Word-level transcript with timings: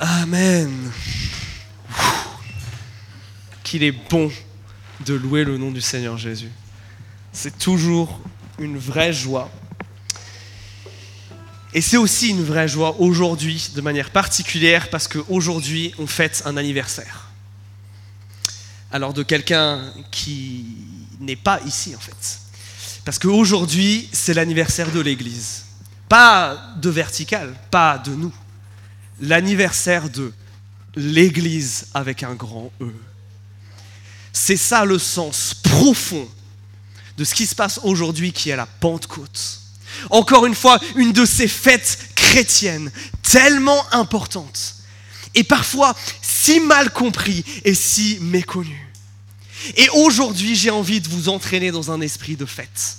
Amen. 0.00 0.92
Qu'il 3.64 3.82
est 3.82 3.92
bon 3.92 4.30
de 5.04 5.14
louer 5.14 5.44
le 5.44 5.58
nom 5.58 5.72
du 5.72 5.80
Seigneur 5.80 6.16
Jésus. 6.16 6.50
C'est 7.32 7.58
toujours 7.58 8.20
une 8.60 8.78
vraie 8.78 9.12
joie. 9.12 9.50
Et 11.74 11.80
c'est 11.80 11.96
aussi 11.96 12.30
une 12.30 12.44
vraie 12.44 12.68
joie 12.68 12.96
aujourd'hui, 13.00 13.70
de 13.74 13.80
manière 13.80 14.10
particulière, 14.10 14.88
parce 14.88 15.08
qu'aujourd'hui, 15.08 15.92
on 15.98 16.06
fête 16.06 16.42
un 16.46 16.56
anniversaire. 16.56 17.28
Alors 18.90 19.12
de 19.12 19.22
quelqu'un 19.22 19.92
qui 20.10 20.64
n'est 21.20 21.36
pas 21.36 21.60
ici, 21.66 21.94
en 21.94 22.00
fait. 22.00 22.40
Parce 23.04 23.18
qu'aujourd'hui, 23.18 24.08
c'est 24.12 24.34
l'anniversaire 24.34 24.92
de 24.92 25.00
l'Église. 25.00 25.64
Pas 26.08 26.72
de 26.76 26.88
vertical, 26.88 27.54
pas 27.70 27.98
de 27.98 28.12
nous. 28.12 28.32
L'anniversaire 29.20 30.08
de 30.08 30.32
l'Église 30.94 31.86
avec 31.94 32.22
un 32.22 32.34
grand 32.34 32.72
E. 32.80 32.92
C'est 34.32 34.56
ça 34.56 34.84
le 34.84 34.98
sens 34.98 35.54
profond 35.54 36.28
de 37.16 37.24
ce 37.24 37.34
qui 37.34 37.46
se 37.46 37.54
passe 37.54 37.80
aujourd'hui 37.82 38.32
qui 38.32 38.50
est 38.50 38.56
la 38.56 38.66
Pentecôte. 38.66 39.60
Encore 40.10 40.46
une 40.46 40.54
fois, 40.54 40.78
une 40.96 41.12
de 41.12 41.24
ces 41.24 41.48
fêtes 41.48 41.98
chrétiennes 42.14 42.90
tellement 43.22 43.84
importantes 43.92 44.76
et 45.34 45.44
parfois 45.44 45.94
si 46.22 46.60
mal 46.60 46.90
compris 46.92 47.44
et 47.64 47.74
si 47.74 48.18
méconnues. 48.20 48.92
Et 49.76 49.88
aujourd'hui, 49.90 50.54
j'ai 50.54 50.70
envie 50.70 51.00
de 51.00 51.08
vous 51.08 51.28
entraîner 51.28 51.70
dans 51.70 51.90
un 51.90 52.00
esprit 52.00 52.36
de 52.36 52.46
fête. 52.46 52.96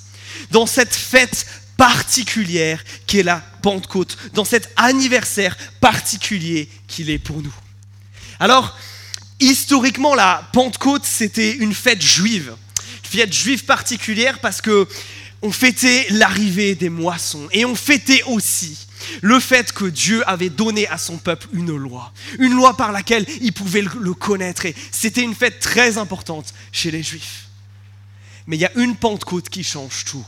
Dans 0.51 0.65
cette 0.65 0.93
fête 0.93 1.45
particulière 1.79 2.83
qui 3.07 3.19
est 3.19 3.23
la 3.23 3.41
Pentecôte, 3.61 4.17
dans 4.33 4.43
cet 4.43 4.69
anniversaire 4.75 5.57
particulier 5.79 6.67
qu'il 6.89 7.09
est 7.09 7.19
pour 7.19 7.41
nous. 7.41 7.55
Alors, 8.37 8.77
historiquement, 9.39 10.13
la 10.13 10.45
Pentecôte, 10.51 11.05
c'était 11.05 11.53
une 11.53 11.73
fête 11.73 12.01
juive. 12.01 12.53
Une 13.05 13.19
fête 13.19 13.33
juive 13.33 13.63
particulière 13.63 14.39
parce 14.39 14.59
que 14.59 14.87
on 15.41 15.53
fêtait 15.53 16.07
l'arrivée 16.09 16.75
des 16.75 16.89
moissons 16.89 17.47
et 17.53 17.63
on 17.63 17.75
fêtait 17.75 18.23
aussi 18.23 18.77
le 19.21 19.39
fait 19.39 19.71
que 19.71 19.85
Dieu 19.85 20.21
avait 20.29 20.49
donné 20.49 20.85
à 20.89 20.97
son 20.97 21.17
peuple 21.17 21.47
une 21.53 21.73
loi, 21.77 22.11
une 22.39 22.55
loi 22.55 22.75
par 22.75 22.91
laquelle 22.91 23.25
il 23.39 23.53
pouvait 23.53 23.81
le 23.81 24.13
connaître. 24.13 24.65
Et 24.65 24.75
c'était 24.91 25.23
une 25.23 25.33
fête 25.33 25.61
très 25.61 25.97
importante 25.97 26.53
chez 26.73 26.91
les 26.91 27.03
Juifs. 27.03 27.47
Mais 28.47 28.57
il 28.57 28.59
y 28.59 28.65
a 28.65 28.71
une 28.75 28.97
Pentecôte 28.97 29.47
qui 29.47 29.63
change 29.63 30.03
tout. 30.03 30.25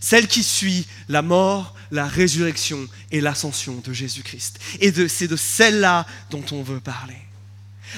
Celle 0.00 0.26
qui 0.26 0.42
suit 0.42 0.86
la 1.08 1.22
mort, 1.22 1.74
la 1.90 2.06
résurrection 2.06 2.86
et 3.10 3.20
l'ascension 3.20 3.82
de 3.84 3.92
Jésus-Christ. 3.92 4.58
Et 4.80 4.92
c'est 5.08 5.28
de 5.28 5.36
celle-là 5.36 6.06
dont 6.30 6.44
on 6.52 6.62
veut 6.62 6.80
parler. 6.80 7.16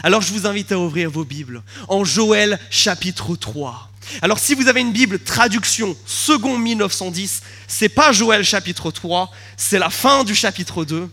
Alors 0.02 0.22
je 0.22 0.32
vous 0.32 0.46
invite 0.46 0.72
à 0.72 0.78
ouvrir 0.78 1.10
vos 1.10 1.24
Bibles 1.24 1.62
en 1.88 2.04
Joël 2.04 2.58
chapitre 2.70 3.36
3. 3.36 3.90
Alors 4.20 4.38
si 4.38 4.54
vous 4.54 4.68
avez 4.68 4.80
une 4.80 4.92
Bible 4.92 5.18
traduction 5.18 5.96
second 6.06 6.58
1910, 6.58 7.42
c'est 7.68 7.88
pas 7.88 8.12
Joël 8.12 8.44
chapitre 8.44 8.90
3, 8.90 9.30
c'est 9.56 9.78
la 9.78 9.90
fin 9.90 10.24
du 10.24 10.34
chapitre 10.34 10.84
2. 10.84 11.08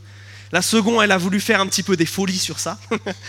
La 0.51 0.61
seconde, 0.61 1.03
elle 1.03 1.11
a 1.11 1.17
voulu 1.17 1.39
faire 1.39 1.61
un 1.61 1.67
petit 1.67 1.83
peu 1.83 1.95
des 1.95 2.07
folies 2.07 2.39
sur 2.39 2.59
ça, 2.59 2.79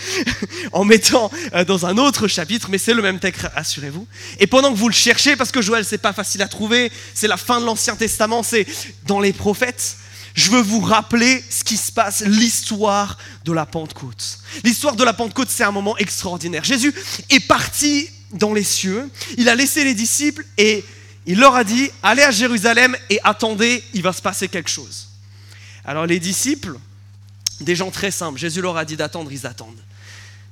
en 0.73 0.85
mettant 0.85 1.31
euh, 1.55 1.65
dans 1.65 1.85
un 1.85 1.99
autre 1.99 2.29
chapitre, 2.29 2.69
mais 2.71 2.79
c'est 2.79 2.95
le 2.95 3.03
même 3.03 3.19
texte, 3.19 3.47
assurez-vous. 3.55 4.07
Et 4.39 4.47
pendant 4.47 4.73
que 4.73 4.79
vous 4.79 4.89
le 4.89 4.95
cherchez, 4.95 5.37
parce 5.37 5.53
que 5.53 5.61
Joël, 5.61 5.85
c'est 5.85 5.99
pas 5.99 6.15
facile 6.15 6.41
à 6.41 6.49
trouver, 6.49 6.91
c'est 7.13 7.29
la 7.29 7.37
fin 7.37 7.61
de 7.61 7.67
l'Ancien 7.67 7.95
Testament, 7.95 8.43
c'est 8.43 8.67
dans 9.07 9.21
les 9.21 9.35
prophètes, 9.35 9.97
je 10.35 10.51
veux 10.51 10.63
vous 10.63 10.81
rappeler 10.81 11.45
ce 11.51 11.63
qui 11.65 11.77
se 11.77 11.93
passe, 11.93 12.23
l'histoire 12.23 13.19
de 13.45 13.53
la 13.53 13.67
Pentecôte. 13.67 14.39
L'histoire 14.65 14.97
de 14.97 15.05
la 15.05 15.13
Pentecôte, 15.13 15.49
c'est 15.51 15.65
un 15.65 15.73
moment 15.73 15.99
extraordinaire. 15.99 16.65
Jésus 16.65 16.95
est 17.29 17.41
parti 17.41 18.09
dans 18.33 18.55
les 18.55 18.65
cieux, 18.65 19.11
il 19.37 19.49
a 19.49 19.55
laissé 19.55 19.85
les 19.85 19.95
disciples 19.95 20.45
et 20.57 20.85
il 21.27 21.39
leur 21.39 21.55
a 21.55 21.65
dit, 21.65 21.91
allez 22.03 22.23
à 22.23 22.31
Jérusalem 22.31 22.97
et 23.11 23.19
attendez, 23.25 23.83
il 23.93 24.03
va 24.03 24.13
se 24.13 24.23
passer 24.23 24.49
quelque 24.49 24.71
chose. 24.71 25.09
Alors 25.85 26.07
les 26.07 26.21
disciples, 26.21 26.79
des 27.61 27.77
gens 27.77 27.91
très 27.91 28.11
simples, 28.11 28.39
Jésus 28.39 28.61
leur 28.61 28.77
a 28.77 28.85
dit 28.85 28.97
d'attendre, 28.97 29.31
ils 29.33 29.47
attendent. 29.47 29.81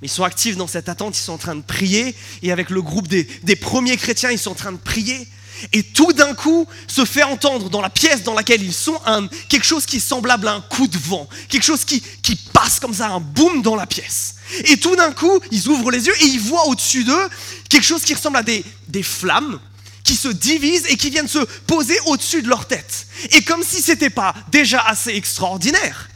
Mais 0.01 0.07
ils 0.07 0.11
sont 0.11 0.25
actifs 0.25 0.57
dans 0.57 0.67
cette 0.67 0.89
attente, 0.89 1.19
ils 1.19 1.23
sont 1.23 1.33
en 1.33 1.39
train 1.39 1.57
de 1.57 1.63
prier, 1.63 2.15
et 2.43 2.53
avec 2.53 2.71
le 2.71 2.83
groupe 2.83 3.09
des, 3.09 3.25
des 3.43 3.57
premiers 3.57 3.97
chrétiens, 3.97 4.31
ils 4.31 4.39
sont 4.39 4.53
en 4.53 4.55
train 4.55 4.73
de 4.73 4.79
prier, 4.79 5.27
et 5.73 5.83
tout 5.83 6.13
d'un 6.13 6.35
coup 6.35 6.67
se 6.87 7.05
fait 7.05 7.23
entendre 7.23 7.71
dans 7.71 7.81
la 7.81 7.91
pièce 7.91 8.23
dans 8.23 8.35
laquelle 8.35 8.63
ils 8.63 8.75
sont 8.75 8.99
quelque 9.49 9.65
chose 9.65 9.87
qui 9.87 9.97
est 9.97 10.01
semblable 10.01 10.49
à 10.49 10.55
un 10.55 10.61
coup 10.61 10.87
de 10.87 10.99
vent, 10.99 11.29
quelque 11.49 11.65
chose 11.65 11.85
qui, 11.85 12.03
qui 12.23 12.37
passe 12.37 12.81
comme 12.81 12.95
ça, 12.95 13.09
un 13.09 13.21
boom 13.21 13.63
dans 13.63 13.77
la 13.77 13.87
pièce. 13.87 14.37
Et 14.67 14.77
tout 14.77 14.97
d'un 14.97 15.13
coup, 15.13 15.41
ils 15.51 15.69
ouvrent 15.69 15.91
les 15.91 16.07
yeux 16.07 16.15
et 16.23 16.27
ils 16.27 16.41
voient 16.41 16.67
au-dessus 16.69 17.05
d'eux 17.05 17.29
quelque 17.69 17.85
chose 17.85 18.03
qui 18.03 18.15
ressemble 18.15 18.37
à 18.37 18.43
des, 18.43 18.65
des 18.89 19.03
flammes 19.03 19.59
qui 20.05 20.15
se 20.15 20.29
divisent 20.29 20.87
et 20.89 20.97
qui 20.97 21.11
viennent 21.11 21.29
se 21.29 21.45
poser 21.67 21.99
au-dessus 22.07 22.43
de 22.43 22.49
leur 22.49 22.67
tête. 22.67 23.07
Et 23.33 23.43
comme 23.43 23.63
si 23.63 23.83
ce 23.83 23.93
n'était 23.93 24.11
pas 24.11 24.35
déjà 24.51 24.81
assez 24.81 25.11
extraordinaire, 25.11 26.09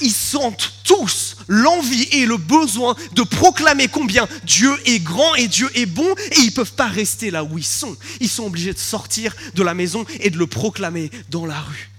ils 0.00 0.12
sentent 0.12 0.72
tous 0.84 1.36
l'envie 1.48 2.08
et 2.12 2.26
le 2.26 2.36
besoin 2.36 2.96
de 3.12 3.22
proclamer 3.22 3.88
combien 3.88 4.28
Dieu 4.44 4.72
est 4.86 5.00
grand 5.00 5.34
et 5.34 5.48
Dieu 5.48 5.70
est 5.74 5.86
bon 5.86 6.08
et 6.32 6.40
ils 6.40 6.46
ne 6.46 6.50
peuvent 6.52 6.74
pas 6.74 6.88
rester 6.88 7.30
là 7.30 7.44
où 7.44 7.58
ils 7.58 7.64
sont. 7.64 7.96
Ils 8.20 8.28
sont 8.28 8.44
obligés 8.44 8.72
de 8.72 8.78
sortir 8.78 9.34
de 9.54 9.62
la 9.62 9.74
maison 9.74 10.04
et 10.20 10.30
de 10.30 10.38
le 10.38 10.46
proclamer 10.46 11.10
dans 11.30 11.46
la 11.46 11.60
rue. 11.60 11.90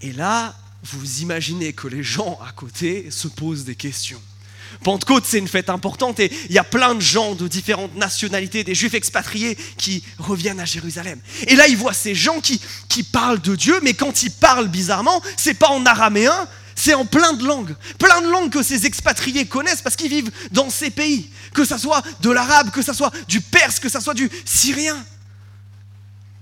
Et 0.00 0.12
là, 0.12 0.54
vous 0.82 1.20
imaginez 1.20 1.72
que 1.72 1.88
les 1.88 2.02
gens 2.02 2.38
à 2.46 2.52
côté 2.52 3.10
se 3.10 3.28
posent 3.28 3.64
des 3.64 3.74
questions. 3.74 4.20
Pentecôte, 4.82 5.24
c'est 5.26 5.38
une 5.38 5.48
fête 5.48 5.70
importante 5.70 6.20
et 6.20 6.32
il 6.48 6.54
y 6.54 6.58
a 6.58 6.64
plein 6.64 6.94
de 6.94 7.00
gens 7.00 7.34
de 7.34 7.48
différentes 7.48 7.94
nationalités, 7.96 8.64
des 8.64 8.74
juifs 8.74 8.94
expatriés 8.94 9.56
qui 9.78 10.02
reviennent 10.18 10.60
à 10.60 10.64
Jérusalem. 10.64 11.20
Et 11.46 11.56
là, 11.56 11.68
ils 11.68 11.76
voient 11.76 11.92
ces 11.92 12.14
gens 12.14 12.40
qui, 12.40 12.60
parlent 13.12 13.40
de 13.40 13.54
Dieu, 13.54 13.78
mais 13.82 13.94
quand 13.94 14.22
ils 14.22 14.30
parlent 14.30 14.68
bizarrement, 14.68 15.22
c'est 15.36 15.54
pas 15.54 15.68
en 15.68 15.84
araméen, 15.84 16.48
c'est 16.74 16.94
en 16.94 17.04
plein 17.04 17.32
de 17.34 17.44
langues. 17.44 17.74
Plein 17.98 18.20
de 18.22 18.28
langues 18.28 18.50
que 18.50 18.62
ces 18.62 18.86
expatriés 18.86 19.46
connaissent 19.46 19.82
parce 19.82 19.96
qu'ils 19.96 20.10
vivent 20.10 20.30
dans 20.50 20.70
ces 20.70 20.90
pays. 20.90 21.30
Que 21.52 21.64
ça 21.64 21.78
soit 21.78 22.02
de 22.20 22.30
l'arabe, 22.30 22.70
que 22.70 22.82
ça 22.82 22.94
soit 22.94 23.12
du 23.28 23.40
perse, 23.40 23.78
que 23.78 23.88
ça 23.88 24.00
soit 24.00 24.14
du 24.14 24.30
syrien. 24.44 25.04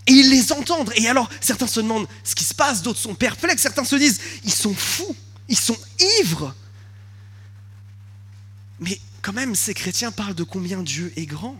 Et 0.07 0.13
ils 0.13 0.31
les 0.31 0.53
entendent. 0.53 0.93
Et 0.97 1.09
alors, 1.09 1.29
certains 1.41 1.67
se 1.67 1.81
demandent 1.81 2.07
ce 2.25 2.35
qui 2.35 2.45
se 2.45 2.55
passe, 2.55 2.83
d'autres 2.83 2.99
sont 2.99 3.15
perplexes, 3.15 3.63
certains 3.63 3.85
se 3.85 3.97
disent, 3.97 4.21
ils 4.45 4.53
sont 4.53 4.75
fous, 4.75 5.15
ils 5.49 5.59
sont 5.59 5.77
ivres. 6.21 6.55
Mais 8.83 9.01
quand 9.23 9.33
même, 9.33 9.55
ces 9.55 9.75
chrétiens 9.75 10.11
parlent 10.13 10.35
de 10.35 10.43
combien 10.43 10.83
Dieu 10.83 11.13
est 11.17 11.27
grand. 11.27 11.57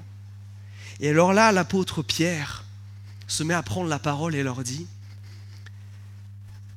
Et 1.01 1.09
alors 1.09 1.33
là, 1.33 1.53
l'apôtre 1.53 2.03
Pierre 2.03 2.65
se 3.27 3.43
met 3.43 3.55
à 3.55 3.63
prendre 3.63 3.89
la 3.89 3.99
parole 3.99 4.35
et 4.35 4.43
leur 4.43 4.63
dit, 4.63 4.87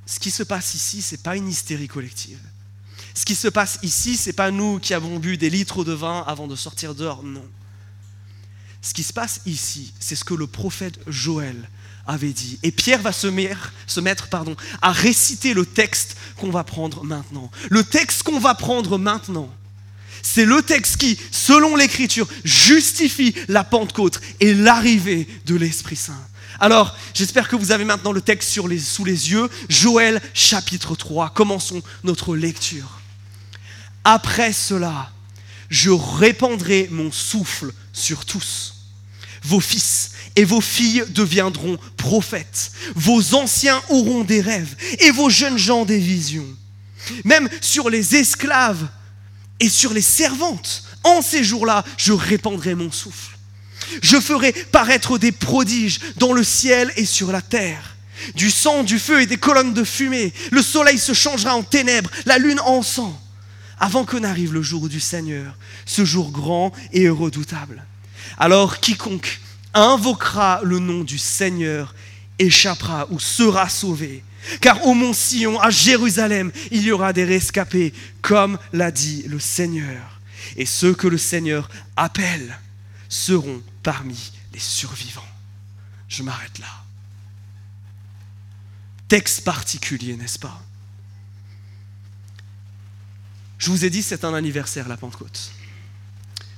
ce 0.05 0.19
qui 0.19 0.31
se 0.31 0.44
passe 0.44 0.75
ici, 0.75 1.01
ce 1.01 1.16
n'est 1.16 1.22
pas 1.22 1.35
une 1.35 1.50
hystérie 1.50 1.88
collective. 1.88 2.39
Ce 3.16 3.25
qui 3.25 3.35
se 3.35 3.47
passe 3.47 3.79
ici, 3.81 4.17
ce 4.17 4.29
n'est 4.29 4.34
pas 4.34 4.51
nous 4.51 4.79
qui 4.79 4.94
avons 4.94 5.19
bu 5.19 5.38
des 5.38 5.50
litres 5.50 5.84
de 5.84 5.94
vin 5.94 6.23
avant 6.28 6.47
de 6.47 6.55
sortir 6.55 6.94
dehors, 6.94 7.23
non. 7.23 7.45
Ce 8.81 8.94
qui 8.94 9.03
se 9.03 9.13
passe 9.13 9.41
ici, 9.47 9.94
c'est 10.00 10.16
ce 10.16 10.23
que 10.23 10.35
le 10.35 10.45
prophète 10.45 11.00
Joël 11.07 11.69
avait 12.05 12.34
dit. 12.34 12.59
Et 12.61 12.72
Pierre 12.72 13.01
va 13.01 13.11
se 13.11 13.25
mettre, 13.28 13.73
à 14.81 14.91
réciter 14.91 15.55
le 15.55 15.66
texte 15.66 16.17
qu'on 16.38 16.51
va 16.51 16.63
prendre 16.63 17.03
maintenant. 17.03 17.50
Le 17.72 17.84
texte 17.84 18.22
qu'on 18.22 18.39
va 18.39 18.53
prendre 18.53 19.00
maintenant, 19.00 19.50
c'est 20.25 20.45
le 20.45 20.63
texte 20.63 20.97
qui, 20.97 21.19
selon 21.29 21.75
l'Écriture, 21.75 22.27
justifie 22.43 23.35
la 23.47 23.63
Pentecôte 23.63 24.19
et 24.39 24.55
l'arrivée 24.55 25.27
de 25.45 25.53
l'Esprit 25.53 25.95
Saint. 25.95 26.19
Alors, 26.59 26.97
j'espère 27.13 27.47
que 27.47 27.55
vous 27.55 27.71
avez 27.71 27.85
maintenant 27.85 28.11
le 28.11 28.21
texte 28.21 28.49
sous 28.49 28.67
les 29.05 29.31
yeux. 29.31 29.47
Joël 29.69 30.19
chapitre 30.33 30.95
3. 30.95 31.29
Commençons 31.29 31.83
notre 32.03 32.35
lecture. 32.35 33.01
Après 34.03 34.51
cela, 34.51 35.11
je 35.69 35.91
répandrai 35.91 36.87
mon 36.89 37.11
souffle 37.11 37.71
sur 37.93 38.25
tous. 38.25 38.73
Vos 39.43 39.59
fils 39.59 40.11
et 40.35 40.43
vos 40.43 40.61
filles 40.61 41.03
deviendront 41.09 41.78
prophètes. 41.97 42.71
Vos 42.95 43.35
anciens 43.35 43.79
auront 43.89 44.23
des 44.23 44.41
rêves 44.41 44.75
et 45.01 45.11
vos 45.11 45.29
jeunes 45.29 45.59
gens 45.59 45.85
des 45.85 45.99
visions. 45.99 46.47
Même 47.25 47.47
sur 47.61 47.91
les 47.91 48.16
esclaves 48.16 48.87
et 49.59 49.69
sur 49.69 49.93
les 49.93 50.02
servantes. 50.02 50.84
En 51.03 51.22
ces 51.22 51.43
jours-là, 51.43 51.84
je 51.97 52.13
répandrai 52.13 52.75
mon 52.75 52.91
souffle. 52.91 53.37
Je 54.02 54.19
ferai 54.19 54.52
paraître 54.52 55.17
des 55.17 55.31
prodiges 55.31 55.99
dans 56.17 56.34
le 56.34 56.43
ciel 56.43 56.91
et 56.96 57.05
sur 57.05 57.31
la 57.31 57.41
terre. 57.41 57.96
Du 58.35 58.49
sang, 58.49 58.84
du 58.84 58.97
feu 58.97 59.22
et 59.22 59.25
des 59.25 59.37
colonnes 59.37 59.73
de 59.73 59.84
fumée. 59.84 60.34
Le 60.52 60.61
soleil 60.61 60.97
se 60.97 61.13
changera 61.13 61.55
en 61.55 61.63
ténèbres, 61.63 62.09
la 62.25 62.37
lune 62.37 62.59
en 62.61 62.81
sang. 62.81 63.19
Avant 63.79 64.05
que 64.05 64.17
n'arrive 64.17 64.53
le 64.53 64.61
jour 64.61 64.87
du 64.87 64.99
Seigneur, 64.99 65.57
ce 65.85 66.05
jour 66.05 66.31
grand 66.31 66.72
et 66.93 67.09
redoutable. 67.09 67.84
Alors 68.37 68.79
quiconque 68.79 69.40
invoquera 69.73 70.61
le 70.63 70.79
nom 70.79 71.03
du 71.03 71.17
Seigneur 71.17 71.93
échappera 72.40 73.07
ou 73.11 73.19
sera 73.19 73.69
sauvé. 73.69 74.23
Car 74.61 74.85
au 74.85 74.93
mont 74.93 75.13
Sion, 75.13 75.59
à 75.59 75.69
Jérusalem, 75.69 76.51
il 76.71 76.83
y 76.83 76.91
aura 76.91 77.13
des 77.13 77.25
rescapés, 77.25 77.93
comme 78.21 78.57
l'a 78.73 78.91
dit 78.91 79.23
le 79.27 79.39
Seigneur. 79.39 80.19
Et 80.57 80.65
ceux 80.65 80.93
que 80.93 81.07
le 81.07 81.17
Seigneur 81.17 81.69
appelle 81.95 82.59
seront 83.09 83.61
parmi 83.83 84.31
les 84.53 84.59
survivants. 84.59 85.25
Je 86.07 86.23
m'arrête 86.23 86.59
là. 86.59 86.83
Texte 89.07 89.41
particulier, 89.41 90.15
n'est-ce 90.15 90.39
pas? 90.39 90.63
Je 93.57 93.69
vous 93.69 93.85
ai 93.85 93.89
dit, 93.89 94.03
c'est 94.03 94.23
un 94.25 94.33
anniversaire, 94.33 94.87
la 94.87 94.97
Pentecôte. 94.97 95.51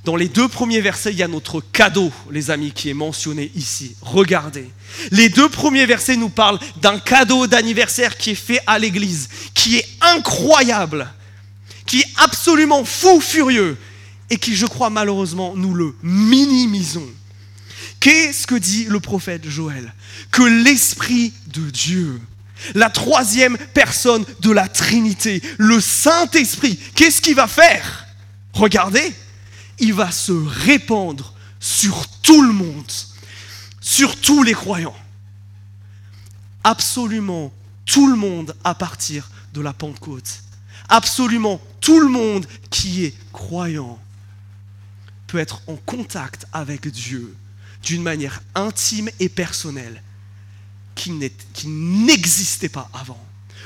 Dans 0.08 0.16
les 0.16 0.30
deux 0.30 0.48
premiers 0.48 0.80
versets, 0.80 1.12
il 1.12 1.18
y 1.18 1.24
a 1.24 1.28
notre 1.28 1.60
cadeau, 1.60 2.14
les 2.32 2.50
amis, 2.50 2.72
qui 2.72 2.90
est 2.90 2.94
mentionné 2.94 3.52
ici. 3.56 3.98
Regardez. 4.00 4.72
Les 5.12 5.28
deux 5.28 5.50
premiers 5.50 5.86
versets 5.86 6.16
nous 6.16 6.30
parlent 6.30 6.60
d'un 6.78 6.98
cadeau 6.98 7.46
d'anniversaire 7.46 8.16
qui 8.16 8.30
est 8.30 8.36
fait 8.36 8.62
à 8.68 8.80
l'Église, 8.80 9.28
qui 9.54 9.76
est 9.76 9.86
incroyable, 10.00 11.10
qui 11.86 12.00
est 12.00 12.08
absolument 12.24 12.86
fou 12.86 13.20
furieux, 13.20 13.78
et 14.30 14.38
qui, 14.38 14.56
je 14.56 14.66
crois 14.66 14.90
malheureusement, 14.90 15.52
nous 15.58 15.74
le 15.74 15.94
minimisons. 16.02 17.10
Qu'est-ce 18.00 18.48
que 18.48 18.56
dit 18.56 18.86
le 18.86 19.02
prophète 19.02 19.50
Joël? 19.50 19.94
Que 20.32 20.44
l'Esprit 20.44 21.34
de 21.48 21.70
Dieu, 21.70 22.22
la 22.76 22.90
troisième 22.90 23.58
personne 23.74 24.24
de 24.40 24.52
la 24.52 24.70
Trinité, 24.70 25.42
le 25.58 25.82
Saint-Esprit, 25.82 26.80
qu'est-ce 26.96 27.20
qu'il 27.20 27.36
va 27.36 27.48
faire? 27.48 28.06
Regardez, 28.54 29.14
il 29.80 29.94
va 29.94 30.12
se 30.12 30.32
répandre 30.32 31.34
sur 31.60 32.08
tout 32.22 32.42
le 32.42 32.54
monde, 32.54 32.92
sur 33.82 34.20
tous 34.20 34.44
les 34.44 34.54
croyants. 34.54 34.96
Absolument 36.64 37.54
tout 37.86 38.08
le 38.10 38.18
monde 38.18 38.56
à 38.64 38.76
partir 38.76 39.30
de 39.54 39.62
la 39.62 39.74
Pentecôte. 39.74 40.44
Absolument 40.90 41.62
tout 41.82 42.00
le 42.00 42.10
monde 42.10 42.48
qui 42.70 43.06
est 43.06 43.16
croyant 43.32 44.00
peut 45.28 45.40
être 45.40 45.62
en 45.68 45.76
contact 45.76 46.46
avec 46.54 46.88
Dieu 46.88 47.36
d'une 47.84 48.04
manière 48.04 48.42
intime 48.56 49.10
et 49.20 49.30
personnelle 49.30 50.02
qui 50.96 51.12
n'existait 51.66 52.70
pas 52.70 52.90
avant, 52.94 53.24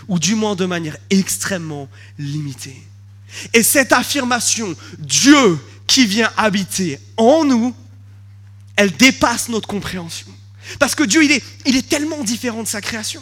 ou 0.07 0.19
du 0.19 0.35
moins 0.35 0.55
de 0.55 0.65
manière 0.65 0.97
extrêmement 1.09 1.89
limitée. 2.19 2.81
Et 3.53 3.63
cette 3.63 3.93
affirmation, 3.93 4.75
Dieu 4.99 5.57
qui 5.91 6.05
vient 6.05 6.31
habiter 6.37 7.01
en 7.17 7.43
nous, 7.43 7.75
elle 8.77 8.91
dépasse 8.91 9.49
notre 9.49 9.67
compréhension. 9.67 10.27
Parce 10.79 10.95
que 10.95 11.03
Dieu, 11.03 11.21
il 11.21 11.31
est, 11.75 11.89
tellement 11.89 12.23
différent 12.23 12.63
de 12.63 12.67
sa 12.69 12.79
création. 12.79 13.21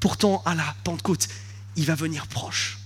Pourtant, 0.00 0.42
à 0.44 0.56
la 0.56 0.74
Pentecôte, 0.82 1.28
il 1.76 1.84
va 1.84 1.94
venir 1.94 2.26
proche. 2.26 2.78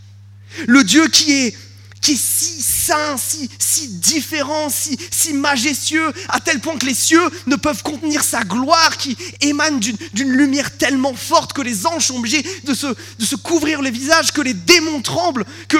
Le 0.66 0.84
Dieu 0.84 1.08
qui 1.08 1.32
est 1.32 1.56
si 2.02 2.62
saint, 2.62 3.16
si, 3.16 3.48
différent, 3.88 4.68
si, 4.68 4.98
si 5.10 5.32
majestueux, 5.32 6.12
à 6.28 6.38
tel 6.38 6.60
point 6.60 6.76
que 6.76 6.86
les 6.86 6.94
cieux 6.94 7.28
ne 7.46 7.56
peuvent 7.56 7.82
contenir 7.82 8.22
sa 8.22 8.44
gloire, 8.44 8.96
qui 8.98 9.16
émane 9.40 9.80
d'une 9.80 10.32
lumière 10.32 10.76
tellement 10.76 11.14
forte 11.14 11.54
que 11.54 11.62
les 11.62 11.86
anges 11.86 12.06
sont 12.08 12.18
obligés 12.18 12.44
de 12.64 12.74
se, 12.74 12.86
de 12.86 13.24
se 13.24 13.36
couvrir 13.36 13.80
les 13.80 13.90
visages, 13.90 14.32
que 14.32 14.42
les 14.42 14.54
démons 14.54 15.00
tremblent, 15.00 15.46
que 15.68 15.78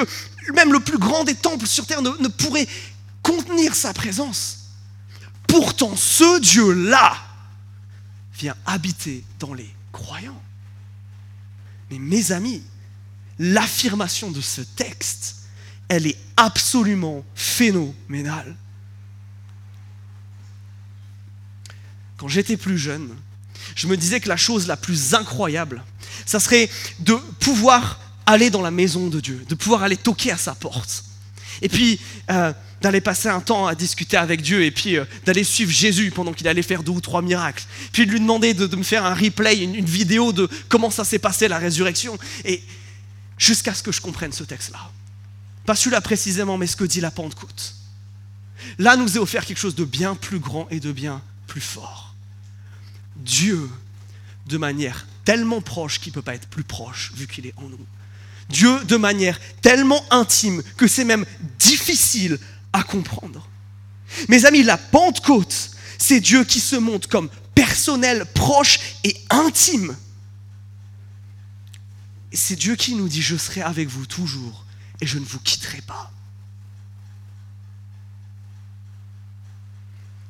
même 0.54 0.72
le 0.72 0.80
plus 0.80 0.98
grand 0.98 1.24
des 1.24 1.34
temples 1.34 1.66
sur 1.66 1.86
terre 1.86 2.02
ne, 2.02 2.28
pourrait 2.28 2.68
contenir 3.22 3.74
sa 3.74 3.92
présence. 3.92 4.70
Pourtant, 5.46 5.94
ce 5.96 6.40
Dieu-là 6.40 7.16
vient 8.38 8.56
habiter 8.66 9.24
dans 9.38 9.54
les 9.54 9.72
croyants. 9.92 10.42
Mais 11.90 11.98
mes 11.98 12.32
amis, 12.32 12.62
l'affirmation 13.38 14.30
de 14.30 14.40
ce 14.40 14.60
texte 14.60 15.36
elle 15.88 16.06
est 16.06 16.18
absolument 16.36 17.24
phénoménale. 17.34 18.56
Quand 22.16 22.28
j'étais 22.28 22.56
plus 22.56 22.78
jeune, 22.78 23.14
je 23.74 23.86
me 23.86 23.96
disais 23.96 24.20
que 24.20 24.28
la 24.28 24.36
chose 24.36 24.66
la 24.66 24.76
plus 24.76 25.14
incroyable, 25.14 25.82
ça 26.24 26.40
serait 26.40 26.70
de 27.00 27.14
pouvoir 27.40 28.00
aller 28.26 28.50
dans 28.50 28.62
la 28.62 28.70
maison 28.70 29.08
de 29.08 29.20
Dieu, 29.20 29.44
de 29.48 29.54
pouvoir 29.54 29.82
aller 29.82 29.96
toquer 29.96 30.32
à 30.32 30.36
sa 30.36 30.54
porte. 30.54 31.04
Et 31.62 31.68
puis 31.68 31.98
euh, 32.30 32.52
d'aller 32.82 33.00
passer 33.00 33.28
un 33.28 33.40
temps 33.40 33.66
à 33.66 33.74
discuter 33.74 34.16
avec 34.16 34.42
Dieu 34.42 34.62
et 34.62 34.70
puis 34.70 34.96
euh, 34.96 35.04
d'aller 35.24 35.44
suivre 35.44 35.70
Jésus 35.70 36.10
pendant 36.10 36.32
qu'il 36.32 36.46
allait 36.48 36.62
faire 36.62 36.82
deux 36.82 36.92
ou 36.92 37.00
trois 37.00 37.22
miracles. 37.22 37.64
Puis 37.92 38.06
de 38.06 38.10
lui 38.10 38.20
demander 38.20 38.52
de, 38.52 38.76
me 38.76 38.82
faire 38.82 39.06
un 39.06 39.14
replay, 39.14 39.62
une, 39.62 39.74
une 39.74 39.86
vidéo 39.86 40.32
de 40.32 40.48
comment 40.68 40.90
ça 40.90 41.04
s'est 41.04 41.18
passé 41.18 41.48
la 41.48 41.58
résurrection. 41.58 42.18
Et 42.44 42.62
jusqu'à 43.38 43.74
ce 43.74 43.82
que 43.82 43.92
je 43.92 44.00
comprenne 44.00 44.32
ce 44.32 44.44
texte-là. 44.44 44.90
Pas 45.64 45.74
celui-là 45.74 46.00
précisément, 46.00 46.58
mais 46.58 46.66
ce 46.66 46.76
que 46.76 46.84
dit 46.84 47.00
la 47.00 47.10
Pentecôte. 47.10 47.74
Là 48.78 48.96
nous 48.96 49.16
est 49.16 49.20
offert 49.20 49.44
quelque 49.44 49.58
chose 49.58 49.74
de 49.74 49.84
bien 49.84 50.14
plus 50.14 50.38
grand 50.38 50.68
et 50.70 50.80
de 50.80 50.92
bien 50.92 51.22
plus 51.46 51.60
fort. 51.60 52.14
Dieu, 53.16 53.68
de 54.46 54.58
manière 54.58 55.06
tellement 55.24 55.60
proche 55.60 55.98
qu'il 56.00 56.10
ne 56.12 56.14
peut 56.14 56.22
pas 56.22 56.34
être 56.34 56.48
plus 56.48 56.64
proche 56.64 57.12
vu 57.14 57.26
qu'il 57.26 57.46
est 57.46 57.54
en 57.56 57.68
nous. 57.68 57.86
Dieu 58.48 58.84
de 58.84 58.96
manière 58.96 59.40
tellement 59.60 60.04
intime 60.10 60.62
que 60.76 60.86
c'est 60.86 61.04
même 61.04 61.26
difficile 61.58 62.38
à 62.72 62.82
comprendre. 62.82 63.48
Mes 64.28 64.44
amis, 64.44 64.62
la 64.62 64.76
Pentecôte, 64.76 65.70
c'est 65.98 66.20
Dieu 66.20 66.44
qui 66.44 66.60
se 66.60 66.76
montre 66.76 67.08
comme 67.08 67.28
personnel, 67.54 68.26
proche 68.34 68.78
et 69.04 69.16
intime. 69.30 69.96
C'est 72.32 72.56
Dieu 72.56 72.76
qui 72.76 72.94
nous 72.94 73.08
dit, 73.08 73.22
je 73.22 73.36
serai 73.36 73.62
avec 73.62 73.88
vous 73.88 74.06
toujours 74.06 74.64
et 75.00 75.06
je 75.06 75.18
ne 75.18 75.24
vous 75.24 75.40
quitterai 75.40 75.80
pas. 75.80 76.12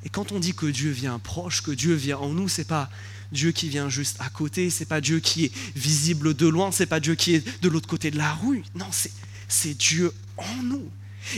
Et 0.05 0.09
quand 0.09 0.31
on 0.31 0.39
dit 0.39 0.55
que 0.55 0.67
Dieu 0.67 0.93
vient 0.93 1.19
proche, 1.19 1.63
que 1.63 1.73
Dieu 1.73 1.95
vient 1.95 2.19
en 2.19 2.29
nous, 2.29 2.49
c'est 2.49 2.65
pas 2.65 2.89
Dieu 3.33 3.53
qui 3.53 3.69
vient 3.69 3.89
juste 3.89 4.17
à 4.21 4.29
côté, 4.29 4.71
c'est 4.71 4.85
pas 4.85 5.01
Dieu 5.01 5.21
qui 5.21 5.47
est 5.47 5.53
visible 5.75 6.35
de 6.35 6.47
loin, 6.47 6.71
c'est 6.73 6.87
pas 6.87 7.01
Dieu 7.01 7.15
qui 7.15 7.35
est 7.35 7.63
de 7.63 7.69
l'autre 7.69 7.89
côté 7.89 8.11
de 8.11 8.19
la 8.19 8.33
rue. 8.35 8.63
Non, 8.75 8.87
c'est 9.49 9.77
Dieu 9.77 10.13
en 10.37 10.63
nous. 10.63 10.89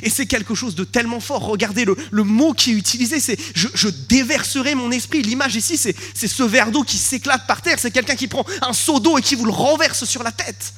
Et 0.02 0.10
c'est 0.10 0.26
quelque 0.26 0.54
chose 0.54 0.74
de 0.74 0.84
tellement 0.84 1.20
fort. 1.20 1.40
Regardez 1.46 1.86
le, 1.86 2.24
mot 2.24 2.52
qui 2.52 2.72
est 2.72 2.74
utilisé, 2.74 3.20
c'est 3.20 3.38
je, 3.54 3.68
je, 3.72 3.88
déverserai 3.88 4.74
mon 4.74 4.90
esprit. 4.90 5.22
L'image 5.22 5.56
ici, 5.56 5.78
c'est 5.78 5.94
ce 6.28 6.42
verre 6.42 6.70
d'eau 6.70 6.82
qui 6.82 6.98
s'éclate 6.98 7.46
par 7.46 7.62
terre. 7.62 7.78
C'est 7.78 7.90
quelqu'un 7.90 8.16
qui 8.16 8.28
prend 8.28 8.44
un 8.60 8.74
seau 8.74 9.00
d'eau 9.00 9.16
et 9.16 9.22
qui 9.22 9.34
vous 9.34 9.46
le 9.46 9.50
renverse 9.50 10.04
sur 10.04 10.22
la 10.22 10.32
tête. 10.32 10.74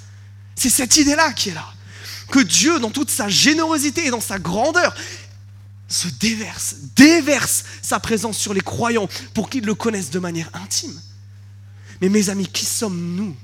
C'est 0.55 0.71
cette 0.71 0.97
idée-là 0.97 1.33
qui 1.33 1.49
est 1.49 1.55
là 1.55 1.67
que 2.31 2.39
Dieu, 2.39 2.79
dans 2.79 2.91
toute 2.91 3.11
sa 3.11 3.29
générosité 3.29 4.07
et 4.07 4.11
dans 4.11 4.21
sa 4.21 4.39
grandeur, 4.39 4.95
se 5.91 6.09
déverse, 6.09 6.77
déverse 6.97 7.65
sa 7.83 8.01
présence 8.01 8.39
sur 8.39 8.55
les 8.55 8.61
croyants 8.61 9.09
pour 9.35 9.51
qu'ils 9.51 9.67
le 9.67 9.75
connaissent 9.75 10.11
de 10.11 10.21
manière 10.21 10.49
intime. 10.55 10.99
Mais 12.01 12.09
mes 12.09 12.31
amis, 12.31 12.47
qui 12.47 12.65
sommes-nous 12.65 13.37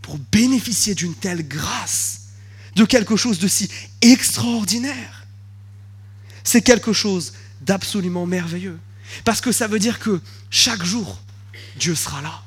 pour 0.00 0.18
bénéficier 0.32 0.94
d'une 0.94 1.14
telle 1.14 1.46
grâce, 1.46 2.28
de 2.76 2.84
quelque 2.84 3.16
chose 3.16 3.38
de 3.38 3.48
si 3.48 3.68
extraordinaire? 4.00 5.26
C'est 6.44 6.62
quelque 6.62 6.92
chose 6.92 7.34
d'absolument 7.60 8.24
merveilleux. 8.26 8.78
Parce 9.24 9.40
que 9.40 9.52
ça 9.52 9.66
veut 9.66 9.80
dire 9.80 9.98
que 9.98 10.20
chaque 10.50 10.84
jour, 10.84 11.20
Dieu 11.76 11.94
sera 11.94 12.22
là. 12.22 12.42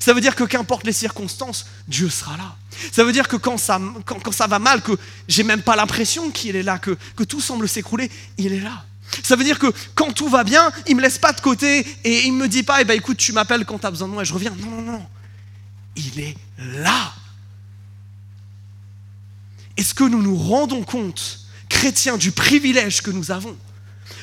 Ça 0.00 0.12
veut 0.12 0.20
dire 0.20 0.34
que 0.34 0.44
qu'importe 0.44 0.86
les 0.86 0.92
circonstances, 0.92 1.66
Dieu 1.88 2.08
sera 2.08 2.36
là. 2.36 2.56
Ça 2.92 3.04
veut 3.04 3.12
dire 3.12 3.28
que 3.28 3.36
quand 3.36 3.58
ça, 3.58 3.78
va 3.78 4.58
mal, 4.58 4.82
que 4.82 4.92
j'ai 5.28 5.42
même 5.42 5.62
pas 5.62 5.76
l'impression 5.76 6.30
qu'il 6.30 6.56
est 6.56 6.62
là, 6.62 6.78
que, 6.78 6.96
que 7.16 7.24
tout 7.24 7.40
semble 7.40 7.68
s'écrouler, 7.68 8.10
il 8.38 8.52
est 8.52 8.60
là. 8.60 8.84
Ça 9.22 9.36
veut 9.36 9.44
dire 9.44 9.58
que 9.58 9.72
quand 9.94 10.12
tout 10.12 10.28
va 10.28 10.44
bien, 10.44 10.70
il 10.88 10.96
me 10.96 11.02
laisse 11.02 11.18
pas 11.18 11.32
de 11.32 11.40
côté 11.40 11.86
et 12.04 12.26
il 12.26 12.32
me 12.32 12.48
dit 12.48 12.62
pas, 12.62 12.80
eh 12.80 12.84
ben, 12.84 12.96
écoute, 12.96 13.16
tu 13.16 13.32
m'appelles 13.32 13.64
quand 13.64 13.78
tu 13.78 13.86
as 13.86 13.90
besoin 13.90 14.08
de 14.08 14.12
moi 14.12 14.22
et 14.22 14.26
je 14.26 14.34
reviens. 14.34 14.54
Non, 14.58 14.70
non, 14.70 14.92
non. 14.92 15.06
Il 15.96 16.18
est 16.20 16.36
là. 16.58 17.12
Est-ce 19.76 19.94
que 19.94 20.04
nous 20.04 20.22
nous 20.22 20.36
rendons 20.36 20.82
compte, 20.82 21.40
chrétiens, 21.68 22.16
du 22.16 22.32
privilège 22.32 23.02
que 23.02 23.10
nous 23.10 23.30
avons 23.30 23.56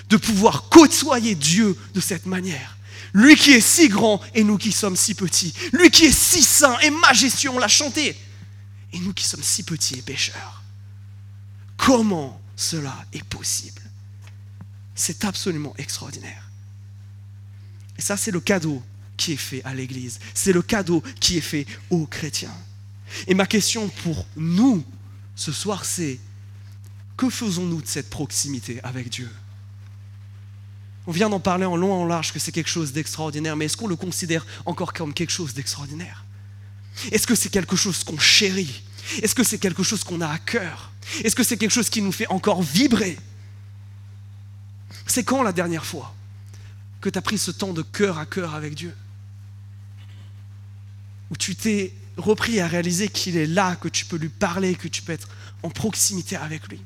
de 0.10 0.18
pouvoir 0.18 0.70
côtoyer 0.70 1.36
Dieu 1.36 1.78
de 1.94 2.02
cette 2.02 2.26
manière? 2.26 2.78
Lui 3.14 3.36
qui 3.36 3.52
est 3.52 3.62
si 3.62 3.90
grand 3.90 4.22
et 4.34 4.44
nous 4.44 4.58
qui 4.58 4.72
sommes 4.72 4.96
si 4.96 5.16
petits. 5.16 5.54
Lui 5.74 5.90
qui 5.90 6.06
est 6.06 6.18
si 6.18 6.42
saint 6.42 6.78
et 6.80 6.90
majestueux, 6.90 7.50
on 7.50 7.60
l'a 7.60 7.68
chanté. 7.68 8.16
Et 8.94 9.00
nous 9.00 9.14
qui 9.14 9.26
sommes 9.26 9.44
si 9.44 9.64
petits 9.64 9.96
et 9.96 10.02
pécheurs. 10.02 10.64
Comment 11.78 12.42
cela 12.56 13.06
est 13.12 13.24
possible? 13.24 13.82
C'est 14.96 15.26
absolument 15.26 15.74
extraordinaire. 15.78 16.50
Et 17.98 18.02
ça, 18.02 18.18
c'est 18.18 18.32
le 18.32 18.40
cadeau 18.40 18.82
qui 19.18 19.34
est 19.34 19.38
fait 19.38 19.64
à 19.64 19.74
l'Église. 19.74 20.20
C'est 20.34 20.54
le 20.54 20.62
cadeau 20.62 21.04
qui 21.20 21.38
est 21.38 21.42
fait 21.42 21.66
aux 21.90 22.06
chrétiens. 22.06 22.56
Et 23.28 23.34
ma 23.34 23.46
question 23.46 23.90
pour 24.04 24.26
nous 24.36 24.84
ce 25.36 25.52
soir, 25.52 25.86
c'est 25.86 26.20
que 27.18 27.30
faisons-nous 27.30 27.82
de 27.82 27.88
cette 27.88 28.10
proximité 28.10 28.82
avec 28.84 29.10
Dieu? 29.10 29.30
On 31.08 31.12
vient 31.12 31.30
d'en 31.30 31.40
parler 31.40 31.66
en 31.66 31.76
long 31.76 31.90
et 31.90 32.04
en 32.04 32.06
large 32.06 32.32
que 32.32 32.40
c'est 32.40 32.52
quelque 32.52 32.70
chose 32.70 32.94
d'extraordinaire, 32.94 33.56
mais 33.56 33.66
est-ce 33.66 33.78
qu'on 33.78 33.88
le 33.88 33.96
considère 33.96 34.46
encore 34.66 34.94
comme 34.94 35.14
quelque 35.14 35.32
chose 35.32 35.54
d'extraordinaire? 35.54 36.26
Est-ce 37.12 37.26
que 37.26 37.36
c'est 37.36 37.50
quelque 37.50 37.76
chose 37.76 38.04
qu'on 38.04 38.20
chérit? 38.20 38.84
Est-ce 39.22 39.34
que 39.34 39.44
c'est 39.44 39.58
quelque 39.58 39.84
chose 39.84 40.04
qu'on 40.04 40.22
a 40.22 40.28
à 40.28 40.38
cœur? 40.38 40.92
Est-ce 41.24 41.36
que 41.36 41.44
c'est 41.44 41.58
quelque 41.58 41.72
chose 41.72 41.90
qui 41.90 42.02
nous 42.02 42.12
fait 42.12 42.28
encore 42.28 42.62
vibrer? 42.62 43.18
C'est 45.08 45.24
quand 45.24 45.42
la 45.44 45.52
dernière 45.52 45.86
fois 45.86 46.14
que 47.02 47.10
tu 47.10 47.18
as 47.18 47.22
pris 47.22 47.38
ce 47.38 47.52
temps 47.52 47.74
de 47.74 47.82
cœur 47.82 48.20
à 48.20 48.26
cœur 48.26 48.54
avec 48.54 48.76
Dieu? 48.76 48.96
Où 51.32 51.38
tu 51.38 51.56
t'es 51.56 51.94
repris 52.18 52.60
à 52.60 52.68
réaliser 52.68 53.08
qu'il 53.08 53.38
est 53.38 53.48
là, 53.48 53.76
que 53.76 53.88
tu 53.88 54.06
peux 54.06 54.18
lui 54.18 54.30
parler, 54.30 54.76
que 54.76 54.88
tu 54.88 55.02
peux 55.02 55.14
être 55.14 55.28
en 55.64 55.70
proximité 55.70 56.36
avec 56.36 56.68
lui? 56.68 56.80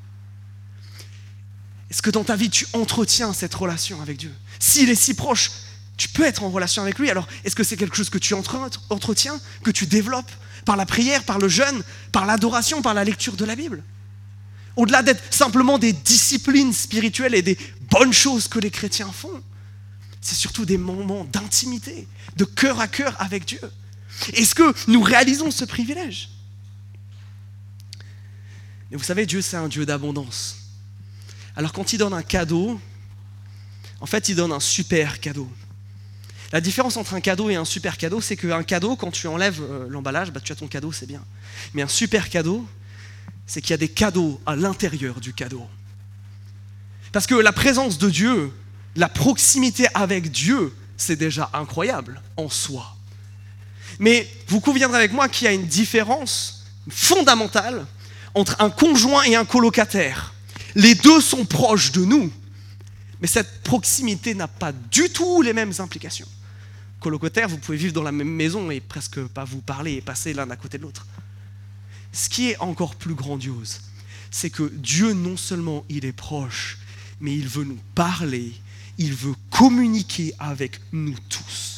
Est-ce 1.89 2.01
que 2.01 2.10
dans 2.10 2.24
ta 2.24 2.36
vie, 2.36 2.50
tu 2.50 2.68
entretiens 2.74 3.34
cette 3.34 3.54
relation 3.54 4.01
avec 4.01 4.18
Dieu? 4.18 4.34
S'il 4.60 4.89
est 4.89 4.96
si 4.96 5.13
proche, 5.13 5.51
tu 5.98 6.10
peux 6.10 6.24
être 6.24 6.44
en 6.44 6.50
relation 6.50 6.82
avec 6.82 7.00
lui. 7.00 7.10
Alors, 7.10 7.27
est-ce 7.44 7.56
que 7.56 7.63
c'est 7.63 7.77
quelque 7.77 7.96
chose 7.96 8.10
que 8.10 8.18
tu 8.18 8.34
entretiens, 8.34 9.39
que 9.63 9.72
tu 9.72 9.86
développes 9.86 10.32
par 10.65 10.75
la 10.75 10.86
prière, 10.86 11.24
par 11.24 11.38
le 11.38 11.48
jeûne, 11.48 11.84
par 12.12 12.25
l'adoration, 12.25 12.82
par 12.82 12.94
la 12.94 13.04
lecture 13.04 13.36
de 13.36 13.46
la 13.46 13.56
Bible? 13.56 13.84
Au-delà 14.75 15.04
d'être 15.04 15.34
simplement 15.34 15.77
des 15.77 15.94
disciplines 15.94 16.74
spirituelles 16.74 17.36
et 17.36 17.42
des 17.42 17.58
bonnes 17.92 18.13
choses 18.13 18.48
que 18.48 18.60
les 18.60 18.72
chrétiens 18.72 19.12
font, 19.12 19.42
c'est 20.20 20.36
surtout 20.36 20.65
des 20.65 20.77
moments 20.77 21.24
d'intimité, 21.25 22.08
de 22.36 22.46
cœur 22.46 22.82
à 22.82 22.88
cœur 22.88 23.15
avec 23.20 23.46
Dieu. 23.46 23.62
Est-ce 24.34 24.56
que 24.56 24.74
nous 24.89 25.01
réalisons 25.01 25.51
ce 25.51 25.65
privilège? 25.65 26.30
Et 28.92 28.98
vous 28.98 29.04
savez, 29.04 29.25
Dieu, 29.25 29.42
c'est 29.42 29.58
un 29.58 29.68
Dieu 29.68 29.86
d'abondance. 29.86 30.64
Alors 31.56 31.72
quand 31.72 31.94
il 31.94 31.98
donne 31.98 32.14
un 32.14 32.24
cadeau, 32.24 32.80
en 34.02 34.06
fait, 34.06 34.30
il 34.30 34.36
donne 34.36 34.52
un 34.52 34.60
super 34.60 35.20
cadeau. 35.20 35.50
La 36.52 36.62
différence 36.62 36.98
entre 36.98 37.14
un 37.14 37.22
cadeau 37.22 37.50
et 37.50 37.56
un 37.56 37.66
super 37.66 37.98
cadeau, 37.98 38.22
c'est 38.22 38.38
qu'un 38.38 38.64
cadeau, 38.64 38.96
quand 38.96 39.12
tu 39.12 39.28
enlèves 39.28 39.62
euh, 39.62 39.88
l'emballage, 39.90 40.32
bah, 40.32 40.40
tu 40.44 40.52
as 40.52 40.56
ton 40.56 40.68
cadeau, 40.68 40.92
c'est 40.92 41.08
bien. 41.08 41.24
Mais 41.74 41.82
un 41.82 41.88
super 41.88 42.30
cadeau, 42.30 42.68
c'est 43.48 43.62
qu'il 43.62 43.72
y 43.72 43.74
a 43.74 43.78
des 43.78 43.90
cadeaux 43.90 44.40
à 44.46 44.56
l'intérieur 44.56 45.20
du 45.20 45.34
cadeau. 45.34 45.66
Parce 47.12 47.28
que 47.28 47.36
la 47.36 47.52
présence 47.52 47.98
de 47.98 48.10
Dieu, 48.10 48.54
la 48.96 49.10
proximité 49.10 49.88
avec 49.94 50.32
Dieu, 50.32 50.74
c'est 50.98 51.16
déjà 51.16 51.50
incroyable 51.54 52.22
en 52.38 52.50
soi. 52.50 52.96
Mais 54.00 54.30
vous 54.48 54.60
conviendrez 54.60 54.98
avec 54.98 55.14
moi 55.14 55.30
qu'il 55.30 55.46
y 55.46 55.48
a 55.48 55.54
une 55.54 55.66
différence 55.66 56.66
fondamentale 56.90 57.86
entre 58.34 58.56
un 58.60 58.70
conjoint 58.70 59.24
et 59.24 59.36
un 59.36 59.46
colocataire. 59.46 60.35
Les 60.75 60.94
deux 60.94 61.22
sont 61.22 61.46
proches 61.46 61.94
de 61.94 62.03
nous, 62.03 62.32
mais 63.22 63.27
cette 63.27 63.63
proximité 63.63 64.36
n'a 64.36 64.48
pas 64.48 64.74
du 64.74 65.10
tout 65.10 65.41
les 65.41 65.53
mêmes 65.53 65.72
implications. 65.79 66.27
Colocataire, 67.00 67.48
vous 67.48 67.58
pouvez 67.58 67.77
vivre 67.77 67.94
dans 67.94 68.03
la 68.03 68.12
même 68.12 68.29
maison 68.29 68.70
et 68.72 68.82
presque 68.82 69.22
pas 69.27 69.46
vous 69.46 69.62
parler 69.62 69.94
et 69.94 70.01
passer 70.01 70.34
l'un 70.34 70.50
à 70.50 70.55
côté 70.55 70.77
de 70.77 70.84
l'autre. 70.84 71.08
Ce 72.12 72.29
qui 72.29 72.50
est 72.50 72.58
encore 72.58 72.96
plus 72.96 73.13
grandiose, 73.13 73.82
c'est 74.32 74.50
que 74.50 74.72
Dieu 74.75 75.13
non 75.13 75.38
seulement 75.38 75.86
il 75.88 76.03
est 76.05 76.12
proche, 76.12 76.77
mais 77.22 77.34
il 77.34 77.48
veut 77.48 77.63
nous 77.63 77.79
parler, 77.94 78.53
il 78.98 79.13
veut 79.13 79.36
communiquer 79.50 80.34
avec 80.39 80.79
nous 80.91 81.15
tous. 81.29 81.75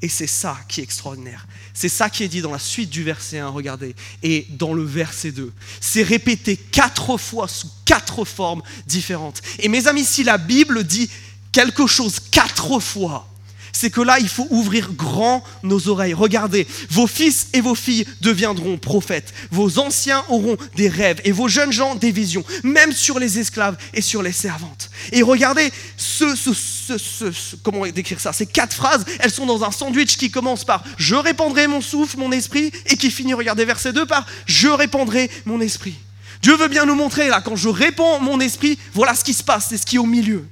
Et 0.00 0.08
c'est 0.08 0.28
ça 0.28 0.56
qui 0.68 0.80
est 0.80 0.84
extraordinaire. 0.84 1.46
C'est 1.74 1.88
ça 1.88 2.08
qui 2.08 2.22
est 2.22 2.28
dit 2.28 2.40
dans 2.40 2.52
la 2.52 2.58
suite 2.58 2.90
du 2.90 3.02
verset 3.02 3.38
1, 3.38 3.48
regardez, 3.48 3.96
et 4.22 4.46
dans 4.50 4.72
le 4.72 4.84
verset 4.84 5.32
2. 5.32 5.52
C'est 5.80 6.04
répété 6.04 6.56
quatre 6.56 7.16
fois 7.16 7.48
sous 7.48 7.68
quatre 7.84 8.24
formes 8.24 8.62
différentes. 8.86 9.42
Et 9.58 9.68
mes 9.68 9.88
amis, 9.88 10.04
si 10.04 10.22
la 10.22 10.38
Bible 10.38 10.84
dit 10.84 11.10
quelque 11.50 11.86
chose 11.86 12.20
quatre 12.30 12.78
fois, 12.78 13.28
c'est 13.72 13.90
que 13.90 14.00
là, 14.00 14.18
il 14.20 14.28
faut 14.28 14.46
ouvrir 14.50 14.92
grand 14.92 15.42
nos 15.62 15.88
oreilles. 15.88 16.14
Regardez, 16.14 16.66
vos 16.90 17.06
fils 17.06 17.48
et 17.52 17.60
vos 17.60 17.74
filles 17.74 18.06
deviendront 18.20 18.78
prophètes. 18.78 19.32
Vos 19.50 19.78
anciens 19.78 20.24
auront 20.28 20.56
des 20.76 20.88
rêves 20.88 21.20
et 21.24 21.32
vos 21.32 21.48
jeunes 21.48 21.72
gens 21.72 21.94
des 21.94 22.10
visions, 22.10 22.44
même 22.62 22.92
sur 22.92 23.18
les 23.18 23.38
esclaves 23.38 23.76
et 23.94 24.02
sur 24.02 24.22
les 24.22 24.32
servantes. 24.32 24.90
Et 25.12 25.22
regardez, 25.22 25.70
ce, 25.96 27.56
comment 27.62 27.86
décrire 27.86 28.20
ça? 28.20 28.32
Ces 28.32 28.46
quatre 28.46 28.74
phrases, 28.74 29.04
elles 29.20 29.30
sont 29.30 29.46
dans 29.46 29.64
un 29.64 29.70
sandwich 29.70 30.16
qui 30.16 30.30
commence 30.30 30.64
par 30.64 30.84
Je 30.96 31.14
répandrai 31.14 31.66
mon 31.66 31.80
souffle, 31.80 32.18
mon 32.18 32.32
esprit, 32.32 32.72
et 32.86 32.96
qui 32.96 33.10
finit, 33.10 33.34
regardez, 33.34 33.64
verset 33.64 33.92
2 33.92 34.06
par 34.06 34.26
Je 34.46 34.68
répandrai 34.68 35.30
mon 35.44 35.60
esprit. 35.60 35.94
Dieu 36.42 36.56
veut 36.56 36.68
bien 36.68 36.86
nous 36.86 36.94
montrer, 36.94 37.28
là, 37.28 37.40
quand 37.40 37.56
je 37.56 37.68
répands 37.68 38.20
mon 38.20 38.40
esprit, 38.40 38.78
voilà 38.94 39.14
ce 39.14 39.24
qui 39.24 39.34
se 39.34 39.42
passe, 39.42 39.66
c'est 39.70 39.76
ce 39.76 39.86
qui 39.86 39.96
est 39.96 40.00
au 40.00 40.06
milieu. 40.06 40.44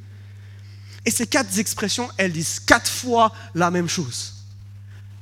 Et 1.06 1.10
ces 1.12 1.26
quatre 1.26 1.56
expressions, 1.58 2.10
elles 2.18 2.32
disent 2.32 2.58
quatre 2.58 2.90
fois 2.90 3.32
la 3.54 3.70
même 3.70 3.88
chose. 3.88 4.34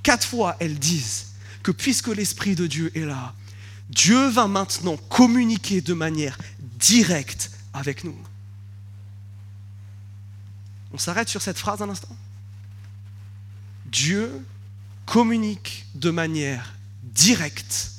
Quatre 0.02 0.26
fois, 0.26 0.56
elles 0.58 0.78
disent 0.78 1.26
que 1.62 1.70
puisque 1.70 2.08
l'Esprit 2.08 2.54
de 2.54 2.66
Dieu 2.66 2.90
est 2.96 3.04
là, 3.04 3.34
Dieu 3.90 4.28
va 4.28 4.48
maintenant 4.48 4.96
communiquer 4.96 5.82
de 5.82 5.92
manière 5.92 6.38
directe 6.58 7.50
avec 7.74 8.02
nous. 8.02 8.16
On 10.92 10.98
s'arrête 10.98 11.28
sur 11.28 11.42
cette 11.42 11.58
phrase 11.58 11.82
un 11.82 11.90
instant. 11.90 12.16
Dieu 13.86 14.44
communique 15.04 15.86
de 15.94 16.10
manière 16.10 16.74
directe 17.02 17.92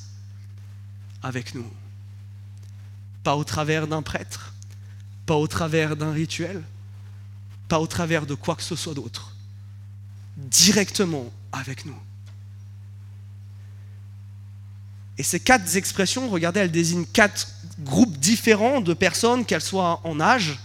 avec 1.22 1.54
nous. 1.54 1.70
Pas 3.24 3.36
au 3.36 3.44
travers 3.44 3.88
d'un 3.88 4.01
prêtre, 4.01 4.54
pas 5.25 5.36
au 5.36 5.48
travers 5.48 5.96
d'un 5.96 6.12
rituel, 6.12 6.63
pas 7.67 7.79
au 7.79 7.88
travers 7.88 8.25
de 8.25 8.36
quoi 8.36 8.55
que 8.55 8.63
ce 8.63 8.75
soit 8.75 8.93
d'autre, 8.93 9.36
directement 10.38 11.31
avec 11.51 11.86
nous. 11.86 11.98
Et 15.17 15.24
ces 15.24 15.39
quatre 15.39 15.75
expressions, 15.77 16.29
regardez, 16.29 16.60
elles 16.60 16.72
désignent 16.72 17.05
quatre 17.05 17.48
groupes 17.79 18.17
différents 18.17 18.81
de 18.81 18.93
personnes, 18.93 19.45
qu'elles 19.45 19.62
soient 19.62 20.01
en 20.03 20.19
âge, 20.19 20.60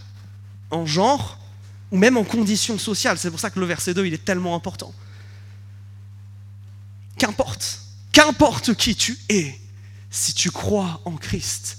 en 0.70 0.86
genre, 0.86 1.38
ou 1.90 1.98
même 1.98 2.16
en 2.16 2.24
conditions 2.24 2.78
sociales. 2.78 3.18
C'est 3.18 3.30
pour 3.30 3.40
ça 3.40 3.50
que 3.50 3.60
le 3.60 3.66
verset 3.66 3.94
2, 3.94 4.06
il 4.06 4.14
est 4.14 4.24
tellement 4.24 4.56
important. 4.56 4.92
Qu'importe, 7.16 7.80
qu'importe 8.12 8.74
qui 8.74 8.96
tu 8.96 9.18
es, 9.28 9.58
si 10.10 10.34
tu 10.34 10.50
crois 10.50 11.00
en 11.04 11.16
Christ, 11.16 11.78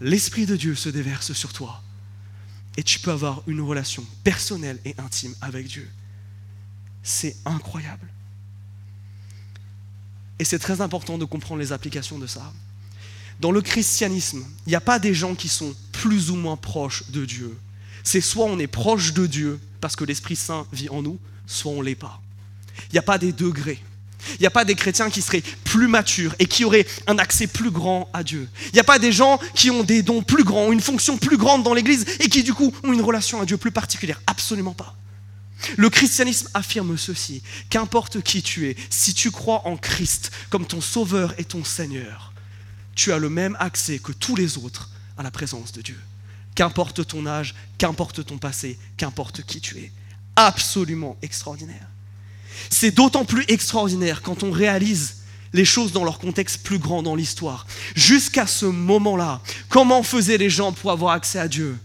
l'Esprit 0.00 0.46
de 0.46 0.56
Dieu 0.56 0.74
se 0.74 0.88
déverse 0.88 1.32
sur 1.32 1.52
toi 1.52 1.83
et 2.76 2.82
tu 2.82 2.98
peux 2.98 3.10
avoir 3.10 3.42
une 3.46 3.60
relation 3.60 4.04
personnelle 4.24 4.78
et 4.84 4.94
intime 4.98 5.34
avec 5.40 5.66
Dieu. 5.66 5.88
C'est 7.02 7.36
incroyable. 7.44 8.08
Et 10.38 10.44
c'est 10.44 10.58
très 10.58 10.80
important 10.80 11.18
de 11.18 11.24
comprendre 11.24 11.60
les 11.60 11.72
applications 11.72 12.18
de 12.18 12.26
ça. 12.26 12.52
Dans 13.40 13.50
le 13.50 13.60
christianisme, 13.60 14.44
il 14.66 14.70
n'y 14.70 14.76
a 14.76 14.80
pas 14.80 14.98
des 14.98 15.14
gens 15.14 15.34
qui 15.34 15.48
sont 15.48 15.74
plus 15.92 16.30
ou 16.30 16.36
moins 16.36 16.56
proches 16.56 17.04
de 17.10 17.24
Dieu. 17.24 17.56
C'est 18.02 18.20
soit 18.20 18.46
on 18.46 18.58
est 18.58 18.66
proche 18.66 19.12
de 19.12 19.26
Dieu 19.26 19.60
parce 19.80 19.96
que 19.96 20.04
l'Esprit 20.04 20.36
Saint 20.36 20.66
vit 20.72 20.88
en 20.88 21.02
nous, 21.02 21.18
soit 21.46 21.72
on 21.72 21.80
ne 21.80 21.84
l'est 21.84 21.94
pas. 21.94 22.20
Il 22.90 22.94
n'y 22.94 22.98
a 22.98 23.02
pas 23.02 23.18
des 23.18 23.32
degrés. 23.32 23.82
Il 24.32 24.40
n'y 24.40 24.46
a 24.46 24.50
pas 24.50 24.64
des 24.64 24.74
chrétiens 24.74 25.10
qui 25.10 25.22
seraient 25.22 25.42
plus 25.64 25.88
matures 25.88 26.34
et 26.38 26.46
qui 26.46 26.64
auraient 26.64 26.86
un 27.06 27.18
accès 27.18 27.46
plus 27.46 27.70
grand 27.70 28.08
à 28.12 28.22
Dieu. 28.22 28.48
Il 28.66 28.74
n'y 28.74 28.80
a 28.80 28.84
pas 28.84 28.98
des 28.98 29.12
gens 29.12 29.38
qui 29.54 29.70
ont 29.70 29.82
des 29.82 30.02
dons 30.02 30.22
plus 30.22 30.44
grands, 30.44 30.72
une 30.72 30.80
fonction 30.80 31.16
plus 31.16 31.36
grande 31.36 31.62
dans 31.62 31.74
l'Église 31.74 32.04
et 32.20 32.28
qui 32.28 32.42
du 32.42 32.54
coup 32.54 32.72
ont 32.82 32.92
une 32.92 33.02
relation 33.02 33.40
à 33.40 33.46
Dieu 33.46 33.56
plus 33.56 33.70
particulière. 33.72 34.20
Absolument 34.26 34.74
pas. 34.74 34.96
Le 35.76 35.88
christianisme 35.88 36.48
affirme 36.54 36.96
ceci, 36.98 37.42
qu'importe 37.70 38.20
qui 38.22 38.42
tu 38.42 38.68
es, 38.68 38.76
si 38.90 39.14
tu 39.14 39.30
crois 39.30 39.66
en 39.66 39.76
Christ 39.76 40.30
comme 40.50 40.66
ton 40.66 40.80
Sauveur 40.80 41.34
et 41.38 41.44
ton 41.44 41.64
Seigneur, 41.64 42.32
tu 42.94 43.12
as 43.12 43.18
le 43.18 43.30
même 43.30 43.56
accès 43.60 43.98
que 43.98 44.12
tous 44.12 44.36
les 44.36 44.58
autres 44.58 44.90
à 45.16 45.22
la 45.22 45.30
présence 45.30 45.72
de 45.72 45.82
Dieu. 45.82 45.98
Qu'importe 46.54 47.06
ton 47.06 47.26
âge, 47.26 47.54
qu'importe 47.78 48.24
ton 48.24 48.38
passé, 48.38 48.78
qu'importe 48.96 49.42
qui 49.42 49.60
tu 49.60 49.78
es. 49.78 49.92
Absolument 50.36 51.16
extraordinaire. 51.22 51.88
C'est 52.70 52.90
d'autant 52.90 53.24
plus 53.24 53.44
extraordinaire 53.48 54.22
quand 54.22 54.42
on 54.42 54.50
réalise 54.50 55.16
les 55.52 55.64
choses 55.64 55.92
dans 55.92 56.04
leur 56.04 56.18
contexte 56.18 56.62
plus 56.62 56.78
grand 56.78 57.02
dans 57.02 57.14
l'histoire. 57.14 57.66
Jusqu'à 57.94 58.46
ce 58.46 58.66
moment-là, 58.66 59.40
comment 59.68 60.02
faisaient 60.02 60.36
les 60.36 60.50
gens 60.50 60.72
pour 60.72 60.90
avoir 60.90 61.12
accès 61.12 61.38
à 61.38 61.48
Dieu? 61.48 61.78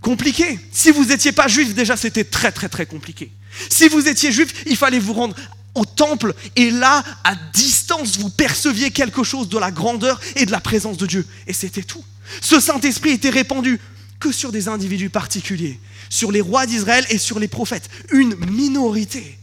Compliqué. 0.00 0.58
Si 0.72 0.90
vous 0.90 1.04
n'étiez 1.04 1.32
pas 1.32 1.48
juif, 1.48 1.74
déjà 1.74 1.96
c'était 1.96 2.24
très 2.24 2.50
très 2.50 2.68
très 2.68 2.86
compliqué. 2.86 3.30
Si 3.68 3.88
vous 3.88 4.08
étiez 4.08 4.32
juif, 4.32 4.64
il 4.66 4.76
fallait 4.76 4.98
vous 4.98 5.12
rendre 5.12 5.34
au 5.74 5.84
temple 5.84 6.34
et 6.56 6.70
là, 6.70 7.04
à 7.24 7.34
distance, 7.52 8.16
vous 8.18 8.30
perceviez 8.30 8.90
quelque 8.90 9.22
chose 9.22 9.48
de 9.48 9.58
la 9.58 9.70
grandeur 9.70 10.20
et 10.36 10.46
de 10.46 10.50
la 10.50 10.60
présence 10.60 10.96
de 10.96 11.06
Dieu. 11.06 11.26
Et 11.46 11.52
c'était 11.52 11.82
tout. 11.82 12.04
Ce 12.40 12.60
Saint-Esprit 12.60 13.10
était 13.10 13.30
répandu 13.30 13.80
que 14.18 14.32
sur 14.32 14.52
des 14.52 14.68
individus 14.68 15.10
particuliers, 15.10 15.78
sur 16.10 16.32
les 16.32 16.40
rois 16.40 16.66
d'Israël 16.66 17.06
et 17.10 17.18
sur 17.18 17.38
les 17.38 17.48
prophètes, 17.48 17.88
une 18.12 18.34
minorité. 18.50 19.38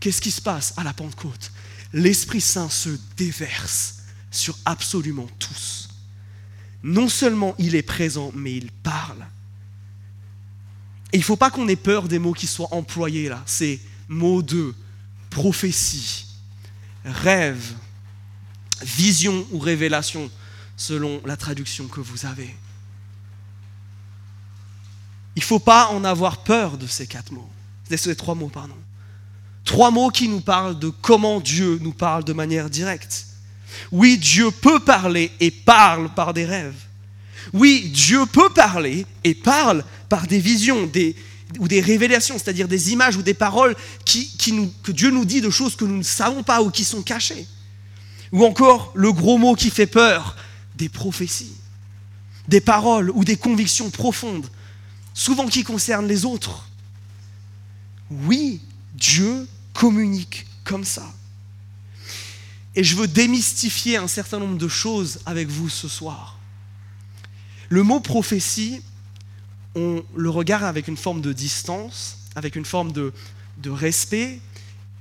Qu'est-ce 0.00 0.20
qui 0.20 0.30
se 0.30 0.42
passe 0.42 0.74
à 0.76 0.84
la 0.84 0.92
Pentecôte? 0.92 1.50
L'Esprit 1.92 2.40
Saint 2.40 2.68
se 2.68 2.90
déverse 3.16 3.96
sur 4.30 4.58
absolument 4.64 5.28
tous. 5.38 5.88
Non 6.82 7.08
seulement 7.08 7.54
il 7.58 7.74
est 7.74 7.82
présent, 7.82 8.30
mais 8.34 8.54
il 8.54 8.70
parle. 8.70 9.24
Il 11.12 11.20
ne 11.20 11.24
faut 11.24 11.36
pas 11.36 11.50
qu'on 11.50 11.68
ait 11.68 11.76
peur 11.76 12.08
des 12.08 12.18
mots 12.18 12.32
qui 12.32 12.46
soient 12.46 12.74
employés 12.74 13.28
là. 13.28 13.42
Ces 13.46 13.80
mots 14.08 14.42
de 14.42 14.74
prophétie, 15.30 16.26
rêve, 17.04 17.74
vision 18.82 19.46
ou 19.52 19.58
révélation, 19.58 20.30
selon 20.76 21.22
la 21.24 21.36
traduction 21.36 21.86
que 21.86 22.00
vous 22.00 22.26
avez. 22.26 22.54
Il 25.36 25.40
ne 25.40 25.44
faut 25.44 25.58
pas 25.58 25.88
en 25.88 26.04
avoir 26.04 26.38
peur 26.38 26.78
de 26.78 26.86
ces 26.86 27.06
quatre 27.06 27.32
mots, 27.32 27.48
de 27.90 27.96
ces 27.96 28.14
trois 28.14 28.34
mots, 28.34 28.48
pardon. 28.48 28.74
Trois 29.64 29.90
mots 29.90 30.10
qui 30.10 30.28
nous 30.28 30.40
parlent 30.40 30.78
de 30.78 30.90
comment 30.90 31.40
Dieu 31.40 31.78
nous 31.82 31.92
parle 31.92 32.24
de 32.24 32.32
manière 32.32 32.70
directe. 32.70 33.26
Oui, 33.90 34.18
Dieu 34.18 34.50
peut 34.50 34.80
parler 34.80 35.32
et 35.40 35.50
parle 35.50 36.12
par 36.14 36.34
des 36.34 36.44
rêves. 36.44 36.74
Oui, 37.52 37.90
Dieu 37.92 38.26
peut 38.26 38.50
parler 38.50 39.06
et 39.24 39.34
parle 39.34 39.84
par 40.08 40.26
des 40.26 40.38
visions 40.38 40.86
des, 40.86 41.16
ou 41.58 41.68
des 41.68 41.80
révélations, 41.80 42.38
c'est-à-dire 42.38 42.68
des 42.68 42.92
images 42.92 43.16
ou 43.16 43.22
des 43.22 43.34
paroles 43.34 43.74
que 44.04 44.92
Dieu 44.92 45.10
nous 45.10 45.24
dit 45.24 45.40
de 45.40 45.50
choses 45.50 45.76
que 45.76 45.84
nous 45.84 45.98
ne 45.98 46.02
savons 46.02 46.42
pas 46.42 46.62
ou 46.62 46.70
qui 46.70 46.84
sont 46.84 47.02
cachées. 47.02 47.46
Ou 48.32 48.44
encore 48.44 48.92
le 48.94 49.12
gros 49.12 49.38
mot 49.38 49.54
qui 49.54 49.70
fait 49.70 49.86
peur, 49.86 50.36
des 50.76 50.88
prophéties, 50.88 51.54
des 52.48 52.60
paroles 52.60 53.10
ou 53.10 53.24
des 53.24 53.36
convictions 53.36 53.90
profondes, 53.90 54.46
souvent 55.14 55.46
qui 55.46 55.62
concernent 55.62 56.08
les 56.08 56.24
autres. 56.24 56.68
Oui, 58.10 58.60
Dieu 58.94 59.48
communique 59.72 60.46
comme 60.64 60.84
ça. 60.84 61.10
Et 62.76 62.82
je 62.82 62.96
veux 62.96 63.06
démystifier 63.06 63.96
un 63.96 64.08
certain 64.08 64.40
nombre 64.40 64.58
de 64.58 64.68
choses 64.68 65.20
avec 65.26 65.48
vous 65.48 65.68
ce 65.68 65.88
soir. 65.88 66.38
Le 67.68 67.82
mot 67.82 68.00
prophétie, 68.00 68.82
on 69.74 70.04
le 70.16 70.30
regarde 70.30 70.64
avec 70.64 70.88
une 70.88 70.96
forme 70.96 71.20
de 71.20 71.32
distance, 71.32 72.18
avec 72.34 72.56
une 72.56 72.64
forme 72.64 72.92
de, 72.92 73.12
respect 73.66 74.40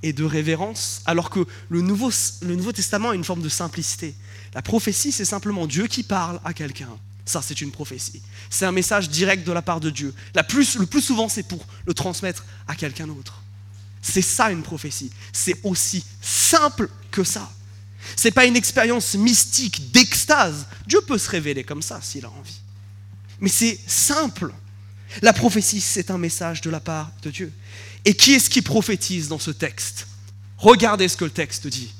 et 0.03 0.13
de 0.13 0.23
révérence, 0.23 1.01
alors 1.05 1.29
que 1.29 1.45
le 1.69 1.81
Nouveau, 1.81 2.11
le 2.41 2.55
Nouveau 2.55 2.71
Testament 2.71 3.09
a 3.09 3.15
une 3.15 3.23
forme 3.23 3.41
de 3.41 3.49
simplicité. 3.49 4.15
La 4.53 4.61
prophétie, 4.61 5.11
c'est 5.11 5.25
simplement 5.25 5.65
Dieu 5.65 5.87
qui 5.87 6.03
parle 6.03 6.39
à 6.43 6.53
quelqu'un. 6.53 6.89
Ça, 7.25 7.41
c'est 7.41 7.61
une 7.61 7.71
prophétie. 7.71 8.21
C'est 8.49 8.65
un 8.65 8.71
message 8.71 9.09
direct 9.09 9.47
de 9.47 9.51
la 9.51 9.61
part 9.61 9.79
de 9.79 9.89
Dieu. 9.89 10.13
Le 10.35 10.85
plus 10.85 11.01
souvent, 11.01 11.29
c'est 11.29 11.43
pour 11.43 11.65
le 11.85 11.93
transmettre 11.93 12.45
à 12.67 12.75
quelqu'un 12.75 13.07
d'autre. 13.07 13.41
C'est 14.01 14.21
ça 14.21 14.51
une 14.51 14.63
prophétie. 14.63 15.11
C'est 15.31 15.55
aussi 15.63 16.03
simple 16.21 16.89
que 17.11 17.23
ça. 17.23 17.49
Ce 18.17 18.27
n'est 18.27 18.33
pas 18.33 18.45
une 18.45 18.57
expérience 18.57 19.15
mystique 19.15 19.91
d'extase. 19.91 20.67
Dieu 20.85 20.99
peut 21.07 21.17
se 21.17 21.29
révéler 21.29 21.63
comme 21.63 21.81
ça 21.81 22.01
s'il 22.01 22.25
a 22.25 22.29
envie. 22.29 22.59
Mais 23.39 23.49
c'est 23.49 23.79
simple. 23.87 24.53
La 25.21 25.31
prophétie, 25.31 25.79
c'est 25.79 26.11
un 26.11 26.17
message 26.17 26.59
de 26.59 26.69
la 26.69 26.81
part 26.81 27.11
de 27.21 27.31
Dieu. 27.31 27.53
Et 28.03 28.13
qui 28.13 28.33
est-ce 28.33 28.49
qui 28.49 28.61
prophétise 28.61 29.29
dans 29.29 29.39
ce 29.39 29.51
texte? 29.51 30.07
Regardez 30.57 31.07
ce 31.07 31.15
que 31.15 31.23
le 31.23 31.31
texte 31.31 31.67
dit. 31.67 31.93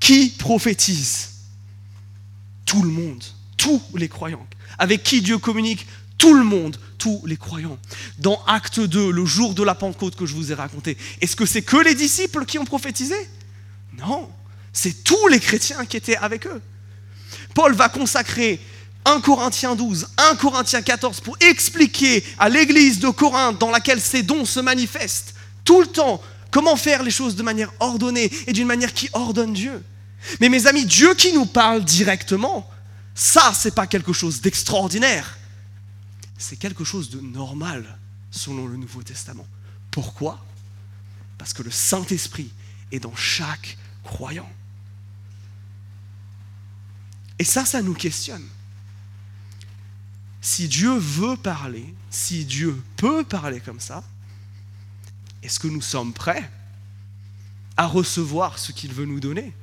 Qui 0.00 0.28
prophétise? 0.28 1.30
Tout 2.66 2.82
le 2.82 2.90
monde, 2.90 3.24
tous 3.64 3.82
les 3.94 4.08
croyants. 4.08 4.46
Avec 4.78 5.02
qui 5.02 5.22
Dieu 5.22 5.38
communique 5.38 5.86
Tout 6.18 6.34
le 6.34 6.44
monde, 6.44 6.78
tous 6.98 7.22
les 7.24 7.38
croyants. 7.38 7.78
Dans 8.18 8.40
Acte 8.46 8.78
2, 8.78 9.10
le 9.10 9.24
jour 9.24 9.54
de 9.54 9.62
la 9.62 9.74
Pentecôte 9.74 10.16
que 10.16 10.26
je 10.26 10.34
vous 10.34 10.52
ai 10.52 10.54
raconté, 10.54 10.98
est-ce 11.22 11.34
que 11.34 11.46
c'est 11.46 11.62
que 11.62 11.78
les 11.78 11.94
disciples 11.94 12.44
qui 12.44 12.58
ont 12.58 12.66
prophétisé? 12.66 13.16
Non, 13.98 14.28
c'est 14.72 15.02
tous 15.02 15.28
les 15.28 15.40
chrétiens 15.40 15.86
qui 15.86 15.96
étaient 15.96 16.16
avec 16.16 16.46
eux. 16.46 16.60
Paul 17.54 17.74
va 17.74 17.88
consacrer 17.88 18.60
1 19.06 19.20
Corinthiens 19.20 19.76
12, 19.76 20.08
1 20.18 20.36
Corinthiens 20.36 20.82
14 20.82 21.20
pour 21.20 21.36
expliquer 21.40 22.22
à 22.38 22.50
l'église 22.50 23.00
de 23.00 23.08
Corinthe 23.08 23.58
dans 23.58 23.70
laquelle 23.70 24.00
ces 24.00 24.22
dons 24.22 24.44
se 24.44 24.60
manifestent 24.60 25.34
tout 25.64 25.80
le 25.80 25.86
temps 25.86 26.20
comment 26.50 26.76
faire 26.76 27.02
les 27.02 27.10
choses 27.10 27.34
de 27.34 27.42
manière 27.42 27.72
ordonnée 27.80 28.30
et 28.46 28.52
d'une 28.52 28.66
manière 28.66 28.92
qui 28.92 29.08
ordonne 29.14 29.54
Dieu. 29.54 29.82
Mais 30.40 30.50
mes 30.50 30.66
amis, 30.66 30.84
Dieu 30.84 31.14
qui 31.14 31.32
nous 31.32 31.46
parle 31.46 31.84
directement, 31.84 32.70
ça, 33.14 33.52
c'est 33.54 33.74
pas 33.74 33.86
quelque 33.86 34.12
chose 34.12 34.40
d'extraordinaire. 34.40 35.38
C'est 36.36 36.56
quelque 36.56 36.84
chose 36.84 37.10
de 37.10 37.20
normal 37.20 37.98
selon 38.30 38.66
le 38.66 38.76
Nouveau 38.76 39.02
Testament. 39.02 39.46
Pourquoi? 39.90 40.44
Parce 41.38 41.52
que 41.52 41.62
le 41.62 41.70
Saint-Esprit 41.70 42.50
est 42.90 43.00
dans 43.00 43.14
chaque 43.14 43.78
croyant. 44.02 44.50
Et 47.38 47.44
ça, 47.44 47.64
ça 47.64 47.82
nous 47.82 47.94
questionne 47.94 48.46
si 50.44 50.68
Dieu 50.68 50.94
veut 50.98 51.38
parler, 51.38 51.94
si 52.10 52.44
Dieu 52.44 52.82
peut 52.98 53.24
parler 53.24 53.60
comme 53.60 53.80
ça, 53.80 54.04
est-ce 55.42 55.58
que 55.58 55.68
nous 55.68 55.80
sommes 55.80 56.12
prêts 56.12 56.50
à 57.78 57.86
recevoir 57.86 58.58
ce 58.58 58.70
qu'il 58.70 58.92
veut 58.92 59.06
nous 59.06 59.20
donner? 59.20 59.54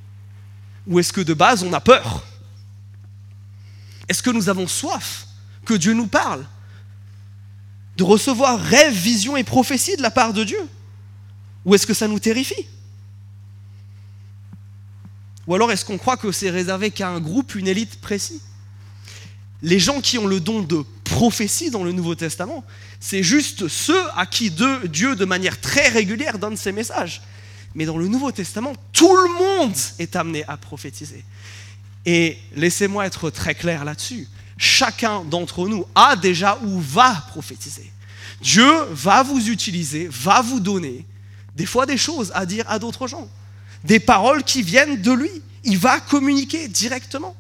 Ou 0.88 0.98
est-ce 0.98 1.14
que 1.14 1.22
de 1.22 1.36
base 1.36 1.62
on 1.64 1.72
a 1.72 1.80
peur? 1.80 2.26
Est-ce 4.12 4.22
que 4.22 4.30
nous 4.30 4.50
avons 4.50 4.68
soif 4.68 5.26
que 5.64 5.74
Dieu 5.74 5.94
nous 5.94 6.06
parle 6.06 6.46
De 7.96 8.04
recevoir 8.04 8.60
rêves, 8.60 8.94
visions 8.94 9.38
et 9.38 9.46
prophéties 9.46 9.96
de 9.96 10.02
la 10.02 10.12
part 10.12 10.34
de 10.34 10.44
Dieu? 10.44 10.60
Ou 11.64 11.76
est-ce 11.76 11.88
que 11.88 11.94
ça 11.94 12.10
nous 12.10 12.20
terrifie? 12.20 12.68
Ou 15.48 15.56
alors 15.56 15.72
est-ce 15.72 15.86
qu'on 15.86 15.98
croit 15.98 16.18
que 16.18 16.34
c'est 16.34 16.50
réservé 16.50 16.92
qu'à 16.92 17.08
un 17.08 17.22
groupe, 17.22 17.56
une 17.56 17.70
élite 17.70 18.02
précis? 18.02 18.42
Les 19.62 19.80
gens 19.80 20.02
qui 20.02 20.18
ont 20.18 20.28
le 20.28 20.42
don 20.42 20.60
de 20.60 20.84
prophétie 21.06 21.72
dans 21.72 21.86
le 21.86 21.94
Nouveau 21.94 22.16
Testament, 22.16 22.66
c'est 23.00 23.24
juste 23.24 23.70
ceux 23.70 24.04
à 24.18 24.26
qui 24.26 24.52
Dieu, 24.52 25.16
de 25.16 25.24
manière 25.24 25.62
très 25.62 25.88
régulière, 25.88 26.38
donne 26.38 26.58
ses 26.58 26.74
messages. 26.74 27.22
Mais 27.76 27.86
dans 27.86 27.98
le 27.98 28.10
Nouveau 28.10 28.34
Testament, 28.34 28.74
tout 28.92 29.16
le 29.16 29.40
monde 29.40 29.78
est 30.00 30.18
amené 30.18 30.44
à 30.50 30.58
prophétiser. 30.58 31.24
Et 32.06 32.38
laissez-moi 32.56 33.06
être 33.06 33.30
très 33.30 33.56
clair 33.56 33.86
là-dessus. 33.86 34.28
Chacun 34.58 35.24
d'entre 35.24 35.68
nous 35.68 35.86
a 35.96 36.16
déjà 36.16 36.58
ou 36.64 36.80
va 36.80 37.14
prophétiser. 37.30 37.92
Dieu 38.42 38.72
va 38.92 39.24
vous 39.24 39.50
utiliser, 39.50 40.08
va 40.10 40.42
vous 40.42 40.60
donner 40.60 41.06
des 41.56 41.66
fois 41.66 41.86
des 41.86 41.98
choses 41.98 42.32
à 42.34 42.46
dire 42.46 42.66
à 42.70 42.80
d'autres 42.80 43.08
gens, 43.08 43.28
des 43.84 44.00
paroles 44.00 44.44
qui 44.44 44.64
viennent 44.64 45.02
de 45.02 45.12
lui. 45.12 45.30
Il 45.64 45.78
va 45.78 46.00
communiquer 46.00 46.68
directement. 46.68 47.36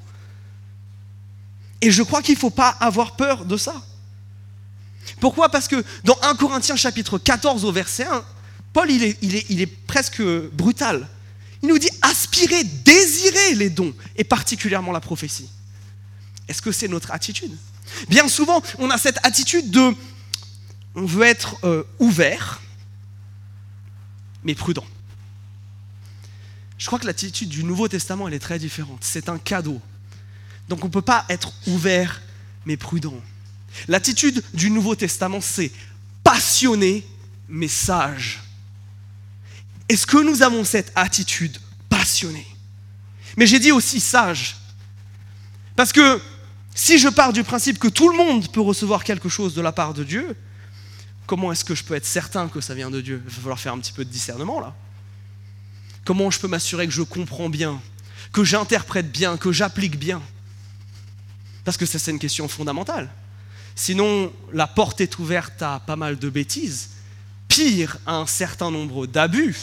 Et 1.81 1.89
je 1.89 2.03
crois 2.03 2.21
qu'il 2.21 2.35
ne 2.35 2.39
faut 2.39 2.51
pas 2.51 2.69
avoir 2.79 3.15
peur 3.15 3.45
de 3.45 3.57
ça. 3.57 3.73
Pourquoi? 5.19 5.49
Parce 5.49 5.67
que 5.67 5.83
dans 6.03 6.17
1 6.21 6.35
Corinthiens 6.35 6.75
chapitre 6.75 7.17
14 7.17 7.65
au 7.65 7.71
verset 7.71 8.05
1, 8.05 8.23
Paul 8.73 8.89
il 8.91 9.03
est, 9.61 9.65
presque 9.87 10.21
brutal. 10.53 11.07
Il 11.63 11.69
nous 11.69 11.79
dit 11.79 11.89
aspirer, 12.01 12.63
désirer 12.63 13.55
les 13.55 13.69
dons, 13.69 13.93
et 14.15 14.23
particulièrement 14.23 14.91
la 14.91 15.01
prophétie. 15.01 15.49
Est-ce 16.47 16.61
que 16.61 16.71
c'est 16.71 16.87
notre 16.87 17.11
attitude? 17.11 17.55
Bien 18.09 18.27
souvent, 18.27 18.61
on 18.79 18.89
a 18.89 18.97
cette 18.97 19.19
attitude 19.25 19.69
de, 19.69 19.93
on 20.95 21.05
veut 21.05 21.25
être 21.25 21.57
euh, 21.63 21.83
ouvert, 21.99 22.61
mais 24.43 24.55
prudent. 24.55 24.85
Je 26.77 26.87
crois 26.87 26.97
que 26.97 27.05
l'attitude 27.05 27.49
du 27.49 27.63
Nouveau 27.63 27.87
Testament, 27.87 28.27
elle 28.27 28.33
est 28.33 28.39
très 28.39 28.57
différente. 28.57 28.99
C'est 29.01 29.29
un 29.29 29.37
cadeau. 29.37 29.79
Donc 30.67 30.83
on 30.83 30.87
ne 30.87 30.91
peut 30.91 31.03
pas 31.03 31.25
être 31.29 31.53
ouvert 31.67 32.21
mais 32.65 32.75
prudent. 32.75 33.13
L'attitude 33.87 34.43
du 34.53 34.71
Nouveau 34.71 34.95
Testament, 34.95 35.41
c'est 35.41 35.71
passionné 36.23 37.05
mais 37.47 37.67
sage. 37.67 38.41
Est-ce 39.91 40.07
que 40.07 40.23
nous 40.23 40.41
avons 40.41 40.63
cette 40.63 40.89
attitude 40.95 41.57
passionnée? 41.89 42.47
Mais 43.35 43.45
j'ai 43.45 43.59
dit 43.59 43.73
aussi 43.73 43.99
sage. 43.99 44.55
Parce 45.75 45.91
que 45.91 46.21
si 46.73 46.97
je 46.97 47.09
pars 47.09 47.33
du 47.33 47.43
principe 47.43 47.77
que 47.77 47.89
tout 47.89 48.09
le 48.09 48.15
monde 48.15 48.49
peut 48.53 48.61
recevoir 48.61 49.03
quelque 49.03 49.27
chose 49.27 49.53
de 49.53 49.59
la 49.59 49.73
part 49.73 49.93
de 49.93 50.05
Dieu, 50.05 50.33
comment 51.27 51.51
est-ce 51.51 51.65
que 51.65 51.75
je 51.75 51.83
peux 51.83 51.93
être 51.93 52.05
certain 52.05 52.47
que 52.47 52.61
ça 52.61 52.73
vient 52.73 52.89
de 52.89 53.01
Dieu? 53.01 53.21
Il 53.25 53.29
va 53.31 53.41
falloir 53.41 53.59
faire 53.59 53.73
un 53.73 53.79
petit 53.79 53.91
peu 53.91 54.05
de 54.05 54.09
discernement 54.09 54.61
là. 54.61 54.73
Comment 56.05 56.31
je 56.31 56.39
peux 56.39 56.47
m'assurer 56.47 56.87
que 56.87 56.93
je 56.93 57.01
comprends 57.01 57.49
bien, 57.49 57.81
que 58.31 58.45
j'interprète 58.45 59.11
bien, 59.11 59.35
que 59.35 59.51
j'applique 59.51 59.99
bien? 59.99 60.21
Parce 61.65 61.75
que 61.75 61.85
ça, 61.85 61.99
c'est 61.99 62.11
une 62.11 62.19
question 62.19 62.47
fondamentale. 62.47 63.11
Sinon, 63.75 64.31
la 64.53 64.67
porte 64.67 65.01
est 65.01 65.19
ouverte 65.19 65.61
à 65.61 65.81
pas 65.85 65.97
mal 65.97 66.17
de 66.17 66.29
bêtises, 66.29 66.91
pire, 67.49 67.97
à 68.05 68.15
un 68.15 68.25
certain 68.25 68.71
nombre 68.71 69.05
d'abus, 69.05 69.57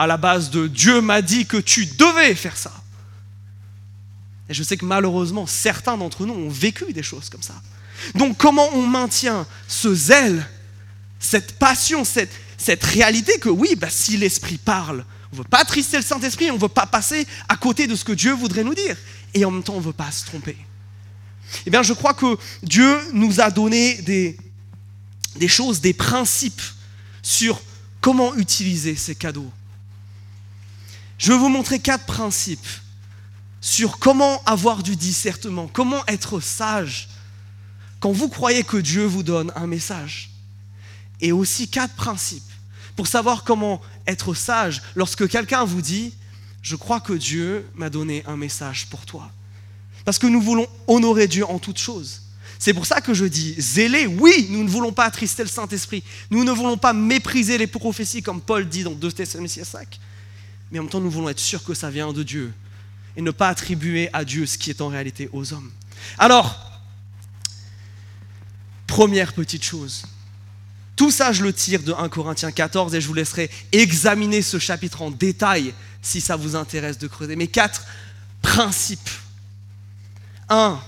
à 0.00 0.06
la 0.06 0.16
base 0.16 0.48
de 0.48 0.66
Dieu 0.66 1.02
m'a 1.02 1.20
dit 1.20 1.44
que 1.44 1.58
tu 1.58 1.84
devais 1.84 2.34
faire 2.34 2.56
ça. 2.56 2.72
Et 4.48 4.54
je 4.54 4.62
sais 4.62 4.78
que 4.78 4.86
malheureusement, 4.86 5.46
certains 5.46 5.98
d'entre 5.98 6.24
nous 6.24 6.32
ont 6.32 6.48
vécu 6.48 6.94
des 6.94 7.02
choses 7.02 7.28
comme 7.28 7.42
ça. 7.42 7.60
Donc 8.14 8.38
comment 8.38 8.66
on 8.72 8.86
maintient 8.86 9.46
ce 9.68 9.94
zèle, 9.94 10.48
cette 11.18 11.58
passion, 11.58 12.06
cette, 12.06 12.82
réalité 12.82 13.38
que 13.40 13.50
oui, 13.50 13.74
bah, 13.76 13.90
si 13.90 14.16
l'Esprit 14.16 14.56
parle, 14.56 15.04
on 15.32 15.36
ne 15.36 15.42
veut 15.42 15.48
pas 15.48 15.66
trister 15.66 15.98
le 15.98 16.02
Saint-Esprit, 16.02 16.50
on 16.50 16.56
ne 16.56 16.60
veut 16.60 16.68
pas 16.68 16.86
passer 16.86 17.26
à 17.50 17.58
côté 17.58 17.86
de 17.86 17.94
ce 17.94 18.02
que 18.02 18.12
Dieu 18.12 18.32
voudrait 18.32 18.64
nous 18.64 18.74
dire. 18.74 18.96
Et 19.34 19.44
en 19.44 19.50
même 19.50 19.62
temps, 19.62 19.74
on 19.74 19.80
ne 19.80 19.84
veut 19.84 19.92
pas 19.92 20.10
se 20.10 20.24
tromper. 20.24 20.56
Eh 21.66 21.70
bien, 21.70 21.82
je 21.82 21.92
crois 21.92 22.14
que 22.14 22.38
Dieu 22.62 22.98
nous 23.12 23.42
a 23.42 23.50
donné 23.50 24.00
des 24.00 25.48
choses, 25.48 25.82
des 25.82 25.92
principes 25.92 26.62
sur 27.20 27.60
comment 28.00 28.34
utiliser 28.36 28.96
ces 28.96 29.14
cadeaux. 29.14 29.52
Je 31.20 31.32
vais 31.32 31.38
vous 31.38 31.50
montrer 31.50 31.78
quatre 31.80 32.06
principes 32.06 32.66
sur 33.60 33.98
comment 33.98 34.42
avoir 34.44 34.82
du 34.82 34.96
discernement, 34.96 35.68
comment 35.70 36.02
être 36.06 36.40
sage 36.40 37.10
quand 38.00 38.10
vous 38.10 38.30
croyez 38.30 38.64
que 38.64 38.78
Dieu 38.78 39.04
vous 39.04 39.22
donne 39.22 39.52
un 39.54 39.66
message. 39.66 40.30
Et 41.20 41.30
aussi 41.30 41.68
quatre 41.68 41.94
principes 41.94 42.50
pour 42.96 43.06
savoir 43.06 43.44
comment 43.44 43.82
être 44.06 44.32
sage 44.32 44.80
lorsque 44.96 45.28
quelqu'un 45.28 45.64
vous 45.64 45.82
dit, 45.82 46.14
je 46.62 46.74
crois 46.74 47.00
que 47.00 47.12
Dieu 47.12 47.68
m'a 47.74 47.90
donné 47.90 48.24
un 48.26 48.38
message 48.38 48.86
pour 48.86 49.04
toi. 49.04 49.30
Parce 50.06 50.18
que 50.18 50.26
nous 50.26 50.40
voulons 50.40 50.66
honorer 50.86 51.28
Dieu 51.28 51.44
en 51.44 51.58
toutes 51.58 51.78
choses. 51.78 52.22
C'est 52.58 52.72
pour 52.72 52.86
ça 52.86 53.02
que 53.02 53.12
je 53.12 53.26
dis 53.26 53.54
zélé, 53.58 54.06
oui, 54.06 54.46
nous 54.48 54.64
ne 54.64 54.70
voulons 54.70 54.92
pas 54.92 55.04
attrister 55.04 55.42
le 55.42 55.50
Saint-Esprit. 55.50 56.02
Nous 56.30 56.44
ne 56.44 56.50
voulons 56.50 56.78
pas 56.78 56.94
mépriser 56.94 57.58
les 57.58 57.66
prophéties 57.66 58.22
comme 58.22 58.40
Paul 58.40 58.66
dit 58.66 58.84
dans 58.84 58.92
2 58.92 59.12
Thessaloniciens 59.12 59.64
5. 59.64 60.00
Mais 60.70 60.78
en 60.78 60.82
même 60.82 60.90
temps, 60.90 61.00
nous 61.00 61.10
voulons 61.10 61.28
être 61.28 61.40
sûrs 61.40 61.64
que 61.64 61.74
ça 61.74 61.90
vient 61.90 62.12
de 62.12 62.22
Dieu 62.22 62.52
et 63.16 63.22
ne 63.22 63.30
pas 63.30 63.48
attribuer 63.48 64.08
à 64.12 64.24
Dieu 64.24 64.46
ce 64.46 64.56
qui 64.56 64.70
est 64.70 64.80
en 64.80 64.88
réalité 64.88 65.28
aux 65.32 65.52
hommes. 65.52 65.70
Alors, 66.18 66.80
première 68.86 69.32
petite 69.32 69.64
chose. 69.64 70.04
Tout 70.96 71.10
ça, 71.10 71.32
je 71.32 71.42
le 71.42 71.52
tire 71.52 71.82
de 71.82 71.92
1 71.92 72.08
Corinthiens 72.08 72.52
14 72.52 72.94
et 72.94 73.00
je 73.00 73.06
vous 73.06 73.14
laisserai 73.14 73.50
examiner 73.72 74.42
ce 74.42 74.58
chapitre 74.58 75.02
en 75.02 75.10
détail 75.10 75.72
si 76.02 76.20
ça 76.20 76.36
vous 76.36 76.56
intéresse 76.56 76.98
de 76.98 77.08
creuser. 77.08 77.36
Mais 77.36 77.46
quatre 77.46 77.86
principes. 78.42 79.10
Un, 80.48 80.78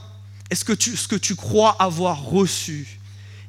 est-ce 0.50 0.64
que 0.64 0.74
ce 0.78 1.08
que 1.08 1.16
tu 1.16 1.34
crois 1.34 1.76
avoir 1.78 2.22
reçu 2.24 2.98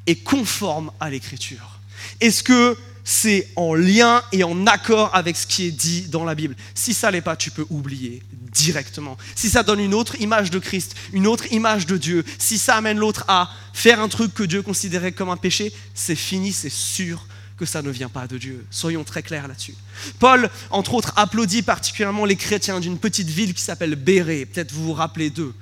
est 0.07 0.23
conforme 0.23 0.91
à 0.99 1.09
l'écriture? 1.09 1.79
Est-ce 2.21 2.43
que 2.43 2.77
c'est 3.03 3.49
en 3.55 3.73
lien 3.73 4.21
et 4.31 4.43
en 4.43 4.65
accord 4.65 5.13
avec 5.13 5.35
ce 5.35 5.45
qui 5.45 5.67
est 5.67 5.71
dit 5.71 6.03
dans 6.03 6.23
la 6.23 6.35
Bible 6.35 6.55
Si 6.73 6.93
ça 6.93 7.11
l'est 7.11 7.21
pas, 7.21 7.35
tu 7.35 7.51
peux 7.51 7.65
oublier 7.69 8.23
directement. 8.51 9.17
Si 9.35 9.49
ça 9.49 9.63
donne 9.63 9.79
une 9.79 9.93
autre 9.93 10.19
image 10.21 10.51
de 10.51 10.59
Christ, 10.59 10.95
une 11.11 11.27
autre 11.27 11.51
image 11.51 11.85
de 11.85 11.97
Dieu, 11.97 12.23
si 12.37 12.57
ça 12.57 12.75
amène 12.75 12.97
l'autre 12.97 13.25
à 13.27 13.49
faire 13.73 13.99
un 13.99 14.07
truc 14.07 14.33
que 14.33 14.43
Dieu 14.43 14.61
considérait 14.61 15.11
comme 15.11 15.29
un 15.29 15.37
péché, 15.37 15.73
c'est 15.93 16.15
fini, 16.15 16.53
c'est 16.53 16.71
sûr 16.71 17.25
que 17.57 17.65
ça 17.65 17.81
ne 17.81 17.89
vient 17.89 18.09
pas 18.09 18.27
de 18.27 18.37
Dieu. 18.37 18.65
Soyons 18.69 19.03
très 19.03 19.23
clairs 19.23 19.47
là-dessus. 19.47 19.75
Paul, 20.19 20.49
entre 20.69 20.93
autres, 20.93 21.13
applaudit 21.15 21.61
particulièrement 21.61 22.25
les 22.25 22.35
chrétiens 22.35 22.79
d'une 22.79 22.97
petite 22.97 23.29
ville 23.29 23.53
qui 23.53 23.61
s'appelle 23.61 23.95
Béré. 23.95 24.45
Peut-être 24.45 24.71
vous 24.71 24.85
vous 24.85 24.93
rappelez 24.93 25.29
d'eux. 25.29 25.53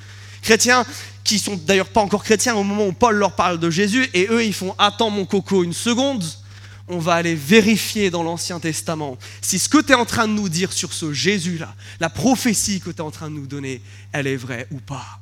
Chrétiens 0.41 0.85
qui 1.23 1.37
sont 1.37 1.55
d'ailleurs 1.55 1.89
pas 1.89 2.01
encore 2.01 2.23
chrétiens 2.23 2.55
au 2.55 2.63
moment 2.63 2.87
où 2.87 2.93
Paul 2.93 3.15
leur 3.15 3.35
parle 3.35 3.59
de 3.59 3.69
Jésus, 3.69 4.09
et 4.13 4.27
eux, 4.29 4.43
ils 4.43 4.53
font 4.53 4.73
Attends 4.77 5.09
mon 5.09 5.25
coco 5.25 5.63
une 5.63 5.73
seconde, 5.73 6.23
on 6.91 6.99
va 6.99 7.15
aller 7.15 7.35
vérifier 7.35 8.09
dans 8.09 8.21
l'Ancien 8.21 8.59
Testament 8.59 9.17
si 9.41 9.57
ce 9.57 9.69
que 9.69 9.81
tu 9.81 9.93
es 9.93 9.95
en 9.95 10.05
train 10.05 10.27
de 10.27 10.33
nous 10.33 10.49
dire 10.49 10.73
sur 10.73 10.91
ce 10.91 11.13
Jésus-là, 11.13 11.73
la 12.01 12.09
prophétie 12.09 12.81
que 12.81 12.89
tu 12.89 12.97
es 12.97 13.01
en 13.01 13.11
train 13.11 13.29
de 13.29 13.35
nous 13.35 13.47
donner, 13.47 13.81
elle 14.11 14.27
est 14.27 14.35
vraie 14.35 14.67
ou 14.71 14.77
pas. 14.77 15.19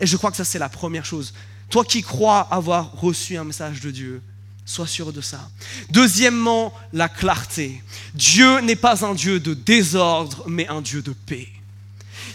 Et 0.00 0.06
je 0.06 0.16
crois 0.16 0.30
que 0.30 0.36
ça, 0.36 0.44
c'est 0.44 0.60
la 0.60 0.68
première 0.68 1.04
chose. 1.04 1.34
Toi 1.70 1.84
qui 1.84 2.02
crois 2.02 2.40
avoir 2.52 2.92
reçu 2.92 3.36
un 3.36 3.42
message 3.42 3.80
de 3.80 3.90
Dieu, 3.90 4.22
sois 4.64 4.86
sûr 4.86 5.12
de 5.12 5.20
ça. 5.20 5.50
Deuxièmement, 5.90 6.72
la 6.92 7.08
clarté. 7.08 7.82
Dieu 8.14 8.60
n'est 8.60 8.76
pas 8.76 9.04
un 9.04 9.14
Dieu 9.14 9.40
de 9.40 9.54
désordre, 9.54 10.44
mais 10.46 10.68
un 10.68 10.82
Dieu 10.82 11.02
de 11.02 11.12
paix. 11.12 11.48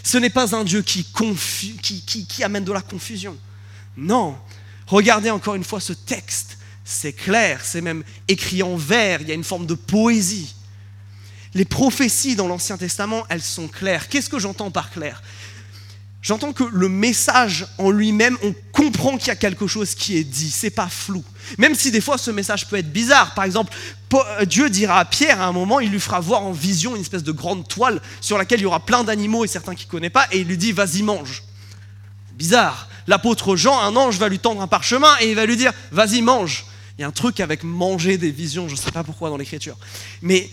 Ce 0.02 0.18
n'est 0.18 0.30
pas 0.30 0.54
un 0.54 0.64
Dieu 0.64 0.82
qui, 0.82 1.06
qui, 1.06 2.44
amène 2.44 2.64
de 2.64 2.72
la 2.72 2.82
confusion. 2.82 3.36
Non. 3.96 4.36
Regardez 4.86 5.30
encore 5.30 5.54
une 5.54 5.64
fois 5.64 5.80
ce 5.80 5.94
texte. 5.94 6.58
C'est 6.84 7.12
clair, 7.12 7.60
c'est 7.64 7.80
même 7.80 8.02
écrit 8.28 8.62
en 8.62 8.76
vers, 8.76 9.20
il 9.20 9.28
y 9.28 9.32
a 9.32 9.34
une 9.34 9.44
forme 9.44 9.66
de 9.66 9.74
poésie. 9.74 10.54
Les 11.54 11.64
prophéties 11.64 12.34
dans 12.34 12.48
l'Ancien 12.48 12.76
Testament, 12.76 13.24
elles 13.28 13.42
sont 13.42 13.68
claires. 13.68 14.08
Qu'est-ce 14.08 14.30
que 14.30 14.38
j'entends 14.38 14.70
par 14.70 14.90
clair? 14.90 15.22
J'entends 16.22 16.52
que 16.52 16.62
le 16.62 16.88
message 16.88 17.66
en 17.78 17.90
lui-même, 17.90 18.38
on 18.44 18.54
comprend 18.72 19.18
qu'il 19.18 19.28
y 19.28 19.32
a 19.32 19.36
quelque 19.36 19.66
chose 19.66 19.96
qui 19.96 20.16
est 20.16 20.24
dit, 20.24 20.52
c'est 20.52 20.70
pas 20.70 20.88
flou. 20.88 21.24
Même 21.58 21.74
si 21.74 21.90
des 21.90 22.00
fois 22.00 22.16
ce 22.16 22.30
message 22.30 22.68
peut 22.68 22.76
être 22.76 22.92
bizarre. 22.92 23.34
Par 23.34 23.42
exemple, 23.42 23.74
euh, 24.14 24.44
Dieu 24.44 24.70
dira 24.70 25.00
à 25.00 25.04
Pierre 25.04 25.40
à 25.40 25.46
un 25.46 25.52
moment, 25.52 25.80
il 25.80 25.90
lui 25.90 25.98
fera 25.98 26.20
voir 26.20 26.44
en 26.44 26.52
vision 26.52 26.94
une 26.94 27.02
espèce 27.02 27.24
de 27.24 27.32
grande 27.32 27.66
toile 27.66 28.00
sur 28.20 28.38
laquelle 28.38 28.60
il 28.60 28.62
y 28.62 28.66
aura 28.66 28.86
plein 28.86 29.02
d'animaux 29.02 29.44
et 29.44 29.48
certains 29.48 29.74
qui 29.74 29.86
ne 29.86 29.90
connaissent 29.90 30.12
pas, 30.12 30.28
et 30.30 30.38
il 30.38 30.46
lui 30.46 30.56
dit 30.56 30.70
vas-y 30.70 31.02
mange. 31.02 31.42
Bizarre. 32.34 32.88
L'apôtre 33.08 33.56
Jean, 33.56 33.80
un 33.80 33.96
ange 33.96 34.16
va 34.18 34.28
lui 34.28 34.38
tendre 34.38 34.62
un 34.62 34.68
parchemin 34.68 35.12
et 35.20 35.28
il 35.28 35.34
va 35.34 35.44
lui 35.44 35.56
dire 35.56 35.72
vas-y 35.90 36.22
mange. 36.22 36.66
Il 37.02 37.04
y 37.04 37.06
a 37.06 37.08
un 37.08 37.10
truc 37.10 37.40
avec 37.40 37.64
manger 37.64 38.16
des 38.16 38.30
visions, 38.30 38.68
je 38.68 38.74
ne 38.74 38.78
sais 38.78 38.92
pas 38.92 39.02
pourquoi 39.02 39.28
dans 39.28 39.36
l'écriture. 39.36 39.76
Mais 40.20 40.48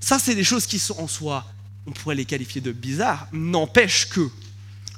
ça, 0.00 0.18
c'est 0.18 0.34
des 0.34 0.44
choses 0.44 0.66
qui 0.66 0.78
sont 0.78 1.00
en 1.00 1.08
soi, 1.08 1.50
on 1.86 1.92
pourrait 1.92 2.14
les 2.14 2.26
qualifier 2.26 2.60
de 2.60 2.72
bizarres, 2.72 3.26
n'empêche 3.32 4.10
que 4.10 4.28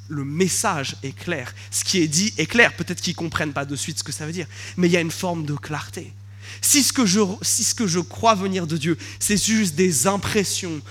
le 0.09 0.25
message 0.25 0.97
est 1.05 1.17
clair. 1.17 1.55
Ce 1.71 1.85
qui 1.85 1.99
est 1.99 2.09
dit 2.09 2.35
est 2.39 2.47
clair. 2.47 2.75
Peut-être 2.75 3.01
qu'ils 3.01 3.13
ne 3.13 3.19
comprennent 3.19 3.53
pas 3.53 3.65
de 3.65 3.77
suite 3.77 4.01
ce 4.01 4.03
que 4.03 4.11
ça 4.11 4.27
veut 4.27 4.33
dire, 4.33 4.49
mais 4.77 4.89
il 4.89 4.91
y 4.95 4.97
a 4.97 5.01
une 5.01 5.13
forme 5.13 5.47
de 5.47 5.55
clarté. 5.55 6.13
Si 6.61 6.83
ce 6.83 6.93
que 6.93 7.07
je, 7.07 7.21
si 7.41 7.63
ce 7.63 7.77
que 7.77 7.87
je 7.87 8.01
crois 8.01 8.35
venir 8.35 8.67
de 8.67 8.77
Dieu, 8.77 8.99
c'est 9.21 9.41
juste 9.41 9.77
des 9.77 10.09
impressions, 10.09 10.83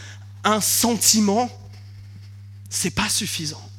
un 0.46 0.62
sentiment, 0.62 1.50
c'est 2.70 2.90
pas 2.90 3.10
suffisant. 3.10 3.70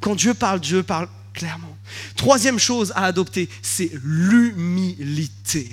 Quand 0.00 0.14
Dieu 0.14 0.32
parle, 0.32 0.60
Dieu 0.60 0.82
parle 0.82 1.10
clairement. 1.34 1.73
Troisième 2.16 2.58
chose 2.58 2.92
à 2.94 3.04
adopter, 3.04 3.48
c'est 3.62 3.90
l'humilité. 4.02 5.68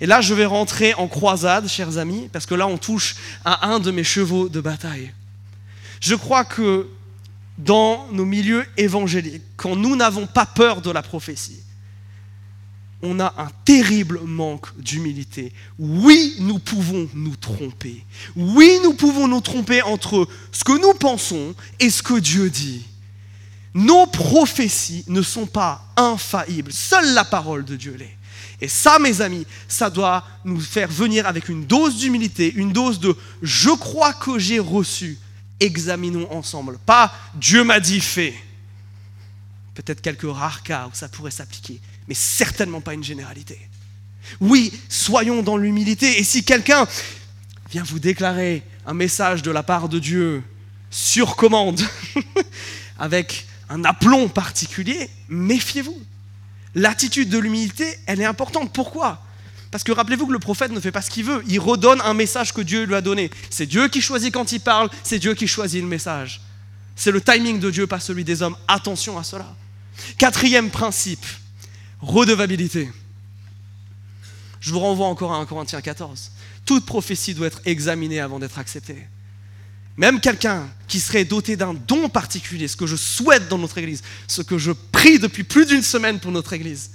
Et 0.00 0.06
là, 0.06 0.20
je 0.20 0.34
vais 0.34 0.46
rentrer 0.46 0.94
en 0.94 1.06
croisade, 1.06 1.68
chers 1.68 1.98
amis, 1.98 2.28
parce 2.32 2.46
que 2.46 2.54
là, 2.54 2.66
on 2.66 2.78
touche 2.78 3.14
à 3.44 3.68
un 3.68 3.78
de 3.78 3.90
mes 3.90 4.04
chevaux 4.04 4.48
de 4.48 4.60
bataille. 4.60 5.12
Je 6.00 6.16
crois 6.16 6.44
que 6.44 6.88
dans 7.58 8.08
nos 8.10 8.24
milieux 8.24 8.66
évangéliques, 8.76 9.42
quand 9.56 9.76
nous 9.76 9.94
n'avons 9.94 10.26
pas 10.26 10.46
peur 10.46 10.82
de 10.82 10.90
la 10.90 11.02
prophétie, 11.02 11.60
on 13.02 13.18
a 13.20 13.34
un 13.36 13.48
terrible 13.64 14.20
manque 14.24 14.76
d'humilité. 14.78 15.52
Oui, 15.78 16.36
nous 16.38 16.58
pouvons 16.58 17.08
nous 17.14 17.36
tromper. 17.36 18.04
Oui, 18.36 18.78
nous 18.84 18.94
pouvons 18.94 19.26
nous 19.28 19.40
tromper 19.40 19.82
entre 19.82 20.28
ce 20.52 20.64
que 20.64 20.80
nous 20.80 20.94
pensons 20.94 21.54
et 21.80 21.90
ce 21.90 22.02
que 22.02 22.18
Dieu 22.18 22.48
dit. 22.48 22.84
Nos 23.74 24.06
prophéties 24.06 25.04
ne 25.08 25.22
sont 25.22 25.46
pas 25.46 25.86
infaillibles. 25.96 26.72
Seule 26.72 27.14
la 27.14 27.24
parole 27.24 27.64
de 27.64 27.76
Dieu 27.76 27.96
l'est. 27.98 28.16
Et 28.60 28.68
ça, 28.68 28.98
mes 28.98 29.20
amis, 29.20 29.46
ça 29.66 29.90
doit 29.90 30.24
nous 30.44 30.60
faire 30.60 30.88
venir 30.88 31.26
avec 31.26 31.48
une 31.48 31.66
dose 31.66 31.96
d'humilité, 31.96 32.52
une 32.54 32.72
dose 32.72 33.00
de 33.00 33.16
je 33.42 33.70
crois 33.70 34.12
que 34.12 34.38
j'ai 34.38 34.60
reçu 34.60 35.18
examinons 35.58 36.30
ensemble. 36.32 36.78
Pas 36.84 37.12
Dieu 37.34 37.64
m'a 37.64 37.80
dit 37.80 38.00
fait. 38.00 38.34
Peut-être 39.74 40.02
quelques 40.02 40.30
rares 40.30 40.62
cas 40.62 40.86
où 40.86 40.94
ça 40.94 41.08
pourrait 41.08 41.30
s'appliquer, 41.30 41.80
mais 42.08 42.14
certainement 42.14 42.80
pas 42.80 42.94
une 42.94 43.04
généralité. 43.04 43.58
Oui, 44.40 44.72
soyons 44.88 45.42
dans 45.42 45.56
l'humilité. 45.56 46.20
Et 46.20 46.24
si 46.24 46.44
quelqu'un 46.44 46.86
vient 47.70 47.82
vous 47.82 47.98
déclarer 47.98 48.62
un 48.86 48.94
message 48.94 49.42
de 49.42 49.50
la 49.50 49.62
part 49.62 49.88
de 49.88 49.98
Dieu 49.98 50.42
sur 50.90 51.36
commande, 51.36 51.80
avec 52.98 53.46
un 53.68 53.84
aplomb 53.84 54.28
particulier, 54.28 55.08
méfiez-vous. 55.28 56.00
L'attitude 56.74 57.28
de 57.28 57.38
l'humilité, 57.38 57.98
elle 58.06 58.20
est 58.20 58.24
importante. 58.24 58.72
Pourquoi? 58.72 59.22
Parce 59.70 59.84
que 59.84 59.92
rappelez-vous 59.92 60.26
que 60.26 60.32
le 60.32 60.38
prophète 60.38 60.70
ne 60.70 60.80
fait 60.80 60.92
pas 60.92 61.02
ce 61.02 61.10
qu'il 61.10 61.24
veut, 61.24 61.42
il 61.48 61.58
redonne 61.58 62.00
un 62.02 62.14
message 62.14 62.52
que 62.52 62.60
Dieu 62.60 62.84
lui 62.84 62.94
a 62.94 63.00
donné. 63.00 63.30
C'est 63.50 63.66
Dieu 63.66 63.88
qui 63.88 64.02
choisit 64.02 64.32
quand 64.32 64.52
il 64.52 64.60
parle, 64.60 64.90
c'est 65.02 65.18
Dieu 65.18 65.34
qui 65.34 65.46
choisit 65.46 65.80
le 65.80 65.88
message. 65.88 66.42
C'est 66.94 67.10
le 67.10 67.20
timing 67.22 67.58
de 67.58 67.70
Dieu, 67.70 67.86
pas 67.86 68.00
celui 68.00 68.22
des 68.22 68.42
hommes. 68.42 68.56
Attention 68.68 69.18
à 69.18 69.24
cela. 69.24 69.54
Quatrième 70.18 70.70
principe, 70.70 71.24
redevabilité. 72.00 72.90
Je 74.60 74.72
vous 74.72 74.80
renvoie 74.80 75.06
encore 75.06 75.32
à 75.32 75.38
1 75.38 75.46
Corinthiens 75.46 75.80
14. 75.80 76.32
Toute 76.66 76.86
prophétie 76.86 77.34
doit 77.34 77.46
être 77.48 77.60
examinée 77.64 78.20
avant 78.20 78.38
d'être 78.38 78.58
acceptée. 78.58 79.08
Même 79.96 80.20
quelqu'un 80.20 80.68
qui 80.88 81.00
serait 81.00 81.24
doté 81.24 81.56
d'un 81.56 81.74
don 81.74 82.08
particulier, 82.08 82.68
ce 82.68 82.76
que 82.76 82.86
je 82.86 82.96
souhaite 82.96 83.48
dans 83.48 83.58
notre 83.58 83.78
Église, 83.78 84.02
ce 84.26 84.42
que 84.42 84.58
je 84.58 84.72
prie 84.72 85.18
depuis 85.18 85.44
plus 85.44 85.66
d'une 85.66 85.82
semaine 85.82 86.18
pour 86.18 86.32
notre 86.32 86.52
Église, 86.52 86.90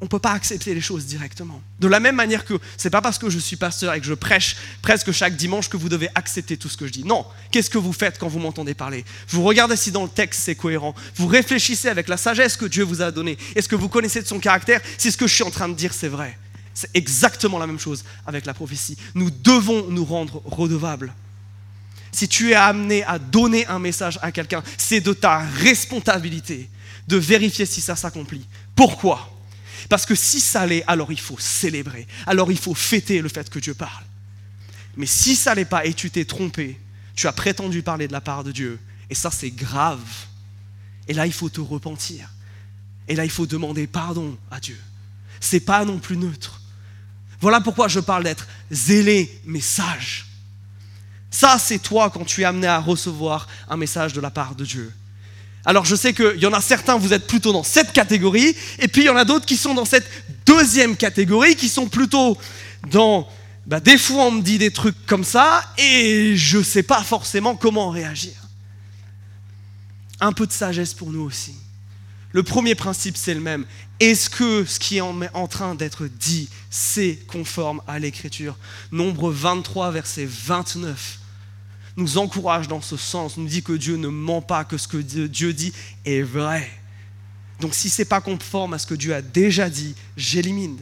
on 0.00 0.04
ne 0.04 0.08
peut 0.08 0.18
pas 0.18 0.32
accepter 0.32 0.74
les 0.74 0.80
choses 0.82 1.06
directement. 1.06 1.62
De 1.80 1.88
la 1.88 2.00
même 2.00 2.16
manière 2.16 2.44
que 2.44 2.54
c'est 2.76 2.90
pas 2.90 3.00
parce 3.00 3.18
que 3.18 3.30
je 3.30 3.38
suis 3.38 3.56
pasteur 3.56 3.94
et 3.94 4.00
que 4.00 4.06
je 4.06 4.12
prêche 4.12 4.56
presque 4.82 5.10
chaque 5.10 5.36
dimanche 5.36 5.70
que 5.70 5.78
vous 5.78 5.88
devez 5.88 6.08
accepter 6.14 6.58
tout 6.58 6.68
ce 6.68 6.76
que 6.76 6.86
je 6.86 6.92
dis. 6.92 7.04
Non, 7.04 7.24
qu'est-ce 7.50 7.70
que 7.70 7.78
vous 7.78 7.94
faites 7.94 8.18
quand 8.18 8.28
vous 8.28 8.38
m'entendez 8.38 8.74
parler? 8.74 9.06
Vous 9.28 9.42
regardez 9.42 9.74
si 9.76 9.92
dans 9.92 10.02
le 10.02 10.10
texte 10.10 10.42
c'est 10.42 10.54
cohérent. 10.54 10.94
Vous 11.14 11.26
réfléchissez 11.26 11.88
avec 11.88 12.08
la 12.08 12.18
sagesse 12.18 12.58
que 12.58 12.66
Dieu 12.66 12.84
vous 12.84 13.00
a 13.00 13.10
donnée. 13.10 13.38
Est-ce 13.54 13.70
que 13.70 13.76
vous 13.76 13.88
connaissez 13.88 14.20
de 14.20 14.26
son 14.26 14.38
caractère? 14.38 14.82
Si 14.98 15.10
ce 15.10 15.16
que 15.16 15.26
je 15.26 15.34
suis 15.34 15.44
en 15.44 15.50
train 15.50 15.68
de 15.68 15.74
dire 15.74 15.94
c'est 15.94 16.08
vrai 16.08 16.38
C'est 16.74 16.90
exactement 16.92 17.58
la 17.58 17.66
même 17.66 17.80
chose 17.80 18.04
avec 18.26 18.44
la 18.44 18.52
prophétie. 18.52 18.98
Nous 19.14 19.30
devons 19.30 19.86
nous 19.88 20.04
rendre 20.04 20.42
redevables. 20.44 21.14
Si 22.16 22.28
tu 22.28 22.52
es 22.52 22.54
amené 22.54 23.04
à 23.04 23.18
donner 23.18 23.66
un 23.66 23.78
message 23.78 24.18
à 24.22 24.32
quelqu'un, 24.32 24.62
c'est 24.78 25.02
de 25.02 25.12
ta 25.12 25.40
responsabilité 25.40 26.70
de 27.06 27.18
vérifier 27.18 27.66
si 27.66 27.82
ça 27.82 27.94
s'accomplit. 27.94 28.46
Pourquoi? 28.74 29.38
Parce 29.90 30.06
que 30.06 30.14
si 30.14 30.40
ça 30.40 30.64
l'est, 30.64 30.82
alors 30.86 31.12
il 31.12 31.20
faut 31.20 31.36
célébrer, 31.38 32.06
alors 32.26 32.50
il 32.50 32.56
faut 32.56 32.72
fêter 32.72 33.20
le 33.20 33.28
fait 33.28 33.50
que 33.50 33.58
Dieu 33.58 33.74
parle. 33.74 34.02
Mais 34.96 35.04
si 35.04 35.36
ça 35.36 35.54
l'est 35.54 35.66
pas 35.66 35.84
et 35.84 35.92
tu 35.92 36.10
t'es 36.10 36.24
trompé, 36.24 36.80
tu 37.14 37.26
as 37.26 37.32
prétendu 37.32 37.82
parler 37.82 38.08
de 38.08 38.14
la 38.14 38.22
part 38.22 38.44
de 38.44 38.50
Dieu, 38.50 38.78
et 39.10 39.14
ça 39.14 39.30
c'est 39.30 39.50
grave. 39.50 40.00
Et 41.08 41.12
là, 41.12 41.26
il 41.26 41.34
faut 41.34 41.50
te 41.50 41.60
repentir. 41.60 42.30
Et 43.08 43.14
là, 43.14 43.26
il 43.26 43.30
faut 43.30 43.44
demander 43.44 43.86
pardon 43.86 44.38
à 44.50 44.58
Dieu. 44.58 44.80
C'est 45.38 45.60
pas 45.60 45.84
non 45.84 45.98
plus 45.98 46.16
neutre. 46.16 46.62
Voilà 47.42 47.60
pourquoi 47.60 47.88
je 47.88 48.00
parle 48.00 48.24
d'être 48.24 48.48
zélé 48.72 49.38
mais 49.44 49.60
sage. 49.60 50.24
Ça, 51.36 51.58
c'est 51.58 51.80
toi 51.80 52.08
quand 52.08 52.24
tu 52.24 52.40
es 52.40 52.44
amené 52.46 52.66
à 52.66 52.78
recevoir 52.78 53.46
un 53.68 53.76
message 53.76 54.14
de 54.14 54.22
la 54.22 54.30
part 54.30 54.54
de 54.54 54.64
Dieu. 54.64 54.90
Alors 55.66 55.84
je 55.84 55.94
sais 55.94 56.14
qu'il 56.14 56.38
y 56.38 56.46
en 56.46 56.52
a 56.54 56.62
certains, 56.62 56.96
vous 56.96 57.12
êtes 57.12 57.26
plutôt 57.26 57.52
dans 57.52 57.62
cette 57.62 57.92
catégorie, 57.92 58.56
et 58.78 58.88
puis 58.88 59.02
il 59.02 59.04
y 59.04 59.10
en 59.10 59.16
a 59.16 59.26
d'autres 59.26 59.44
qui 59.44 59.58
sont 59.58 59.74
dans 59.74 59.84
cette 59.84 60.08
deuxième 60.46 60.96
catégorie, 60.96 61.54
qui 61.54 61.68
sont 61.68 61.90
plutôt 61.90 62.38
dans, 62.90 63.28
bah, 63.66 63.80
des 63.80 63.98
fois 63.98 64.24
on 64.24 64.30
me 64.30 64.40
dit 64.40 64.56
des 64.56 64.70
trucs 64.70 64.96
comme 65.04 65.24
ça, 65.24 65.62
et 65.76 66.38
je 66.38 66.56
ne 66.56 66.62
sais 66.62 66.82
pas 66.82 67.02
forcément 67.02 67.54
comment 67.54 67.90
réagir. 67.90 68.32
Un 70.20 70.32
peu 70.32 70.46
de 70.46 70.52
sagesse 70.52 70.94
pour 70.94 71.10
nous 71.10 71.20
aussi. 71.20 71.54
Le 72.32 72.44
premier 72.44 72.74
principe, 72.74 73.18
c'est 73.18 73.34
le 73.34 73.40
même. 73.40 73.66
Est-ce 74.00 74.30
que 74.30 74.64
ce 74.64 74.78
qui 74.78 74.96
est 74.96 75.02
en 75.02 75.48
train 75.48 75.74
d'être 75.74 76.06
dit, 76.06 76.48
c'est 76.70 77.18
conforme 77.28 77.82
à 77.86 77.98
l'Écriture? 77.98 78.56
Nombre 78.90 79.30
23, 79.30 79.90
verset 79.90 80.26
29 80.26 81.18
nous 81.96 82.18
encourage 82.18 82.68
dans 82.68 82.82
ce 82.82 82.96
sens, 82.96 83.36
nous 83.36 83.46
dit 83.46 83.62
que 83.62 83.72
Dieu 83.72 83.96
ne 83.96 84.08
ment 84.08 84.42
pas, 84.42 84.64
que 84.64 84.76
ce 84.76 84.86
que 84.86 84.98
Dieu 84.98 85.52
dit 85.52 85.72
est 86.04 86.22
vrai. 86.22 86.68
Donc 87.60 87.74
si 87.74 87.88
ce 87.88 88.02
n'est 88.02 88.06
pas 88.06 88.20
conforme 88.20 88.74
à 88.74 88.78
ce 88.78 88.86
que 88.86 88.94
Dieu 88.94 89.14
a 89.14 89.22
déjà 89.22 89.70
dit, 89.70 89.94
j'élimine. 90.16 90.78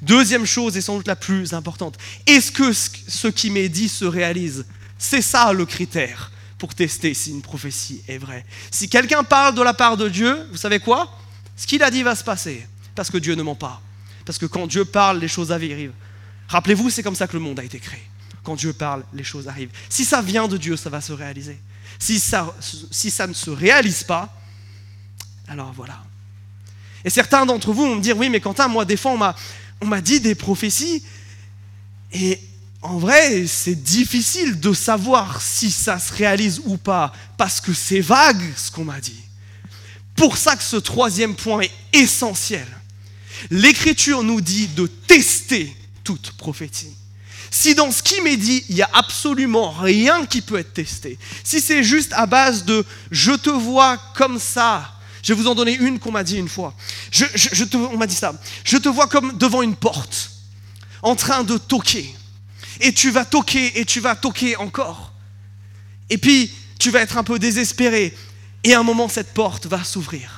Deuxième 0.00 0.46
chose, 0.46 0.76
et 0.76 0.80
sans 0.80 0.96
doute 0.96 1.08
la 1.08 1.16
plus 1.16 1.52
importante, 1.52 1.98
est-ce 2.26 2.52
que 2.52 2.72
ce 2.72 3.28
qui 3.28 3.50
m'est 3.50 3.68
dit 3.68 3.88
se 3.88 4.04
réalise? 4.04 4.64
C'est 4.96 5.22
ça 5.22 5.52
le 5.52 5.66
critère 5.66 6.32
pour 6.56 6.74
tester 6.74 7.14
si 7.14 7.30
une 7.30 7.42
prophétie 7.42 8.02
est 8.08 8.18
vraie. 8.18 8.44
Si 8.70 8.88
quelqu'un 8.88 9.24
parle 9.24 9.54
de 9.54 9.62
la 9.62 9.74
part 9.74 9.96
de 9.96 10.08
Dieu, 10.08 10.48
vous 10.50 10.56
savez 10.56 10.78
quoi? 10.78 11.18
Ce 11.56 11.66
qu'il 11.66 11.82
a 11.82 11.90
dit 11.90 12.02
va 12.02 12.14
se 12.14 12.24
passer, 12.24 12.66
parce 12.94 13.10
que 13.10 13.18
Dieu 13.18 13.34
ne 13.34 13.42
ment 13.42 13.54
pas. 13.54 13.82
Parce 14.24 14.38
que 14.38 14.46
quand 14.46 14.66
Dieu 14.66 14.84
parle, 14.84 15.18
les 15.18 15.28
choses 15.28 15.52
arrivent. 15.52 15.92
Rappelez-vous, 16.48 16.90
c'est 16.90 17.02
comme 17.02 17.14
ça 17.14 17.26
que 17.26 17.34
le 17.34 17.42
monde 17.42 17.60
a 17.60 17.64
été 17.64 17.78
créé 17.78 18.00
quand 18.48 18.56
Dieu 18.56 18.72
parle, 18.72 19.04
les 19.12 19.24
choses 19.24 19.46
arrivent. 19.46 19.68
Si 19.90 20.06
ça 20.06 20.22
vient 20.22 20.48
de 20.48 20.56
Dieu, 20.56 20.74
ça 20.78 20.88
va 20.88 21.02
se 21.02 21.12
réaliser. 21.12 21.60
Si 21.98 22.18
ça, 22.18 22.56
si 22.90 23.10
ça 23.10 23.26
ne 23.26 23.34
se 23.34 23.50
réalise 23.50 24.04
pas, 24.04 24.34
alors 25.48 25.70
voilà. 25.74 26.02
Et 27.04 27.10
certains 27.10 27.44
d'entre 27.44 27.74
vous 27.74 27.82
vont 27.82 27.96
me 27.96 28.00
dire, 28.00 28.16
oui, 28.16 28.30
mais 28.30 28.40
Quentin, 28.40 28.66
moi, 28.66 28.86
des 28.86 28.96
fois, 28.96 29.34
on 29.82 29.86
m'a 29.86 30.00
dit 30.00 30.20
des 30.20 30.34
prophéties, 30.34 31.04
et 32.10 32.40
en 32.80 32.96
vrai, 32.96 33.46
c'est 33.46 33.74
difficile 33.74 34.58
de 34.58 34.72
savoir 34.72 35.42
si 35.42 35.70
ça 35.70 35.98
se 35.98 36.14
réalise 36.14 36.62
ou 36.64 36.78
pas, 36.78 37.12
parce 37.36 37.60
que 37.60 37.74
c'est 37.74 38.00
vague 38.00 38.40
ce 38.56 38.70
qu'on 38.70 38.84
m'a 38.84 38.98
dit. 38.98 39.20
Pour 40.16 40.38
ça 40.38 40.56
que 40.56 40.62
ce 40.62 40.76
troisième 40.76 41.36
point 41.36 41.60
est 41.60 41.72
essentiel. 41.92 42.66
L'Écriture 43.50 44.22
nous 44.22 44.40
dit 44.40 44.68
de 44.68 44.86
tester 44.86 45.76
toute 46.02 46.30
prophétie. 46.30 46.94
Si 47.50 47.74
dans 47.74 47.90
ce 47.90 48.02
qui 48.02 48.20
m'est 48.20 48.36
dit, 48.36 48.64
il 48.68 48.74
n'y 48.74 48.82
a 48.82 48.90
absolument 48.92 49.70
rien 49.70 50.26
qui 50.26 50.42
peut 50.42 50.58
être 50.58 50.74
testé, 50.74 51.18
si 51.44 51.60
c'est 51.60 51.82
juste 51.82 52.12
à 52.12 52.26
base 52.26 52.64
de 52.64 52.84
je 53.10 53.32
te 53.32 53.50
vois 53.50 53.96
comme 54.14 54.38
ça, 54.38 54.98
je 55.22 55.32
vais 55.32 55.40
vous 55.40 55.48
en 55.48 55.54
donner 55.54 55.74
une 55.74 55.98
qu'on 55.98 56.12
m'a 56.12 56.24
dit 56.24 56.36
une 56.36 56.48
fois. 56.48 56.74
Je, 57.10 57.64
te, 57.64 57.76
on 57.76 57.96
m'a 57.96 58.06
dit 58.06 58.14
ça. 58.14 58.34
Je 58.64 58.76
te 58.76 58.88
vois 58.88 59.08
comme 59.08 59.36
devant 59.36 59.62
une 59.62 59.76
porte, 59.76 60.30
en 61.02 61.16
train 61.16 61.44
de 61.44 61.58
toquer. 61.58 62.14
Et 62.80 62.92
tu 62.92 63.10
vas 63.10 63.24
toquer 63.24 63.78
et 63.78 63.84
tu 63.84 64.00
vas 64.00 64.14
toquer 64.14 64.56
encore. 64.56 65.12
Et 66.10 66.18
puis, 66.18 66.52
tu 66.78 66.90
vas 66.90 67.00
être 67.00 67.16
un 67.18 67.24
peu 67.24 67.38
désespéré. 67.38 68.16
Et 68.64 68.74
à 68.74 68.80
un 68.80 68.82
moment, 68.82 69.08
cette 69.08 69.34
porte 69.34 69.66
va 69.66 69.82
s'ouvrir. 69.84 70.37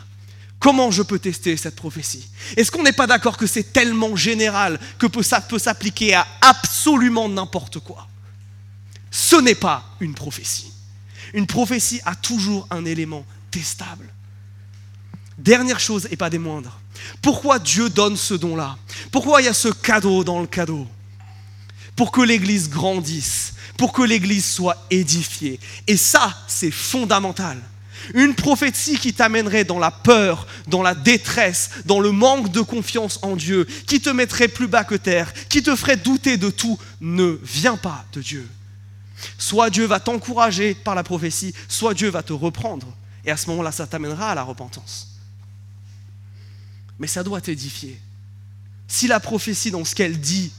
Comment 0.60 0.90
je 0.90 1.02
peux 1.02 1.18
tester 1.18 1.56
cette 1.56 1.74
prophétie? 1.74 2.28
Est-ce 2.54 2.70
qu'on 2.70 2.82
n'est 2.82 2.92
pas 2.92 3.06
d'accord 3.06 3.38
que 3.38 3.46
c'est 3.46 3.72
tellement 3.72 4.14
général 4.14 4.78
que 4.98 5.22
ça 5.22 5.40
peut 5.40 5.58
s'appliquer 5.58 6.14
à 6.14 6.26
absolument 6.42 7.30
n'importe 7.30 7.78
quoi? 7.80 8.06
Ce 9.10 9.36
n'est 9.36 9.54
pas 9.54 9.96
une 10.00 10.14
prophétie. 10.14 10.70
Une 11.32 11.46
prophétie 11.46 12.00
a 12.04 12.14
toujours 12.14 12.66
un 12.70 12.84
élément 12.84 13.24
testable. 13.50 14.12
Dernière 15.38 15.80
chose 15.80 16.06
et 16.10 16.16
pas 16.16 16.28
des 16.28 16.38
moindres. 16.38 16.78
Pourquoi 17.22 17.58
Dieu 17.58 17.88
donne 17.88 18.18
ce 18.18 18.34
don-là? 18.34 18.76
Pourquoi 19.10 19.40
il 19.40 19.46
y 19.46 19.48
a 19.48 19.54
ce 19.54 19.68
cadeau 19.68 20.24
dans 20.24 20.40
le 20.40 20.46
cadeau? 20.46 20.86
Pour 21.96 22.12
que 22.12 22.20
l'Église 22.20 22.68
grandisse, 22.68 23.54
pour 23.78 23.92
que 23.94 24.02
l'Église 24.02 24.44
soit 24.44 24.86
édifiée. 24.90 25.58
Et 25.86 25.96
ça, 25.96 26.36
c'est 26.46 26.70
fondamental. 26.70 27.58
Une 28.14 28.34
prophétie 28.34 28.98
qui 28.98 29.12
t'amènerait 29.12 29.64
dans 29.64 29.78
la 29.78 29.90
peur, 29.90 30.46
dans 30.66 30.82
la 30.82 30.94
détresse, 30.94 31.70
dans 31.84 32.00
le 32.00 32.12
manque 32.12 32.50
de 32.50 32.60
confiance 32.60 33.18
en 33.22 33.36
Dieu, 33.36 33.66
qui 33.86 34.00
te 34.00 34.10
mettrait 34.10 34.48
plus 34.48 34.68
bas 34.68 34.84
que 34.84 34.94
terre, 34.94 35.32
qui 35.48 35.62
te 35.62 35.74
ferait 35.76 35.96
douter 35.96 36.36
de 36.36 36.50
tout, 36.50 36.78
ne 37.00 37.38
vient 37.42 37.76
pas 37.76 38.04
de 38.12 38.20
Dieu. 38.20 38.48
Soit 39.38 39.70
Dieu 39.70 39.84
va 39.84 40.00
t'encourager 40.00 40.74
par 40.74 40.94
la 40.94 41.02
prophétie, 41.02 41.54
soit 41.68 41.94
Dieu 41.94 42.08
va 42.08 42.22
te 42.22 42.32
reprendre. 42.32 42.86
Et 43.24 43.30
à 43.30 43.36
ce 43.36 43.48
moment-là, 43.50 43.72
ça 43.72 43.86
t'amènera 43.86 44.30
à 44.30 44.34
la 44.34 44.42
repentance. 44.42 45.08
Mais 46.98 47.06
ça 47.06 47.22
doit 47.22 47.40
t'édifier. 47.40 48.00
Si 48.88 49.06
la 49.06 49.20
prophétie, 49.20 49.70
dans 49.70 49.84
ce 49.84 49.94
qu'elle 49.94 50.18
dit, 50.18 50.52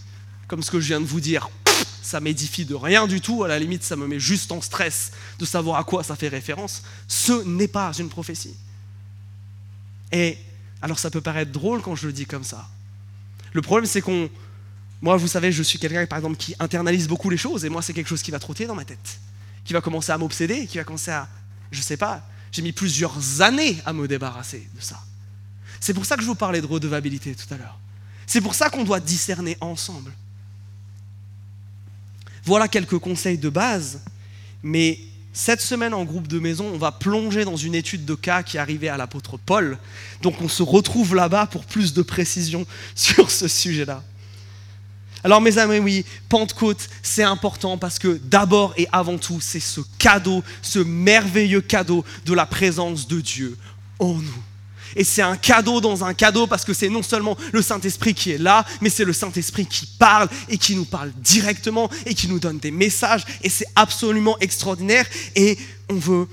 comme 0.48 0.64
ce 0.64 0.72
que 0.72 0.80
je 0.80 0.88
viens 0.88 1.02
de 1.02 1.06
vous 1.06 1.22
dire, 1.22 1.50
ça 2.02 2.20
m'édifie 2.20 2.66
de 2.66 2.76
rien 2.76 3.08
du 3.08 3.22
tout, 3.22 3.44
à 3.44 3.48
la 3.48 3.60
limite 3.60 3.84
ça 3.84 3.96
me 3.96 4.08
met 4.08 4.20
juste 4.20 4.52
en 4.52 4.62
stress 4.62 5.12
de 5.40 5.46
savoir 5.46 5.78
à 5.78 5.84
quoi 5.84 6.04
ça 6.04 6.16
fait 6.16 6.28
référence, 6.28 6.84
ce 7.08 7.44
n'est 7.44 7.68
pas 7.68 7.92
une 7.94 8.10
prophétie. 8.10 8.56
Et 10.12 10.38
alors 10.82 11.00
ça 11.00 11.10
peut 11.10 11.22
paraître 11.22 11.52
drôle 11.52 11.82
quand 11.82 11.96
je 11.96 12.08
le 12.08 12.14
dis 12.14 12.26
comme 12.26 12.44
ça. 12.44 12.68
Le 13.54 13.62
problème 13.62 13.86
c'est 13.86 14.02
qu'on... 14.02 14.30
Moi 15.02 15.18
vous 15.18 15.28
savez, 15.28 15.52
je 15.52 15.64
suis 15.64 15.80
quelqu'un 15.80 16.06
par 16.06 16.20
exemple 16.20 16.38
qui 16.38 16.56
internalise 16.60 17.08
beaucoup 17.08 17.30
les 17.30 17.38
choses 17.38 17.66
et 17.66 17.70
moi 17.70 17.82
c'est 17.82 17.94
quelque 17.94 18.10
chose 18.10 18.22
qui 18.22 18.32
va 18.32 18.40
trotter 18.40 18.66
dans 18.66 18.76
ma 18.76 18.86
tête, 18.86 19.20
qui 19.66 19.74
va 19.74 19.82
commencer 19.82 20.12
à 20.12 20.18
m'obséder, 20.18 20.68
qui 20.68 20.78
va 20.78 20.84
commencer 20.84 21.12
à... 21.12 21.28
Je 21.72 21.82
sais 21.82 21.98
pas, 21.98 22.28
j'ai 22.52 22.62
mis 22.62 22.74
plusieurs 22.74 23.42
années 23.42 23.82
à 23.86 23.94
me 23.94 24.08
débarrasser 24.08 24.68
de 24.76 24.82
ça. 24.82 25.02
C'est 25.80 25.94
pour 25.94 26.06
ça 26.06 26.16
que 26.16 26.22
je 26.22 26.28
vous 26.28 26.36
parlais 26.36 26.62
de 26.62 26.68
redevabilité 26.68 27.34
tout 27.34 27.52
à 27.54 27.58
l'heure. 27.58 27.80
C'est 28.28 28.42
pour 28.42 28.54
ça 28.54 28.70
qu'on 28.70 28.84
doit 28.84 29.00
discerner 29.00 29.58
ensemble. 29.60 30.12
Voilà 32.44 32.68
quelques 32.68 32.98
conseils 32.98 33.38
de 33.38 33.50
base, 33.50 34.02
mais 34.64 35.00
cette 35.34 35.62
semaine 35.62 35.94
en 35.94 36.04
groupe 36.04 36.28
de 36.28 36.40
maison, 36.40 36.70
on 36.74 36.78
va 36.78 36.92
plonger 36.92 37.46
dans 37.46 37.56
une 37.56 37.76
étude 37.76 38.04
de 38.04 38.16
cas 38.16 38.44
qui 38.44 38.58
est 38.58 38.60
arrivée 38.60 38.90
à 38.90 38.98
l'apôtre 38.98 39.38
Paul. 39.38 39.78
Donc 40.22 40.42
on 40.42 40.50
se 40.50 40.64
retrouve 40.64 41.16
là-bas 41.16 41.46
pour 41.46 41.66
plus 41.66 41.94
de 41.94 42.02
précision 42.02 42.66
sur 42.96 43.32
ce 43.32 43.48
sujet-là. 43.48 44.04
Alors 45.24 45.40
mes 45.40 45.58
amis, 45.60 45.78
oui, 45.78 46.06
Pentecôte, 46.30 46.90
c'est 47.04 47.24
important 47.24 47.78
parce 47.78 48.00
que 48.00 48.20
d'abord 48.24 48.74
et 48.76 48.88
avant 48.92 49.18
tout, 49.18 49.40
c'est 49.40 49.60
ce 49.60 49.82
cadeau, 50.00 50.44
ce 50.62 50.80
merveilleux 50.80 51.62
cadeau 51.62 52.04
de 52.26 52.34
la 52.34 52.48
présence 52.48 53.08
de 53.08 53.22
Dieu 53.22 53.58
en 54.00 54.16
nous. 54.16 54.44
Et 54.96 55.04
c'est 55.04 55.22
un 55.22 55.38
cadeau 55.38 55.82
dans 55.82 56.04
un 56.04 56.14
cadeau 56.14 56.48
parce 56.48 56.66
que 56.66 56.74
c'est 56.74 56.90
non 56.90 57.04
seulement 57.04 57.38
le 57.52 57.62
Saint-Esprit 57.62 58.14
qui 58.14 58.32
est 58.32 58.38
là, 58.38 58.66
mais 58.82 58.90
c'est 58.90 59.06
le 59.06 59.14
Saint-Esprit 59.14 59.66
qui 59.66 59.86
parle 59.86 60.30
et 60.50 60.58
qui 60.58 60.76
nous 60.76 60.86
parle 60.86 61.12
directement 61.18 61.90
et 62.06 62.14
qui 62.14 62.28
nous 62.28 62.40
donne 62.40 62.60
des 62.60 62.72
messages. 62.72 63.24
Et 63.42 63.50
c'est 63.50 63.68
absolument 63.76 64.38
extraordinaire 64.40 65.06
et 65.36 65.58
on 65.90 65.96
veut 65.96 66.28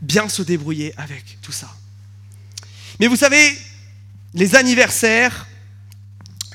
bien 0.00 0.28
se 0.28 0.42
débrouiller 0.42 0.94
avec 0.96 1.38
tout 1.42 1.52
ça. 1.52 1.68
Mais 2.98 3.06
vous 3.06 3.16
savez, 3.16 3.56
les 4.34 4.54
anniversaires, 4.56 5.46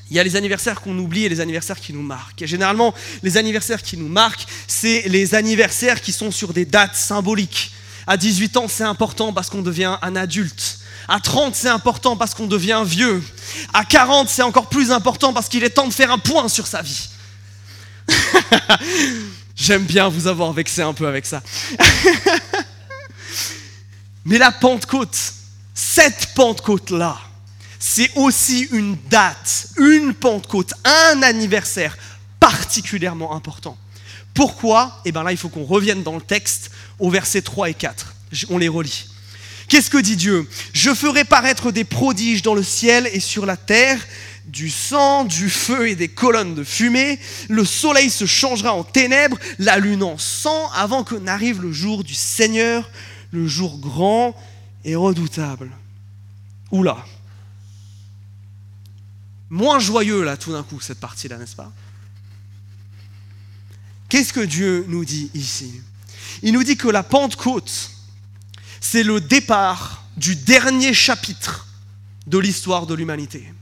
il 0.10 0.16
y 0.16 0.20
a 0.20 0.24
les 0.24 0.36
anniversaires 0.36 0.82
qu'on 0.82 0.98
oublie 1.00 1.26
et 1.26 1.30
les 1.30 1.42
anniversaires 1.42 1.80
qui 1.80 1.92
nous 1.92 2.04
marquent. 2.04 2.42
Et 2.44 2.48
généralement, 2.48 2.94
les 3.24 3.38
anniversaires 3.38 3.82
qui 3.82 3.98
nous 3.98 4.08
marquent, 4.08 4.46
c'est 4.68 5.04
les 5.08 5.36
anniversaires 5.36 6.02
qui 6.02 6.12
sont 6.12 6.32
sur 6.32 6.54
des 6.54 6.66
dates 6.66 6.96
symboliques. 6.96 7.72
À 8.08 8.18
18 8.18 8.58
ans, 8.58 8.68
c'est 8.68 8.84
important 8.84 9.34
parce 9.34 9.50
qu'on 9.50 9.64
devient 9.64 9.98
un 10.02 10.16
adulte. 10.16 10.80
À 11.08 11.20
30, 11.20 11.56
c'est 11.56 11.70
important 11.70 12.18
parce 12.18 12.34
qu'on 12.34 12.48
devient 12.48 12.84
vieux. 12.86 13.24
À 13.74 13.86
40, 13.86 14.30
c'est 14.30 14.42
encore 14.42 14.70
plus 14.70 14.92
important 14.92 15.34
parce 15.34 15.50
qu'il 15.50 15.64
est 15.64 15.70
temps 15.70 15.88
de 15.88 15.94
faire 15.94 16.12
un 16.12 16.18
point 16.18 16.48
sur 16.48 16.66
sa 16.68 16.82
vie. 16.82 17.10
J'aime 19.56 19.84
bien 19.84 20.10
vous 20.10 20.28
avoir 20.28 20.52
vexé 20.54 20.82
un 20.82 20.94
peu 20.94 21.08
avec 21.08 21.26
ça. 21.26 21.42
Mais 24.26 24.38
la 24.38 24.52
Pentecôte, 24.52 25.18
cette 25.74 26.34
Pentecôte-là, 26.34 27.18
c'est 27.80 28.10
aussi 28.16 28.68
une 28.72 28.98
date, 29.10 29.68
une 29.78 30.14
Pentecôte, 30.16 30.74
un 30.84 31.22
anniversaire 31.22 31.96
particulièrement 32.40 33.36
important. 33.36 33.78
Pourquoi? 34.34 35.02
Eh 35.06 35.12
bien 35.12 35.24
là, 35.24 35.32
il 35.32 35.38
faut 35.38 35.50
qu'on 35.50 35.64
revienne 35.64 36.02
dans 36.04 36.16
le 36.16 36.22
texte 36.22 36.72
au 37.00 37.10
verset 37.10 37.42
3 37.42 37.70
et 37.70 37.74
4. 37.74 38.16
On 38.50 38.58
les 38.58 38.68
relit. 38.68 39.06
Qu'est-ce 39.68 39.90
que 39.90 39.98
dit 39.98 40.16
Dieu? 40.16 40.48
Je 40.74 40.94
ferai 40.94 41.24
paraître 41.24 41.72
des 41.72 41.84
prodiges 41.84 42.42
dans 42.42 42.54
le 42.54 42.64
ciel 42.64 43.10
et 43.12 43.20
sur 43.20 43.46
la 43.46 43.58
terre, 43.58 44.00
du 44.46 44.70
sang, 44.70 45.26
du 45.26 45.50
feu 45.50 45.90
et 45.90 45.96
des 45.96 46.08
colonnes 46.08 46.54
de 46.54 46.64
fumée. 46.64 47.20
Le 47.50 47.66
soleil 47.66 48.10
se 48.10 48.26
changera 48.26 48.74
en 48.74 48.84
ténèbres, 48.84 49.38
la 49.58 49.80
lune 49.80 50.04
en 50.04 50.18
sang, 50.18 50.70
avant 50.74 51.04
que 51.04 51.16
n'arrive 51.16 51.62
le 51.62 51.72
jour 51.72 52.04
du 52.04 52.14
Seigneur, 52.14 52.90
le 53.32 53.48
jour 53.48 53.80
grand 53.80 54.36
et 54.84 54.96
redoutable. 54.96 55.72
Oula. 56.72 57.04
Moins 59.50 59.80
joyeux 59.80 60.24
là 60.24 60.38
tout 60.38 60.52
d'un 60.52 60.64
coup 60.64 60.80
cette 60.80 61.00
partie-là, 61.00 61.38
n'est-ce 61.38 61.56
pas? 61.56 61.72
Qu'est-ce 64.10 64.34
que 64.34 64.42
Dieu 64.42 64.86
nous 64.88 65.06
dit 65.06 65.32
ici? 65.34 65.82
Il 66.44 66.54
nous 66.54 66.64
dit 66.64 66.78
que 66.78 66.88
la 66.88 67.02
Pentecôte, 67.02 67.92
c'est 68.82 69.04
le 69.04 69.22
départ 69.22 70.04
du 70.18 70.36
dernier 70.36 70.94
chapitre 70.94 71.68
de 72.28 72.38
l'histoire 72.38 72.86
de 72.86 72.94
l'humanité. 72.94 73.54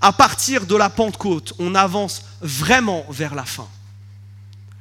À 0.00 0.12
partir 0.12 0.66
de 0.66 0.76
la 0.76 0.90
Pentecôte, 0.90 1.54
on 1.58 1.74
avance 1.74 2.22
vraiment 2.40 3.06
vers 3.10 3.34
la 3.34 3.44
fin. 3.44 3.68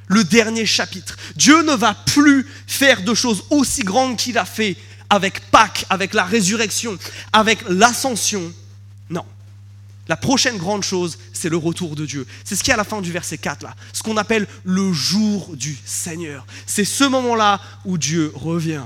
Le 0.07 0.23
dernier 0.23 0.65
chapitre. 0.65 1.17
Dieu 1.35 1.63
ne 1.63 1.73
va 1.73 1.93
plus 1.93 2.47
faire 2.67 3.01
de 3.01 3.13
choses 3.13 3.43
aussi 3.49 3.81
grandes 3.81 4.17
qu'il 4.17 4.37
a 4.37 4.45
fait 4.45 4.77
avec 5.09 5.49
Pâques, 5.51 5.85
avec 5.89 6.13
la 6.13 6.25
résurrection, 6.25 6.97
avec 7.33 7.59
l'ascension. 7.69 8.53
Non. 9.09 9.25
La 10.07 10.17
prochaine 10.17 10.57
grande 10.57 10.83
chose, 10.83 11.17
c'est 11.33 11.49
le 11.49 11.57
retour 11.57 11.95
de 11.95 12.05
Dieu. 12.05 12.27
C'est 12.43 12.55
ce 12.55 12.63
qui 12.63 12.69
est 12.69 12.75
à 12.75 12.77
la 12.77 12.83
fin 12.83 13.01
du 13.01 13.11
verset 13.11 13.37
4, 13.39 13.63
là. 13.63 13.75
Ce 13.93 14.03
qu'on 14.03 14.17
appelle 14.17 14.47
le 14.63 14.93
jour 14.93 15.55
du 15.55 15.75
Seigneur. 15.85 16.45
C'est 16.67 16.85
ce 16.85 17.03
moment-là 17.05 17.59
où 17.85 17.97
Dieu 17.97 18.31
revient. 18.35 18.83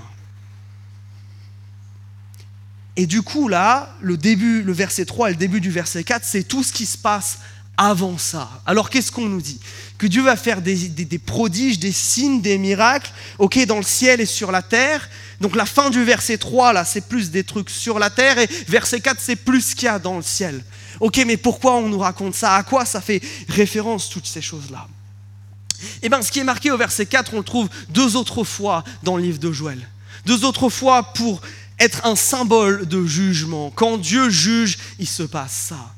Et 2.95 3.05
du 3.05 3.21
coup, 3.21 3.47
là, 3.47 3.95
le 4.01 4.17
début, 4.17 4.61
le 4.61 4.73
verset 4.73 5.05
3 5.05 5.29
et 5.29 5.33
le 5.33 5.37
début 5.37 5.61
du 5.61 5.71
verset 5.71 6.03
4, 6.03 6.23
c'est 6.25 6.43
tout 6.43 6.63
ce 6.63 6.73
qui 6.73 6.85
se 6.85 6.97
passe 6.97 7.39
avant 7.79 8.17
ça. 8.17 8.49
Alors 8.65 8.89
qu'est-ce 8.89 9.09
qu'on 9.09 9.27
nous 9.27 9.41
dit? 9.41 9.59
Que 9.97 10.05
Dieu 10.05 10.21
va 10.21 10.35
faire 10.35 10.61
des, 10.61 10.77
prodiges, 11.25 11.79
des 11.79 11.93
signes, 11.93 12.41
des 12.41 12.57
miracles, 12.57 13.11
ok, 13.37 13.65
dans 13.65 13.77
le 13.77 13.83
ciel 13.83 14.19
et 14.19 14.25
sur 14.25 14.51
la 14.51 14.61
terre. 14.61 15.09
Donc 15.39 15.55
la 15.55 15.65
fin 15.65 15.89
du 15.89 16.03
verset 16.03 16.37
3, 16.37 16.73
là, 16.73 16.83
c'est 16.83 17.07
plus 17.07 17.31
des 17.31 17.45
trucs 17.45 17.69
sur 17.69 17.97
la 17.97 18.09
terre, 18.09 18.37
et 18.37 18.49
verset 18.67 18.99
4, 18.99 19.17
c'est 19.21 19.37
plus 19.37 19.61
ce 19.61 19.75
qu'il 19.75 19.85
y 19.85 19.87
a 19.87 19.97
dans 19.97 20.17
le 20.17 20.23
ciel. 20.23 20.61
Ok, 20.99 21.23
mais 21.25 21.37
pourquoi 21.37 21.77
on 21.77 21.87
nous 21.87 21.99
raconte 21.99 22.35
ça? 22.35 22.55
À 22.55 22.63
quoi 22.63 22.83
ça 22.83 22.99
fait 22.99 23.21
référence, 23.47 24.09
toutes 24.09 24.27
ces 24.27 24.41
choses-là? 24.41 24.85
Eh 26.01 26.09
bien, 26.09 26.21
ce 26.21 26.33
qui 26.33 26.39
est 26.39 26.43
marqué 26.43 26.71
au 26.71 26.77
verset 26.77 27.05
4, 27.05 27.33
on 27.33 27.37
le 27.37 27.43
trouve 27.43 27.69
deux 27.89 28.17
autres 28.17 28.43
fois 28.43 28.83
dans 29.03 29.15
le 29.15 29.23
livre 29.23 29.39
de 29.39 29.53
Joël. 29.53 29.79
Deux 30.25 30.43
autres 30.43 30.69
fois 30.69 31.13
pour 31.13 31.41
être 31.79 32.05
un 32.05 32.15
symbole 32.15 32.87
de 32.87 33.05
jugement. 33.05 33.71
Quand 33.71 33.97
Dieu 33.97 34.29
juge, 34.29 34.77
il 34.99 35.07
se 35.07 35.23
passe 35.23 35.67
ça. 35.69 35.93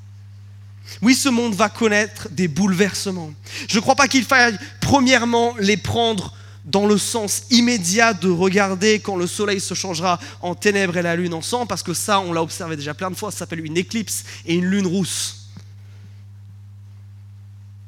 Oui, 1.01 1.15
ce 1.15 1.29
monde 1.29 1.55
va 1.55 1.69
connaître 1.69 2.27
des 2.29 2.47
bouleversements. 2.47 3.33
Je 3.67 3.77
ne 3.77 3.81
crois 3.81 3.95
pas 3.95 4.07
qu'il 4.07 4.25
faille 4.25 4.57
premièrement 4.81 5.55
les 5.59 5.77
prendre 5.77 6.33
dans 6.65 6.85
le 6.85 6.97
sens 6.97 7.43
immédiat 7.49 8.13
de 8.13 8.29
regarder 8.29 8.99
quand 8.99 9.15
le 9.15 9.25
soleil 9.25 9.59
se 9.59 9.73
changera 9.73 10.19
en 10.41 10.53
ténèbres 10.53 10.97
et 10.97 11.01
la 11.01 11.15
lune 11.15 11.33
en 11.33 11.41
sang, 11.41 11.65
parce 11.65 11.81
que 11.81 11.93
ça, 11.93 12.19
on 12.19 12.33
l'a 12.33 12.43
observé 12.43 12.75
déjà 12.75 12.93
plein 12.93 13.09
de 13.09 13.15
fois, 13.15 13.31
ça 13.31 13.39
s'appelle 13.39 13.65
une 13.65 13.77
éclipse 13.77 14.23
et 14.45 14.53
une 14.53 14.65
lune 14.65 14.85
rousse. 14.85 15.47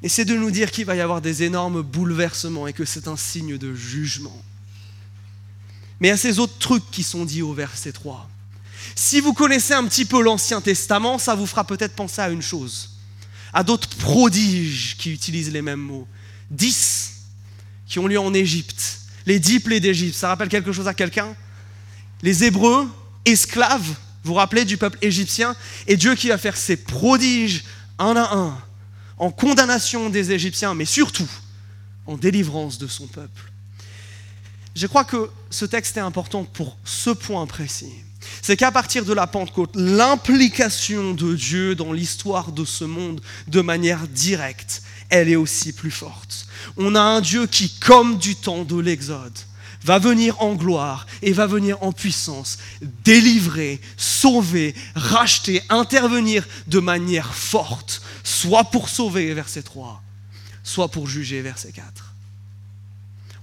Et 0.02 0.08
c'est 0.08 0.24
de 0.24 0.34
nous 0.34 0.50
dire 0.50 0.70
qu'il 0.70 0.84
va 0.84 0.96
y 0.96 1.00
avoir 1.00 1.20
des 1.20 1.44
énormes 1.44 1.82
bouleversements 1.82 2.66
et 2.66 2.72
que 2.72 2.84
c'est 2.84 3.08
un 3.08 3.16
signe 3.16 3.56
de 3.56 3.74
jugement. 3.74 4.42
Mais 6.00 6.10
a 6.10 6.16
ces 6.16 6.38
autres 6.38 6.58
trucs 6.58 6.90
qui 6.90 7.02
sont 7.02 7.24
dits 7.24 7.42
au 7.42 7.52
verset 7.52 7.92
3. 7.92 8.28
Si 8.94 9.20
vous 9.20 9.32
connaissez 9.32 9.74
un 9.74 9.84
petit 9.84 10.04
peu 10.04 10.22
l'Ancien 10.22 10.60
Testament, 10.60 11.18
ça 11.18 11.34
vous 11.34 11.46
fera 11.46 11.64
peut-être 11.64 11.94
penser 11.94 12.20
à 12.20 12.28
une 12.28 12.42
chose, 12.42 12.90
à 13.52 13.62
d'autres 13.62 13.88
prodiges 13.88 14.96
qui 14.98 15.12
utilisent 15.12 15.52
les 15.52 15.62
mêmes 15.62 15.80
mots. 15.80 16.06
Dix 16.50 17.12
qui 17.86 17.98
ont 17.98 18.06
lieu 18.06 18.18
en 18.18 18.34
Égypte, 18.34 19.00
les 19.26 19.38
dix 19.38 19.60
plaies 19.60 19.80
d'Égypte, 19.80 20.16
ça 20.16 20.28
rappelle 20.28 20.48
quelque 20.48 20.72
chose 20.72 20.88
à 20.88 20.94
quelqu'un? 20.94 21.34
Les 22.22 22.44
Hébreux, 22.44 22.88
esclaves, 23.24 23.86
vous 24.24 24.32
vous 24.32 24.34
rappelez 24.34 24.64
du 24.64 24.76
peuple 24.76 24.98
égyptien, 25.02 25.54
et 25.86 25.96
Dieu 25.96 26.14
qui 26.14 26.28
va 26.28 26.38
faire 26.38 26.56
ses 26.56 26.76
prodiges 26.76 27.64
un 27.98 28.16
à 28.16 28.34
un, 28.34 28.58
en 29.18 29.30
condamnation 29.30 30.10
des 30.10 30.32
Égyptiens, 30.32 30.74
mais 30.74 30.84
surtout 30.84 31.28
en 32.06 32.16
délivrance 32.16 32.78
de 32.78 32.86
son 32.86 33.06
peuple. 33.06 33.52
Je 34.74 34.88
crois 34.88 35.04
que 35.04 35.30
ce 35.50 35.64
texte 35.64 35.96
est 35.96 36.00
important 36.00 36.44
pour 36.44 36.76
ce 36.84 37.10
point 37.10 37.46
précis. 37.46 37.92
C'est 38.42 38.56
qu'à 38.56 38.72
partir 38.72 39.04
de 39.04 39.12
la 39.12 39.26
Pentecôte, 39.26 39.70
l'implication 39.74 41.14
de 41.14 41.34
Dieu 41.34 41.74
dans 41.74 41.92
l'histoire 41.92 42.50
de 42.50 42.64
ce 42.64 42.84
monde 42.84 43.20
de 43.46 43.60
manière 43.60 44.08
directe, 44.08 44.82
elle 45.10 45.28
est 45.28 45.36
aussi 45.36 45.72
plus 45.72 45.92
forte. 45.92 46.46
On 46.76 46.94
a 46.94 47.00
un 47.00 47.20
Dieu 47.20 47.46
qui, 47.46 47.70
comme 47.78 48.18
du 48.18 48.34
temps 48.34 48.64
de 48.64 48.78
l'Exode, 48.80 49.38
va 49.84 49.98
venir 49.98 50.40
en 50.42 50.54
gloire 50.54 51.06
et 51.22 51.32
va 51.32 51.46
venir 51.46 51.80
en 51.82 51.92
puissance, 51.92 52.58
délivrer, 53.04 53.80
sauver, 53.96 54.74
racheter, 54.94 55.62
intervenir 55.68 56.48
de 56.66 56.80
manière 56.80 57.34
forte, 57.34 58.02
soit 58.24 58.64
pour 58.64 58.88
sauver, 58.88 59.34
verset 59.34 59.62
3, 59.62 60.02
soit 60.64 60.88
pour 60.88 61.06
juger, 61.06 61.42
verset 61.42 61.70
4 61.70 62.13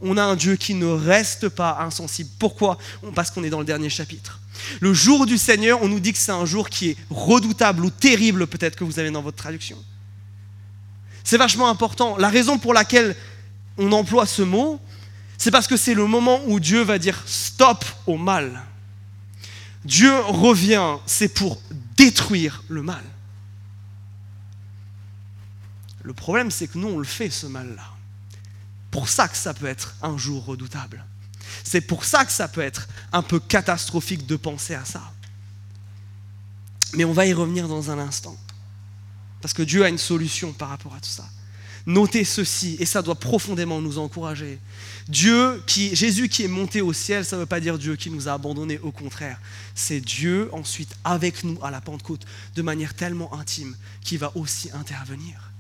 on 0.02 0.18
a 0.18 0.24
un 0.24 0.36
Dieu 0.36 0.56
qui 0.56 0.74
ne 0.74 0.86
reste 0.86 1.50
pas 1.50 1.80
insensible. 1.82 2.30
Pourquoi? 2.40 2.78
Parce 3.16 3.32
qu'on 3.32 3.44
est 3.44 3.50
dans 3.50 3.60
le 3.60 3.66
dernier 3.66 3.90
chapitre. 3.90 4.40
Le 4.80 4.94
jour 4.94 5.26
du 5.26 5.38
Seigneur, 5.38 5.82
on 5.82 5.88
nous 5.88 6.00
dit 6.00 6.14
que 6.14 6.20
c'est 6.20 6.32
un 6.32 6.46
jour 6.46 6.70
qui 6.70 6.90
est 6.90 6.98
redoutable 7.10 7.86
ou 7.86 7.90
terrible, 7.90 8.48
peut-être 8.48 8.76
que 8.76 8.84
vous 8.84 9.00
avez 9.00 9.12
dans 9.12 9.22
votre 9.22 9.38
traduction. 9.38 9.78
C'est 11.24 11.38
vachement 11.38 11.70
important. 11.70 12.18
La 12.18 12.30
raison 12.30 12.58
pour 12.58 12.74
laquelle 12.74 13.16
on 13.78 13.92
emploie 13.92 14.26
ce 14.26 14.42
mot, 14.42 14.80
c'est 15.38 15.52
parce 15.52 15.68
que 15.68 15.78
c'est 15.78 15.94
le 15.94 16.06
moment 16.06 16.42
où 16.48 16.60
Dieu 16.60 16.82
va 16.82 16.98
dire 16.98 17.22
stop 17.26 17.86
au 18.08 18.18
mal. 18.18 18.62
Dieu 19.86 20.16
revient, 20.20 20.98
c'est 21.06 21.34
pour 21.34 21.62
détruire 21.98 22.64
le 22.70 22.84
mal. 22.84 23.04
Le 26.04 26.14
problème, 26.14 26.52
c'est 26.52 26.68
que 26.68 26.78
nous, 26.78 26.88
on 26.88 26.98
le 26.98 27.04
fait, 27.04 27.30
ce 27.30 27.46
mal-là 27.46 27.91
pour 28.92 29.10
ça 29.10 29.28
que 29.28 29.38
ça 29.38 29.54
peut 29.54 29.68
être 29.68 29.96
un 30.02 30.18
jour 30.18 30.46
redoutable. 30.46 31.04
C'est 31.64 31.82
pour 31.82 32.06
ça 32.06 32.26
que 32.26 32.32
ça 32.32 32.48
peut 32.48 32.62
être 32.62 32.88
un 33.12 33.22
peu 33.22 33.40
catastrophique 33.40 34.28
de 34.28 34.36
penser 34.36 34.76
à 34.76 34.86
ça. 34.86 35.02
Mais 36.94 37.06
on 37.06 37.14
va 37.14 37.26
y 37.26 37.34
revenir 37.34 37.68
dans 37.68 37.90
un 37.90 38.00
instant. 38.00 38.38
Parce 39.42 39.54
que 39.54 39.64
Dieu 39.64 39.84
a 39.84 39.90
une 39.90 39.98
solution 39.98 40.54
par 40.54 40.70
rapport 40.70 40.94
à 40.94 41.00
tout 41.00 41.10
ça. 41.10 41.28
Notez 41.86 42.26
ceci, 42.26 42.78
et 42.80 42.86
ça 42.86 43.02
doit 43.02 43.16
profondément 43.16 43.82
nous 43.82 43.98
encourager. 43.98 44.60
Dieu 45.08 45.64
qui, 45.66 45.96
Jésus 45.96 46.30
qui 46.30 46.44
est 46.44 46.48
monté 46.48 46.82
au 46.82 46.94
ciel, 46.94 47.26
ça 47.26 47.36
ne 47.36 47.42
veut 47.42 47.48
pas 47.48 47.60
dire 47.60 47.80
Dieu 47.80 47.96
qui 47.96 48.12
nous 48.12 48.28
a 48.28 48.34
abandonnés, 48.34 48.78
au 48.80 48.92
contraire. 48.92 49.40
C'est 49.74 50.00
Dieu 50.00 50.50
ensuite 50.54 50.96
avec 51.04 51.44
nous 51.44 51.58
à 51.64 51.72
la 51.72 51.82
Pentecôte, 51.82 52.26
de 52.56 52.62
manière 52.62 52.94
tellement 52.94 53.34
intime, 53.34 53.76
qui 54.04 54.18
va 54.18 54.32
aussi 54.36 54.70
intervenir. 54.74 55.52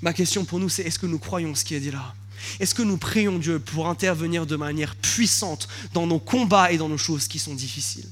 Ma 0.00 0.14
question 0.14 0.44
pour 0.44 0.58
nous, 0.58 0.70
c'est 0.70 0.82
est-ce 0.82 0.98
que 0.98 1.06
nous 1.06 1.18
croyons 1.18 1.54
ce 1.54 1.64
qui 1.64 1.74
est 1.74 1.80
dit 1.80 1.90
là? 1.90 2.14
Est-ce 2.60 2.74
que 2.74 2.82
nous 2.82 2.96
prions 2.96 3.38
Dieu 3.38 3.58
pour 3.58 3.88
intervenir 3.88 4.46
de 4.46 4.56
manière 4.56 4.96
puissante 4.96 5.68
dans 5.94 6.06
nos 6.06 6.18
combats 6.18 6.72
et 6.72 6.78
dans 6.78 6.88
nos 6.88 6.98
choses 6.98 7.28
qui 7.28 7.38
sont 7.38 7.54
difficiles? 7.54 8.08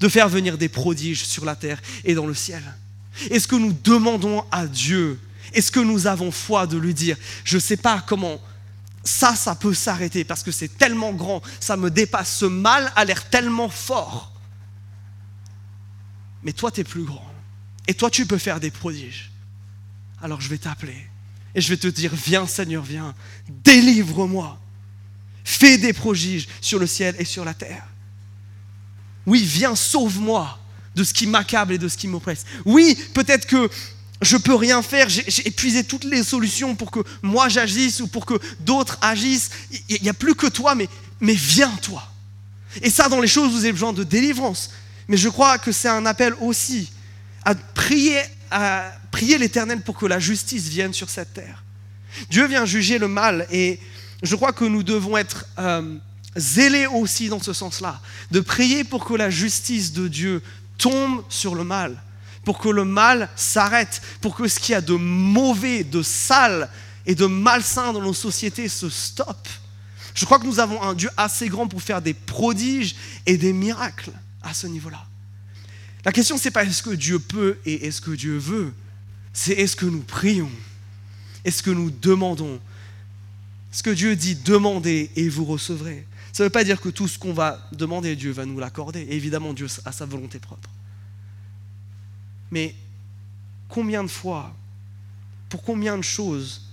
De 0.00 0.08
faire 0.08 0.28
venir 0.28 0.58
des 0.58 0.68
prodiges 0.68 1.24
sur 1.24 1.44
la 1.44 1.56
terre 1.56 1.80
et 2.04 2.14
dans 2.14 2.26
le 2.26 2.34
ciel 2.34 2.62
Est-ce 3.30 3.48
que 3.48 3.56
nous 3.56 3.72
demandons 3.72 4.44
à 4.50 4.66
Dieu? 4.66 5.18
Est-ce 5.54 5.72
que 5.72 5.80
nous 5.80 6.06
avons 6.06 6.30
foi 6.30 6.66
de 6.66 6.76
lui 6.76 6.94
dire 6.94 7.16
Je 7.44 7.56
ne 7.56 7.60
sais 7.60 7.76
pas 7.76 8.04
comment 8.06 8.40
ça, 9.04 9.34
ça 9.34 9.54
peut 9.54 9.74
s'arrêter 9.74 10.24
parce 10.24 10.42
que 10.42 10.50
c'est 10.50 10.76
tellement 10.76 11.12
grand, 11.12 11.42
ça 11.60 11.76
me 11.76 11.90
dépasse, 11.90 12.36
ce 12.36 12.44
mal 12.44 12.92
a 12.96 13.04
l'air 13.04 13.30
tellement 13.30 13.70
fort. 13.70 14.32
Mais 16.42 16.52
toi, 16.52 16.70
tu 16.70 16.80
es 16.80 16.84
plus 16.84 17.04
grand. 17.04 17.24
Et 17.86 17.94
toi, 17.94 18.10
tu 18.10 18.26
peux 18.26 18.38
faire 18.38 18.60
des 18.60 18.70
prodiges. 18.70 19.32
Alors 20.20 20.40
je 20.40 20.48
vais 20.48 20.58
t'appeler 20.58 21.06
et 21.58 21.60
je 21.60 21.70
vais 21.70 21.76
te 21.76 21.88
dire, 21.88 22.12
viens 22.14 22.46
Seigneur, 22.46 22.84
viens, 22.84 23.16
délivre-moi. 23.48 24.60
Fais 25.42 25.76
des 25.76 25.92
prodiges 25.92 26.46
sur 26.60 26.78
le 26.78 26.86
ciel 26.86 27.16
et 27.18 27.24
sur 27.24 27.44
la 27.44 27.52
terre. 27.52 27.84
Oui, 29.26 29.42
viens, 29.42 29.74
sauve-moi 29.74 30.56
de 30.94 31.02
ce 31.02 31.12
qui 31.12 31.26
m'accable 31.26 31.72
et 31.72 31.78
de 31.78 31.88
ce 31.88 31.96
qui 31.96 32.06
m'oppresse. 32.06 32.44
Oui, 32.64 32.96
peut-être 33.12 33.48
que 33.48 33.68
je 34.22 34.36
peux 34.36 34.54
rien 34.54 34.82
faire, 34.82 35.08
j'ai 35.08 35.48
épuisé 35.48 35.82
toutes 35.82 36.04
les 36.04 36.22
solutions 36.22 36.76
pour 36.76 36.92
que 36.92 37.00
moi 37.22 37.48
j'agisse 37.48 37.98
ou 37.98 38.06
pour 38.06 38.24
que 38.24 38.34
d'autres 38.60 38.96
agissent. 39.00 39.50
Il 39.88 40.00
n'y 40.00 40.08
a 40.08 40.14
plus 40.14 40.36
que 40.36 40.46
toi, 40.46 40.76
mais, 40.76 40.88
mais 41.20 41.34
viens 41.34 41.74
toi. 41.82 42.08
Et 42.82 42.90
ça, 42.90 43.08
dans 43.08 43.20
les 43.20 43.26
choses, 43.26 43.50
vous 43.50 43.64
avez 43.64 43.72
besoin 43.72 43.92
de 43.92 44.04
délivrance. 44.04 44.70
Mais 45.08 45.16
je 45.16 45.28
crois 45.28 45.58
que 45.58 45.72
c'est 45.72 45.88
un 45.88 46.06
appel 46.06 46.34
aussi 46.40 46.92
à 47.44 47.56
prier 47.56 48.20
à 48.48 48.92
prier 49.10 49.38
l'Éternel 49.38 49.82
pour 49.82 49.96
que 49.96 50.06
la 50.06 50.18
justice 50.18 50.68
vienne 50.68 50.92
sur 50.92 51.10
cette 51.10 51.34
terre. 51.34 51.64
Dieu 52.30 52.46
vient 52.46 52.64
juger 52.64 52.98
le 52.98 53.08
mal 53.08 53.46
et 53.50 53.78
je 54.22 54.34
crois 54.36 54.52
que 54.52 54.64
nous 54.64 54.82
devons 54.82 55.16
être 55.16 55.46
euh, 55.58 55.96
zélés 56.36 56.86
aussi 56.86 57.28
dans 57.28 57.40
ce 57.40 57.52
sens-là, 57.52 58.00
de 58.30 58.40
prier 58.40 58.84
pour 58.84 59.04
que 59.04 59.14
la 59.14 59.30
justice 59.30 59.92
de 59.92 60.08
Dieu 60.08 60.42
tombe 60.78 61.22
sur 61.28 61.54
le 61.54 61.64
mal. 61.64 62.02
pour 62.44 62.58
que 62.58 62.70
le 62.70 62.86
mal 62.86 63.28
s'arrête, 63.36 64.00
pour 64.22 64.34
que 64.34 64.48
ce 64.48 64.58
qu'il 64.58 64.72
y 64.72 64.74
a 64.74 64.80
de 64.80 64.94
mauvais, 64.94 65.84
de 65.84 66.02
sale 66.02 66.70
et 67.04 67.14
de 67.14 67.26
malsain 67.26 67.92
dans 67.92 68.00
nos 68.00 68.14
sociétés 68.14 68.68
se 68.68 68.88
stoppe. 68.88 69.48
Je 70.14 70.24
crois 70.24 70.38
que 70.38 70.46
nous 70.46 70.58
avons 70.58 70.82
un 70.82 70.94
Dieu 70.94 71.10
assez 71.18 71.48
grand 71.48 71.68
pour 71.68 71.82
faire 71.82 72.00
des 72.00 72.14
prodiges 72.14 72.96
et 73.26 73.36
des 73.36 73.52
miracles 73.52 74.12
à 74.42 74.54
ce 74.54 74.66
niveau-là. 74.66 75.04
La 76.06 76.12
question, 76.12 76.38
c'est 76.38 76.50
pas 76.50 76.64
est-ce 76.64 76.82
que 76.82 76.90
Dieu 76.90 77.18
peut 77.18 77.58
et 77.66 77.86
est-ce 77.86 78.00
que 78.00 78.12
Dieu 78.12 78.38
veut, 78.38 78.72
c'est 79.32 79.52
est-ce 79.52 79.76
que 79.76 79.86
nous 79.86 80.02
prions, 80.02 80.50
est-ce 81.44 81.62
que 81.62 81.70
nous 81.70 81.90
demandons? 81.90 82.60
Ce 83.70 83.82
que 83.82 83.90
Dieu 83.90 84.16
dit, 84.16 84.34
demandez 84.34 85.10
et 85.16 85.28
vous 85.28 85.44
recevrez. 85.44 86.06
Ça 86.32 86.42
ne 86.42 86.46
veut 86.46 86.52
pas 86.52 86.64
dire 86.64 86.80
que 86.80 86.88
tout 86.88 87.08
ce 87.08 87.18
qu'on 87.18 87.32
va 87.32 87.68
demander, 87.72 88.16
Dieu 88.16 88.30
va 88.30 88.46
nous 88.46 88.58
l'accorder. 88.58 89.06
Évidemment, 89.10 89.52
Dieu 89.52 89.66
a 89.84 89.92
sa 89.92 90.06
volonté 90.06 90.38
propre. 90.38 90.70
Mais 92.50 92.74
combien 93.68 94.02
de 94.02 94.08
fois, 94.08 94.54
pour 95.48 95.62
combien 95.62 95.96
de 95.96 96.02
choses, 96.02 96.68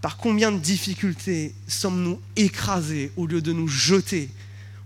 par 0.00 0.16
combien 0.16 0.50
de 0.50 0.58
difficultés 0.58 1.54
sommes-nous 1.68 2.20
écrasés 2.36 3.12
au 3.16 3.26
lieu 3.26 3.40
de 3.40 3.52
nous 3.52 3.68
jeter 3.68 4.30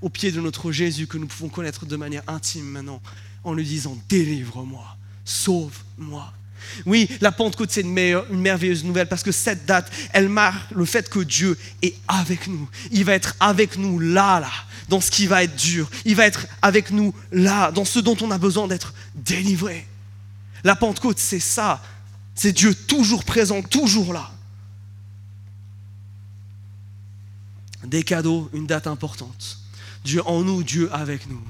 au 0.02 0.10
pied 0.10 0.30
de 0.30 0.40
notre 0.40 0.72
Jésus 0.72 1.06
que 1.06 1.16
nous 1.16 1.26
pouvons 1.26 1.48
connaître 1.48 1.86
de 1.86 1.96
manière 1.96 2.22
intime 2.26 2.66
maintenant 2.66 3.00
en 3.44 3.54
lui 3.54 3.64
disant 3.64 3.96
délivre-moi, 4.08 4.95
sauve-moi. 5.26 6.32
Oui, 6.84 7.08
la 7.20 7.32
Pentecôte, 7.32 7.70
c'est 7.70 7.82
une, 7.82 7.92
merveilleuse 7.92 8.84
nouvelle 8.84 9.08
parce 9.08 9.22
que 9.22 9.32
cette 9.32 9.66
date, 9.66 9.90
elle 10.12 10.28
marque 10.28 10.70
le 10.72 10.84
fait 10.84 11.08
que 11.08 11.20
Dieu 11.20 11.58
est 11.82 11.94
avec 12.08 12.46
nous. 12.46 12.68
Il 12.90 13.04
va 13.04 13.14
être 13.14 13.34
avec 13.40 13.76
nous 13.76 13.98
là, 13.98 14.40
là, 14.40 14.50
dans 14.88 15.00
ce 15.00 15.10
qui 15.10 15.26
va 15.26 15.42
être 15.44 15.56
dur. 15.56 15.90
Il 16.04 16.16
va 16.16 16.26
être 16.26 16.46
avec 16.62 16.90
nous 16.90 17.14
là, 17.32 17.70
dans 17.70 17.84
ce 17.84 17.98
dont 17.98 18.16
on 18.20 18.30
a 18.30 18.38
besoin 18.38 18.68
d'être 18.68 18.94
délivré. 19.14 19.86
La 20.64 20.76
Pentecôte, 20.76 21.18
c'est 21.18 21.40
ça. 21.40 21.82
C'est 22.34 22.52
Dieu 22.52 22.74
toujours 22.74 23.24
présent, 23.24 23.62
toujours 23.62 24.12
là. 24.12 24.30
Des 27.84 28.02
cadeaux, 28.02 28.50
une 28.52 28.66
date 28.66 28.86
importante. 28.86 29.58
Dieu 30.04 30.20
en 30.26 30.42
nous, 30.42 30.62
Dieu 30.62 30.90
avec 30.92 31.28
nous. 31.28 31.42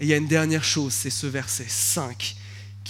Et 0.00 0.04
il 0.04 0.08
y 0.08 0.14
a 0.14 0.16
une 0.16 0.28
dernière 0.28 0.64
chose, 0.64 0.94
c'est 0.94 1.10
ce 1.10 1.26
verset 1.26 1.66
5 1.68 2.36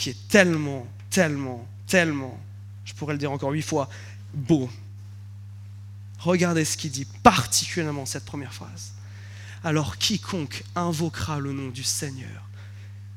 qui 0.01 0.09
est 0.09 0.29
tellement, 0.29 0.87
tellement, 1.11 1.69
tellement, 1.87 2.41
je 2.87 2.95
pourrais 2.95 3.13
le 3.13 3.19
dire 3.19 3.31
encore 3.31 3.51
huit 3.51 3.61
fois, 3.61 3.91
beau. 4.33 4.71
Regardez 6.21 6.65
ce 6.65 6.79
qu'il 6.79 6.91
dit, 6.91 7.05
particulièrement 7.23 8.07
cette 8.07 8.25
première 8.25 8.55
phrase. 8.55 8.95
Alors 9.63 9.99
quiconque 9.99 10.65
invoquera 10.75 11.39
le 11.39 11.53
nom 11.53 11.69
du 11.69 11.85
Seigneur 11.85 12.49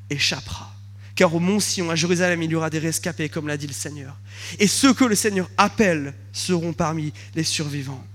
échappera. 0.09 0.75
Car 1.15 1.33
au 1.33 1.39
mont 1.39 1.61
Sion, 1.61 1.89
à 1.89 1.95
Jérusalem, 1.95 2.43
il 2.43 2.51
y 2.51 2.55
aura 2.55 2.69
des 2.69 2.79
rescapés, 2.79 3.29
comme 3.29 3.47
l'a 3.47 3.55
dit 3.55 3.67
le 3.67 3.73
Seigneur. 3.73 4.17
Et 4.59 4.67
ceux 4.67 4.93
que 4.93 5.05
le 5.05 5.15
Seigneur 5.15 5.49
appelle 5.55 6.13
seront 6.33 6.73
parmi 6.73 7.13
les 7.33 7.45
survivants. 7.45 8.05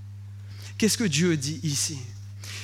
Qu'est-ce 0.77 0.97
que 0.97 1.05
Dieu 1.05 1.35
dit 1.37 1.59
ici? 1.63 1.97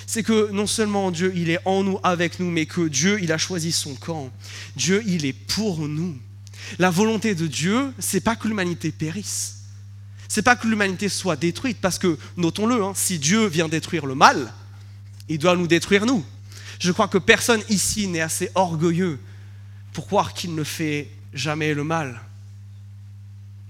C'est 0.08 0.24
que 0.24 0.52
non 0.52 0.68
seulement 0.68 1.12
Dieu, 1.12 1.34
il 1.36 1.50
est 1.50 1.60
en 1.66 1.84
nous, 1.84 2.00
avec 2.04 2.40
nous, 2.40 2.50
mais 2.50 2.66
que 2.66 2.88
Dieu, 2.88 3.20
il 3.22 3.32
a 3.32 3.38
choisi 3.38 3.72
son 3.72 3.96
camp. 3.96 4.32
Dieu, 4.76 5.04
il 5.06 5.26
est 5.26 5.34
pour 5.34 5.80
nous. 5.88 6.18
La 6.80 6.90
volonté 6.90 7.36
de 7.36 7.48
Dieu, 7.48 7.94
c'est 8.00 8.22
pas 8.22 8.36
que 8.36 8.48
l'humanité 8.48 8.92
périsse. 8.92 9.64
C'est 10.28 10.42
pas 10.42 10.56
que 10.56 10.68
l'humanité 10.68 11.10
soit 11.10 11.36
détruite, 11.36 11.78
parce 11.82 12.00
que, 12.00 12.18
notons-le, 12.38 12.84
hein, 12.84 12.94
si 12.96 13.20
Dieu 13.20 13.46
vient 13.48 13.68
détruire 13.68 14.06
le 14.06 14.16
mal, 14.16 14.54
il 15.30 15.40
doit 15.40 15.56
nous 15.56 15.68
détruire 15.68 16.06
nous. 16.06 16.26
Je 16.80 16.92
crois 16.92 17.08
que 17.08 17.18
personne 17.18 17.62
ici 17.70 18.08
n'est 18.08 18.22
assez 18.22 18.50
orgueilleux 18.56 19.20
pour 19.94 20.08
croire 20.08 20.34
qu'il 20.34 20.56
ne 20.56 20.64
fait 20.64 21.10
jamais 21.34 21.74
le 21.74 21.84
mal. 21.84 22.22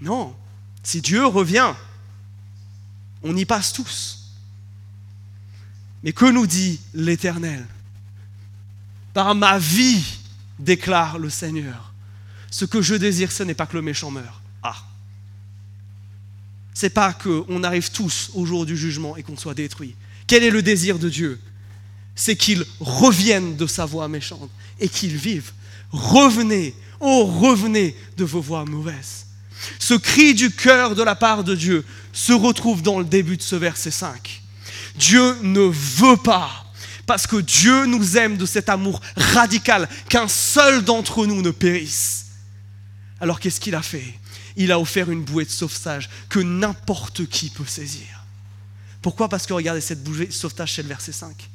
Non, 0.01 0.35
si 0.83 1.01
Dieu 1.01 1.25
revient, 1.25 1.73
on 3.23 3.35
y 3.35 3.45
passe 3.45 3.73
tous. 3.73 4.24
Mais 6.05 6.13
que 6.13 6.31
nous 6.31 6.45
dit 6.45 6.79
l'Éternel? 6.93 7.65
Par 9.13 9.33
ma 9.33 9.57
vie, 9.57 10.03
déclare 10.59 11.17
le 11.17 11.31
Seigneur, 11.31 11.93
ce 12.51 12.63
que 12.63 12.81
je 12.81 12.93
désire, 12.93 13.31
ce 13.31 13.41
n'est 13.41 13.55
pas 13.55 13.65
que 13.65 13.75
le 13.75 13.81
méchant 13.81 14.11
meure. 14.11 14.41
Ah 14.61 14.75
C'est 16.75 16.91
pas 16.91 17.11
qu'on 17.11 17.63
arrive 17.63 17.89
tous 17.91 18.29
au 18.35 18.45
jour 18.45 18.67
du 18.67 18.77
jugement 18.77 19.17
et 19.17 19.23
qu'on 19.23 19.35
soit 19.35 19.55
détruit. 19.55 19.95
Quel 20.27 20.43
est 20.43 20.51
le 20.51 20.61
désir 20.61 20.99
de 20.99 21.09
Dieu? 21.09 21.41
C'est 22.15 22.35
qu'il 22.35 22.65
revienne 22.79 23.57
de 23.57 23.65
sa 23.65 23.85
voie 23.85 24.07
méchante 24.07 24.51
et 24.79 24.87
qu'il 24.87 25.17
vive. 25.17 25.51
Revenez, 25.91 26.75
oh 26.99 27.25
revenez 27.25 27.95
de 28.15 28.23
vos 28.23 28.41
voies 28.41 28.65
mauvaises. 28.65 29.25
Ce 29.79 29.95
cri 29.95 30.35
du 30.35 30.51
cœur 30.51 30.93
de 30.93 31.01
la 31.01 31.15
part 31.15 31.43
de 31.43 31.55
Dieu 31.55 31.83
se 32.13 32.31
retrouve 32.31 32.83
dans 32.83 32.99
le 32.99 33.05
début 33.05 33.37
de 33.37 33.41
ce 33.41 33.55
verset 33.55 33.91
5. 33.91 34.43
Dieu 34.97 35.37
ne 35.41 35.61
veut 35.61 36.17
pas, 36.17 36.65
parce 37.05 37.27
que 37.27 37.37
Dieu 37.37 37.85
nous 37.85 38.17
aime 38.17 38.37
de 38.37 38.45
cet 38.45 38.69
amour 38.69 39.01
radical, 39.15 39.89
qu'un 40.09 40.27
seul 40.27 40.83
d'entre 40.83 41.25
nous 41.25 41.41
ne 41.41 41.51
périsse. 41.51 42.27
Alors 43.19 43.39
qu'est-ce 43.39 43.59
qu'il 43.59 43.75
a 43.75 43.81
fait? 43.81 44.19
Il 44.55 44.71
a 44.71 44.79
offert 44.79 45.11
une 45.11 45.23
bouée 45.23 45.45
de 45.45 45.49
sauvetage 45.49 46.09
que 46.29 46.39
n'importe 46.39 47.25
qui 47.27 47.49
peut 47.49 47.65
saisir. 47.65 48.23
Pourquoi? 49.01 49.29
Parce 49.29 49.45
que 49.45 49.53
regardez 49.53 49.81
cette 49.81 50.03
bouée 50.03 50.27
de 50.27 50.31
sauvetage, 50.31 50.73
c'est 50.73 50.81
le 50.81 50.87
verset 50.87 51.11
5. 51.11 51.49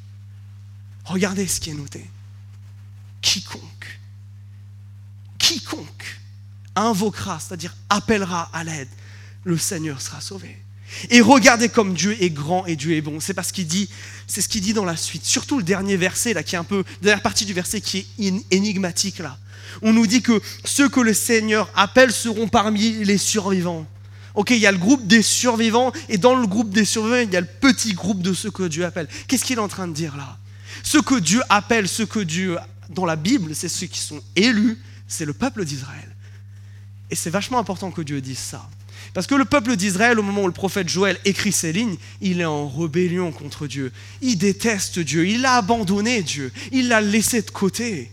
Regardez 1.04 1.46
ce 1.46 1.60
qui 1.60 1.70
est 1.70 1.74
noté. 1.74 2.08
Quiconque, 3.20 4.00
quiconque 5.38 6.20
invoquera, 6.76 7.40
c'est-à-dire 7.40 7.74
appellera 7.88 8.50
à 8.52 8.64
l'aide, 8.64 8.88
le 9.44 9.58
Seigneur 9.58 10.00
sera 10.00 10.20
sauvé. 10.20 10.56
Et 11.10 11.20
regardez 11.20 11.68
comme 11.68 11.94
Dieu 11.94 12.16
est 12.20 12.30
grand 12.30 12.66
et 12.66 12.76
Dieu 12.76 12.94
est 12.94 13.00
bon. 13.00 13.20
C'est 13.20 13.34
parce 13.34 13.52
qu'il 13.52 13.66
dit, 13.66 13.88
c'est 14.26 14.40
ce 14.40 14.48
qu'il 14.48 14.60
dit 14.60 14.72
dans 14.72 14.84
la 14.84 14.96
suite. 14.96 15.24
Surtout 15.24 15.58
le 15.58 15.64
dernier 15.64 15.96
verset 15.96 16.34
là, 16.34 16.42
qui 16.42 16.54
est 16.54 16.58
un 16.58 16.64
peu, 16.64 16.84
dernière 17.02 17.22
partie 17.22 17.44
du 17.44 17.52
verset 17.52 17.80
qui 17.80 18.06
est 18.18 18.44
énigmatique 18.50 19.18
là. 19.18 19.38
On 19.82 19.92
nous 19.92 20.06
dit 20.06 20.22
que 20.22 20.40
ceux 20.64 20.88
que 20.88 21.00
le 21.00 21.14
Seigneur 21.14 21.70
appelle 21.76 22.12
seront 22.12 22.48
parmi 22.48 23.04
les 23.04 23.18
survivants. 23.18 23.86
Ok, 24.34 24.50
il 24.50 24.58
y 24.58 24.66
a 24.66 24.72
le 24.72 24.78
groupe 24.78 25.06
des 25.06 25.22
survivants 25.22 25.92
et 26.08 26.18
dans 26.18 26.34
le 26.34 26.46
groupe 26.46 26.70
des 26.70 26.84
survivants, 26.84 27.16
il 27.16 27.32
y 27.32 27.36
a 27.36 27.40
le 27.40 27.46
petit 27.46 27.94
groupe 27.94 28.22
de 28.22 28.32
ceux 28.32 28.50
que 28.50 28.64
Dieu 28.64 28.84
appelle. 28.84 29.08
Qu'est-ce 29.26 29.44
qu'il 29.44 29.58
est 29.58 29.62
en 29.62 29.68
train 29.68 29.88
de 29.88 29.92
dire 29.92 30.16
là? 30.16 30.38
Ceux 30.82 31.02
que 31.02 31.16
Dieu 31.16 31.42
appelle, 31.48 31.88
ceux 31.88 32.06
que 32.06 32.20
Dieu, 32.20 32.56
dans 32.88 33.04
la 33.04 33.16
Bible, 33.16 33.54
c'est 33.54 33.68
ceux 33.68 33.86
qui 33.86 33.98
sont 33.98 34.22
élus, 34.36 34.78
c'est 35.08 35.24
le 35.24 35.32
peuple 35.32 35.64
d'Israël. 35.64 36.08
Et 37.10 37.16
c'est 37.16 37.30
vachement 37.30 37.58
important 37.58 37.90
que 37.90 38.02
Dieu 38.02 38.20
dise 38.20 38.38
ça. 38.38 38.68
Parce 39.12 39.26
que 39.26 39.34
le 39.34 39.44
peuple 39.44 39.76
d'Israël, 39.76 40.18
au 40.18 40.22
moment 40.22 40.42
où 40.42 40.46
le 40.46 40.52
prophète 40.52 40.88
Joël 40.88 41.18
écrit 41.24 41.52
ces 41.52 41.72
lignes, 41.72 41.96
il 42.20 42.40
est 42.40 42.44
en 42.44 42.68
rébellion 42.68 43.32
contre 43.32 43.66
Dieu. 43.66 43.92
Il 44.22 44.36
déteste 44.36 44.98
Dieu, 45.00 45.26
il 45.26 45.44
a 45.44 45.56
abandonné 45.56 46.22
Dieu, 46.22 46.52
il 46.70 46.88
l'a 46.88 47.00
laissé 47.00 47.42
de 47.42 47.50
côté. 47.50 48.10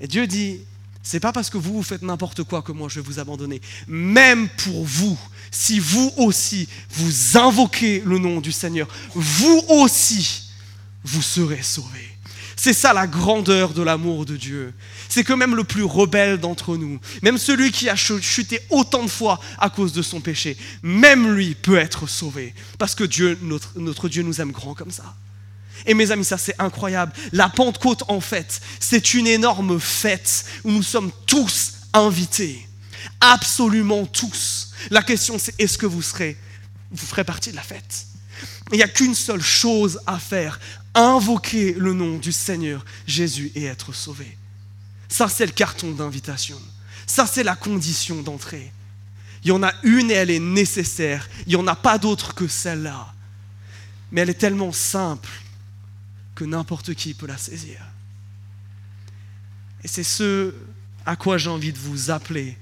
Et 0.00 0.08
Dieu 0.08 0.26
dit, 0.26 0.60
c'est 1.02 1.20
pas 1.20 1.32
parce 1.32 1.48
que 1.48 1.58
vous 1.58 1.74
vous 1.74 1.82
faites 1.82 2.02
n'importe 2.02 2.42
quoi 2.42 2.60
que 2.60 2.72
moi 2.72 2.88
je 2.90 3.00
vais 3.00 3.06
vous 3.06 3.18
abandonner. 3.18 3.60
Même 3.86 4.48
pour 4.48 4.84
vous, 4.84 5.18
si 5.50 5.78
vous 5.78 6.12
aussi 6.16 6.68
vous 6.90 7.38
invoquez 7.38 8.02
le 8.04 8.18
nom 8.18 8.40
du 8.40 8.52
Seigneur, 8.52 8.88
vous 9.14 9.62
aussi, 9.68 10.50
vous 11.04 11.22
serez 11.22 11.62
sauvés. 11.62 12.17
C'est 12.60 12.72
ça 12.72 12.92
la 12.92 13.06
grandeur 13.06 13.72
de 13.72 13.82
l'amour 13.82 14.26
de 14.26 14.36
Dieu. 14.36 14.74
C'est 15.08 15.22
que 15.22 15.32
même 15.32 15.54
le 15.54 15.62
plus 15.62 15.84
rebelle 15.84 16.38
d'entre 16.38 16.76
nous, 16.76 16.98
même 17.22 17.38
celui 17.38 17.70
qui 17.70 17.88
a 17.88 17.94
chuté 17.94 18.58
autant 18.68 19.04
de 19.04 19.08
fois 19.08 19.38
à 19.58 19.70
cause 19.70 19.92
de 19.92 20.02
son 20.02 20.20
péché, 20.20 20.56
même 20.82 21.32
lui 21.32 21.54
peut 21.54 21.78
être 21.78 22.08
sauvé. 22.08 22.52
Parce 22.76 22.96
que 22.96 23.04
notre 23.78 24.08
Dieu 24.08 24.22
nous 24.24 24.40
aime 24.40 24.50
grand 24.50 24.74
comme 24.74 24.90
ça. 24.90 25.14
Et 25.86 25.94
mes 25.94 26.10
amis, 26.10 26.24
ça 26.24 26.36
c'est 26.36 26.56
incroyable. 26.58 27.12
La 27.30 27.48
Pentecôte, 27.48 28.02
en 28.08 28.20
fait, 28.20 28.60
c'est 28.80 29.14
une 29.14 29.28
énorme 29.28 29.78
fête 29.78 30.44
où 30.64 30.72
nous 30.72 30.82
sommes 30.82 31.12
tous 31.26 31.74
invités. 31.92 32.66
Absolument 33.20 34.04
tous. 34.04 34.72
La 34.90 35.02
question 35.02 35.38
c'est 35.38 35.54
est-ce 35.60 35.78
que 35.78 35.86
vous 35.86 36.02
serez, 36.02 36.36
vous 36.90 37.06
ferez 37.06 37.22
partie 37.22 37.52
de 37.52 37.56
la 37.56 37.62
fête? 37.62 38.06
Il 38.72 38.76
n'y 38.76 38.82
a 38.82 38.88
qu'une 38.88 39.14
seule 39.14 39.42
chose 39.42 40.00
à 40.06 40.18
faire, 40.18 40.60
invoquer 40.98 41.72
le 41.74 41.92
nom 41.92 42.18
du 42.18 42.32
Seigneur 42.32 42.84
Jésus 43.06 43.52
et 43.54 43.64
être 43.64 43.92
sauvé. 43.92 44.36
Ça, 45.08 45.28
c'est 45.28 45.46
le 45.46 45.52
carton 45.52 45.92
d'invitation. 45.92 46.60
Ça, 47.06 47.26
c'est 47.26 47.42
la 47.42 47.56
condition 47.56 48.22
d'entrée. 48.22 48.72
Il 49.44 49.48
y 49.48 49.52
en 49.52 49.62
a 49.62 49.72
une 49.82 50.10
et 50.10 50.14
elle 50.14 50.30
est 50.30 50.40
nécessaire. 50.40 51.28
Il 51.46 51.50
n'y 51.50 51.56
en 51.56 51.66
a 51.66 51.76
pas 51.76 51.98
d'autre 51.98 52.34
que 52.34 52.48
celle-là. 52.48 53.14
Mais 54.10 54.22
elle 54.22 54.30
est 54.30 54.34
tellement 54.34 54.72
simple 54.72 55.30
que 56.34 56.44
n'importe 56.44 56.94
qui 56.94 57.14
peut 57.14 57.26
la 57.26 57.38
saisir. 57.38 57.80
Et 59.82 59.88
c'est 59.88 60.02
ce 60.02 60.54
à 61.06 61.16
quoi 61.16 61.38
j'ai 61.38 61.50
envie 61.50 61.72
de 61.72 61.78
vous 61.78 62.10
appeler 62.10 62.58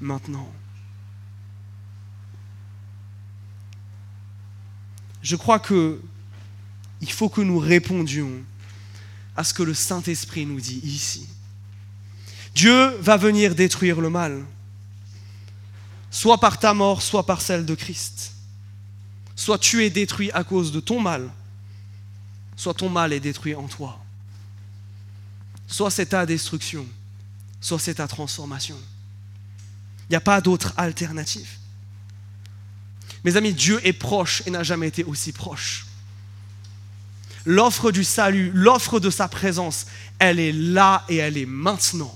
maintenant. 0.00 0.52
Je 5.22 5.34
crois 5.34 5.58
que 5.58 6.00
il 7.00 7.10
faut 7.10 7.28
que 7.28 7.40
nous 7.40 7.58
répondions 7.58 8.30
à 9.36 9.44
ce 9.44 9.54
que 9.54 9.62
le 9.62 9.74
Saint-Esprit 9.74 10.46
nous 10.46 10.60
dit 10.60 10.80
ici. 10.82 11.28
Dieu 12.54 12.96
va 13.00 13.16
venir 13.16 13.54
détruire 13.54 14.00
le 14.00 14.10
mal, 14.10 14.44
soit 16.10 16.38
par 16.38 16.58
ta 16.58 16.74
mort, 16.74 17.02
soit 17.02 17.24
par 17.24 17.40
celle 17.40 17.64
de 17.64 17.74
Christ. 17.74 18.32
Soit 19.36 19.58
tu 19.58 19.84
es 19.84 19.90
détruit 19.90 20.32
à 20.32 20.42
cause 20.42 20.72
de 20.72 20.80
ton 20.80 21.00
mal, 21.00 21.30
soit 22.56 22.74
ton 22.74 22.88
mal 22.88 23.12
est 23.12 23.20
détruit 23.20 23.54
en 23.54 23.68
toi. 23.68 24.00
Soit 25.68 25.92
c'est 25.92 26.06
ta 26.06 26.26
destruction, 26.26 26.84
soit 27.60 27.78
c'est 27.78 27.94
ta 27.94 28.08
transformation. 28.08 28.76
Il 30.08 30.12
n'y 30.12 30.16
a 30.16 30.20
pas 30.20 30.40
d'autre 30.40 30.72
alternative. 30.76 31.48
Mes 33.22 33.36
amis, 33.36 33.52
Dieu 33.52 33.80
est 33.86 33.92
proche 33.92 34.42
et 34.46 34.50
n'a 34.50 34.62
jamais 34.64 34.88
été 34.88 35.04
aussi 35.04 35.30
proche. 35.30 35.87
L'offre 37.50 37.92
du 37.92 38.04
salut, 38.04 38.50
l'offre 38.52 39.00
de 39.00 39.08
sa 39.08 39.26
présence, 39.26 39.86
elle 40.18 40.38
est 40.38 40.52
là 40.52 41.06
et 41.08 41.16
elle 41.16 41.38
est 41.38 41.46
maintenant. 41.46 42.14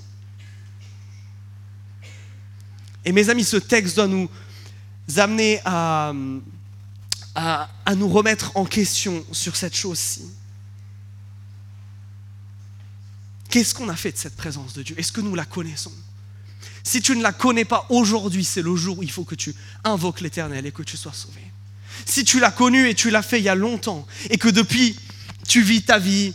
Et 3.06 3.12
mes 3.12 3.30
amis, 3.30 3.44
ce 3.44 3.56
texte 3.56 3.96
doit 3.96 4.08
nous 4.08 4.28
amener 5.16 5.58
à, 5.64 6.12
nous 7.96 8.08
remettre 8.10 8.54
en 8.58 8.66
question 8.66 9.24
sur 9.32 9.56
cette 9.56 9.74
chose-ci. 9.74 10.20
Qu'est-ce 13.48 13.74
qu'on 13.74 13.88
a 13.88 13.96
fait 13.96 14.12
de 14.12 14.18
cette 14.18 14.36
présence 14.36 14.74
de 14.74 14.82
Dieu? 14.82 14.96
Est-ce 14.98 15.12
que 15.12 15.22
nous 15.22 15.34
la 15.34 15.46
connaissons? 15.46 15.94
Si 16.84 17.00
tu 17.00 17.16
ne 17.16 17.22
la 17.22 17.32
connais 17.32 17.64
pas 17.64 17.86
aujourd'hui, 17.88 18.44
c'est 18.44 18.60
le 18.60 18.76
jour 18.76 18.98
où 18.98 19.02
il 19.02 19.10
faut 19.10 19.24
que 19.24 19.34
tu 19.34 19.54
invoques 19.82 20.20
l'Éternel 20.20 20.66
et 20.66 20.72
que 20.72 20.82
tu 20.82 20.98
sois 20.98 21.14
sauvé. 21.14 21.40
Si 22.04 22.22
tu 22.22 22.38
l'as 22.38 22.50
connu 22.50 22.86
et 22.86 22.94
tu 22.94 23.08
l'as 23.08 23.22
fait 23.22 23.38
il 23.38 23.44
y 23.44 23.48
a 23.48 23.54
longtemps 23.54 24.06
et 24.28 24.36
que 24.36 24.50
depuis 24.50 24.94
tu 25.52 25.60
vis 25.60 25.82
ta 25.82 25.98
vie 25.98 26.32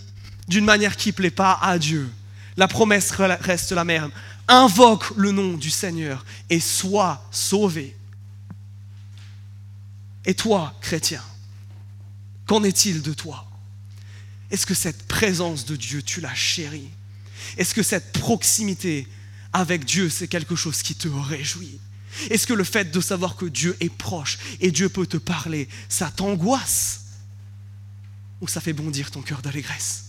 d'une 0.47 0.63
manière 0.63 0.95
qui 0.95 1.09
ne 1.09 1.13
plaît 1.13 1.31
pas 1.31 1.57
à 1.59 1.79
Dieu, 1.79 2.07
la 2.55 2.67
promesse 2.67 3.09
reste 3.09 3.71
la 3.71 3.83
même. 3.83 4.11
Invoque 4.47 5.09
le 5.17 5.31
nom 5.31 5.57
du 5.57 5.71
Seigneur 5.71 6.23
et 6.51 6.59
sois 6.59 7.27
sauvé. 7.31 7.97
Et 10.23 10.35
toi, 10.35 10.75
chrétien, 10.81 11.23
qu'en 12.45 12.63
est-il 12.63 13.01
de 13.01 13.11
toi? 13.11 13.47
Est-ce 14.51 14.67
que 14.67 14.75
cette 14.75 15.07
présence 15.07 15.65
de 15.65 15.75
Dieu, 15.75 16.03
tu 16.03 16.21
la 16.21 16.35
chéris? 16.35 16.91
Est-ce 17.57 17.73
que 17.73 17.81
cette 17.81 18.11
proximité 18.11 19.07
avec 19.51 19.83
Dieu, 19.83 20.11
c'est 20.11 20.27
quelque 20.27 20.55
chose 20.55 20.83
qui 20.83 20.93
te 20.93 21.07
réjouit? 21.07 21.79
Est-ce 22.29 22.45
que 22.45 22.53
le 22.53 22.63
fait 22.63 22.91
de 22.91 23.01
savoir 23.01 23.35
que 23.35 23.47
Dieu 23.47 23.75
est 23.79 23.89
proche 23.89 24.37
et 24.59 24.69
Dieu 24.69 24.89
peut 24.89 25.07
te 25.07 25.17
parler, 25.17 25.67
ça 25.89 26.11
t'angoisse? 26.15 27.06
Ou 28.41 28.47
ça 28.47 28.61
fait 28.61 28.73
bondir 28.73 29.11
ton 29.11 29.21
cœur 29.21 29.41
d'allégresse 29.41 30.05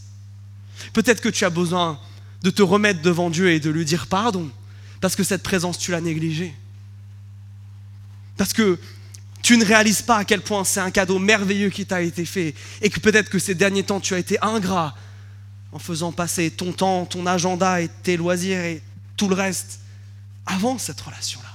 Peut-être 0.92 1.20
que 1.20 1.28
tu 1.28 1.44
as 1.44 1.50
besoin 1.50 1.98
de 2.42 2.50
te 2.50 2.62
remettre 2.62 3.02
devant 3.02 3.30
Dieu 3.30 3.50
et 3.50 3.60
de 3.60 3.70
lui 3.70 3.84
dire 3.84 4.06
pardon, 4.06 4.50
parce 5.00 5.16
que 5.16 5.24
cette 5.24 5.42
présence, 5.42 5.78
tu 5.78 5.90
l'as 5.90 6.00
négligée. 6.00 6.54
Parce 8.36 8.52
que 8.52 8.78
tu 9.42 9.56
ne 9.56 9.64
réalises 9.64 10.02
pas 10.02 10.18
à 10.18 10.24
quel 10.24 10.40
point 10.40 10.64
c'est 10.64 10.80
un 10.80 10.90
cadeau 10.90 11.18
merveilleux 11.18 11.70
qui 11.70 11.86
t'a 11.86 12.02
été 12.02 12.24
fait 12.24 12.54
et 12.82 12.90
que 12.90 13.00
peut-être 13.00 13.30
que 13.30 13.38
ces 13.38 13.54
derniers 13.54 13.84
temps 13.84 14.00
tu 14.00 14.14
as 14.14 14.18
été 14.18 14.36
ingrat 14.42 14.94
en 15.72 15.78
faisant 15.78 16.12
passer 16.12 16.50
ton 16.50 16.72
temps, 16.72 17.06
ton 17.06 17.26
agenda 17.26 17.80
et 17.80 17.88
tes 17.88 18.16
loisirs 18.16 18.60
et 18.60 18.82
tout 19.16 19.28
le 19.28 19.34
reste 19.34 19.80
avant 20.46 20.78
cette 20.78 21.00
relation-là. 21.00 21.48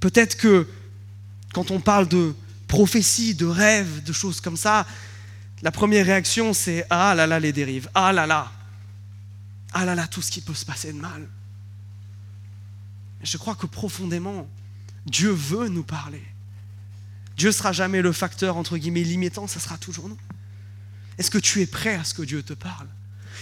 Peut-être 0.00 0.36
que 0.36 0.66
quand 1.52 1.70
on 1.70 1.80
parle 1.80 2.08
de 2.08 2.34
prophétie, 2.68 3.34
de 3.34 3.46
rêve, 3.46 4.02
de 4.04 4.12
choses 4.12 4.40
comme 4.40 4.56
ça, 4.56 4.86
la 5.62 5.72
première 5.72 6.06
réaction 6.06 6.52
c'est 6.52 6.86
ah 6.90 7.14
là 7.14 7.26
là 7.26 7.40
les 7.40 7.52
dérives, 7.52 7.90
ah 7.94 8.12
là 8.12 8.26
là, 8.26 8.52
ah 9.72 9.84
là 9.84 9.94
là 9.94 10.06
tout 10.06 10.22
ce 10.22 10.30
qui 10.30 10.40
peut 10.40 10.54
se 10.54 10.64
passer 10.64 10.92
de 10.92 10.98
mal. 10.98 11.26
Je 13.22 13.36
crois 13.36 13.56
que 13.56 13.66
profondément, 13.66 14.48
Dieu 15.06 15.30
veut 15.30 15.68
nous 15.68 15.82
parler. 15.82 16.22
Dieu 17.36 17.48
ne 17.48 17.52
sera 17.52 17.72
jamais 17.72 18.02
le 18.02 18.12
facteur, 18.12 18.56
entre 18.56 18.78
guillemets, 18.78 19.02
limitant, 19.02 19.46
ça 19.46 19.60
sera 19.60 19.76
toujours 19.78 20.08
nous. 20.08 20.18
Est-ce 21.18 21.30
que 21.30 21.38
tu 21.38 21.60
es 21.60 21.66
prêt 21.66 21.94
à 21.94 22.04
ce 22.04 22.14
que 22.14 22.22
Dieu 22.22 22.42
te 22.42 22.52
parle? 22.52 22.86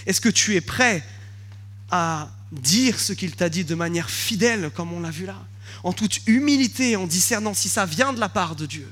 Est-ce 0.07 0.21
que 0.21 0.29
tu 0.29 0.55
es 0.55 0.61
prêt 0.61 1.05
à 1.91 2.31
dire 2.53 2.99
ce 2.99 3.13
qu'il 3.13 3.35
t'a 3.35 3.49
dit 3.49 3.65
de 3.65 3.75
manière 3.75 4.09
fidèle, 4.09 4.71
comme 4.75 4.93
on 4.93 5.01
l'a 5.01 5.11
vu 5.11 5.27
là? 5.27 5.43
En 5.83 5.93
toute 5.93 6.27
humilité, 6.27 6.97
en 6.97 7.07
discernant 7.07 7.55
si 7.55 7.69
ça 7.69 7.85
vient 7.85 8.13
de 8.13 8.21
la 8.21 8.29
part 8.29 8.57
de 8.57 8.67
Dieu. 8.67 8.89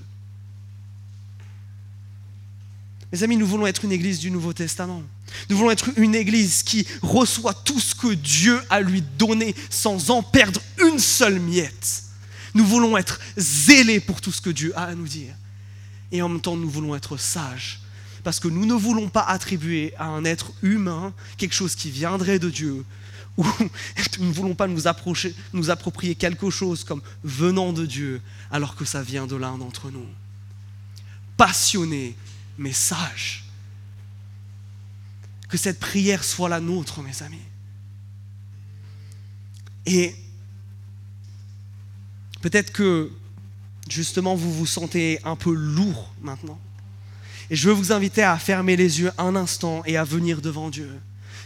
Mes 3.15 3.23
amis, 3.23 3.37
nous 3.37 3.47
voulons 3.47 3.69
être 3.69 3.85
une 3.85 3.93
église 3.93 4.19
du 4.19 4.29
Nouveau 4.29 4.53
Testament. 4.53 5.01
Nous 5.49 5.57
voulons 5.57 5.71
être 5.71 5.89
une 5.99 6.17
église 6.17 6.65
qui 6.65 6.85
reçoit 7.01 7.55
tout 7.55 7.79
ce 7.79 7.95
que 7.95 8.13
Dieu 8.13 8.61
a 8.71 8.81
lui 8.81 9.05
donné 9.17 9.55
sans 9.71 10.11
en 10.11 10.21
perdre 10.21 10.61
une 10.83 10.99
seule 10.99 11.39
miette. 11.39 12.03
Nous 12.55 12.67
voulons 12.67 12.97
être 12.97 13.21
zélés 13.39 14.01
pour 14.01 14.21
tout 14.21 14.33
ce 14.33 14.41
que 14.41 14.51
Dieu 14.51 14.73
a 14.77 14.87
à 14.87 14.95
nous 14.97 15.07
dire. 15.07 15.33
Et 16.11 16.23
en 16.23 16.29
même 16.29 16.41
temps, 16.41 16.57
nous 16.57 16.69
voulons 16.69 16.97
être 16.97 17.17
sages. 17.17 17.79
Parce 18.25 18.41
que 18.41 18.49
nous 18.49 18.67
ne 18.67 18.75
voulons 18.75 19.09
pas 19.09 19.23
attribuer 19.23 19.95
à 19.97 20.07
un 20.07 20.25
être 20.25 20.51
humain 20.65 21.15
quelque 21.37 21.55
chose 21.55 21.77
qui 21.77 21.93
viendrait 21.93 22.41
de 22.41 22.51
Dieu. 22.51 22.85
Ou 23.37 23.45
nous 24.19 24.27
ne 24.27 24.33
voulons 24.33 24.57
pas 24.57 24.67
nous, 24.67 24.89
approcher, 24.89 25.37
nous 25.53 25.71
approprier 25.71 26.17
quelque 26.17 26.51
chose 26.51 26.83
comme 26.83 27.01
venant 27.23 27.73
de 27.73 27.87
Dieu, 27.87 28.21
alors 28.51 28.75
que 28.75 28.85
ça 28.85 29.03
vient 29.03 29.29
de 29.29 29.37
l'un 29.37 29.57
d'entre 29.57 29.93
nous. 29.93 30.09
Passionné, 31.37 32.17
mais 32.59 32.73
sage. 32.73 33.45
Que 35.49 35.57
cette 35.57 35.79
prière 35.81 36.25
soit 36.25 36.49
la 36.49 36.61
nôtre, 36.61 37.03
mes 37.03 37.23
amis. 37.23 37.39
Et 39.87 40.17
Peut-être 42.45 42.73
que 42.73 43.11
justement 43.89 44.35
vous 44.35 44.53
vous 44.53 44.67
sentez 44.67 45.19
un 45.25 45.35
peu 45.35 45.55
lourd 45.55 46.13
maintenant. 46.21 46.61
Et 47.49 47.57
je 47.57 47.71
veux 47.71 47.75
vous 47.75 47.91
inviter 47.91 48.23
à 48.23 48.37
fermer 48.37 48.77
les 48.77 49.01
yeux 49.01 49.11
un 49.17 49.35
instant 49.35 49.83
et 49.87 49.97
à 49.97 50.05
venir 50.05 50.43
devant 50.43 50.69
Dieu. 50.69 50.91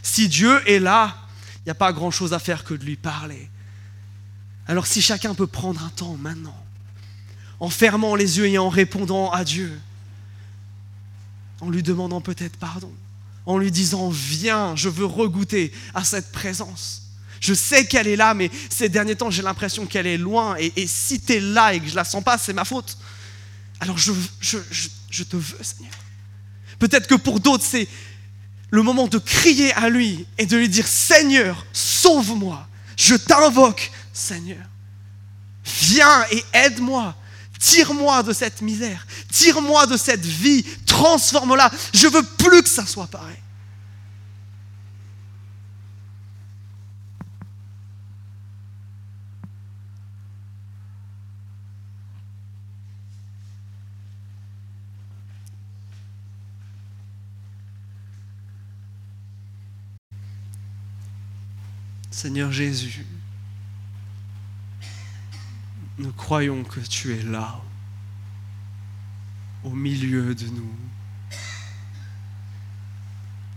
Si 0.02 0.28
Dieu 0.28 0.60
est 0.68 0.80
là, 0.80 1.16
il 1.58 1.68
n'y 1.68 1.70
a 1.70 1.76
pas 1.76 1.92
grand-chose 1.92 2.32
à 2.32 2.40
faire 2.40 2.64
que 2.64 2.74
de 2.74 2.84
lui 2.84 2.96
parler. 2.96 3.48
Alors 4.66 4.88
si 4.88 5.00
chacun 5.00 5.36
peut 5.36 5.46
prendre 5.46 5.84
un 5.84 5.90
temps 5.90 6.16
maintenant, 6.16 6.60
en 7.60 7.70
fermant 7.70 8.16
les 8.16 8.38
yeux 8.38 8.48
et 8.48 8.58
en 8.58 8.68
répondant 8.68 9.30
à 9.30 9.44
Dieu, 9.44 9.78
en 11.60 11.70
lui 11.70 11.82
demandant 11.82 12.20
peut-être 12.20 12.56
pardon, 12.56 12.92
en 13.46 13.58
lui 13.58 13.70
disant, 13.70 14.10
viens, 14.10 14.76
je 14.76 14.88
veux 14.88 15.06
regoûter 15.06 15.72
à 15.94 16.04
cette 16.04 16.32
présence. 16.32 17.02
Je 17.40 17.54
sais 17.54 17.86
qu'elle 17.86 18.08
est 18.08 18.16
là, 18.16 18.34
mais 18.34 18.50
ces 18.68 18.88
derniers 18.88 19.16
temps, 19.16 19.30
j'ai 19.30 19.42
l'impression 19.42 19.86
qu'elle 19.86 20.06
est 20.06 20.18
loin. 20.18 20.56
Et, 20.58 20.86
si 20.86 21.20
tu 21.20 21.34
es 21.34 21.40
là 21.40 21.72
et 21.74 21.80
que 21.80 21.88
je 21.88 21.94
la 21.94 22.04
sens 22.04 22.22
pas, 22.22 22.36
c'est 22.36 22.52
ma 22.52 22.64
faute. 22.64 22.98
Alors 23.80 23.96
je, 23.96 24.12
je 24.40 25.22
te 25.22 25.36
veux, 25.36 25.58
Seigneur. 25.62 25.92
Peut-être 26.78 27.06
que 27.06 27.14
pour 27.14 27.40
d'autres, 27.40 27.64
c'est 27.64 27.88
le 28.70 28.82
moment 28.82 29.06
de 29.08 29.18
crier 29.18 29.72
à 29.74 29.88
lui 29.88 30.26
et 30.36 30.46
de 30.46 30.56
lui 30.56 30.68
dire, 30.68 30.86
Seigneur, 30.86 31.64
sauve-moi. 31.72 32.66
Je 32.96 33.14
t'invoque, 33.14 33.90
Seigneur. 34.12 34.64
Viens 35.64 36.24
et 36.30 36.44
aide-moi. 36.52 37.14
Tire-moi 37.58 38.22
de 38.22 38.32
cette 38.32 38.62
misère. 38.62 39.06
Tire-moi 39.32 39.86
de 39.86 39.96
cette 39.96 40.24
vie. 40.24 40.64
Transforme-la. 40.98 41.70
Je 41.94 42.08
veux 42.08 42.24
plus 42.24 42.60
que 42.60 42.68
ça 42.68 42.84
soit 42.84 43.06
pareil. 43.06 43.36
Seigneur 62.10 62.50
Jésus, 62.50 63.06
nous 65.96 66.12
croyons 66.12 66.64
que 66.64 66.80
tu 66.80 67.16
es 67.16 67.22
là, 67.22 67.60
au 69.62 69.70
milieu 69.70 70.34
de 70.34 70.46
nous. 70.46 70.87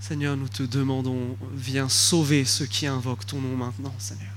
Seigneur, 0.02 0.36
nous 0.36 0.50
te 0.50 0.64
demandons, 0.64 1.38
viens 1.54 1.88
sauver 1.88 2.44
ceux 2.44 2.66
qui 2.66 2.88
invoquent 2.88 3.26
ton 3.26 3.40
nom 3.40 3.56
maintenant, 3.56 3.94
Seigneur. 4.00 4.34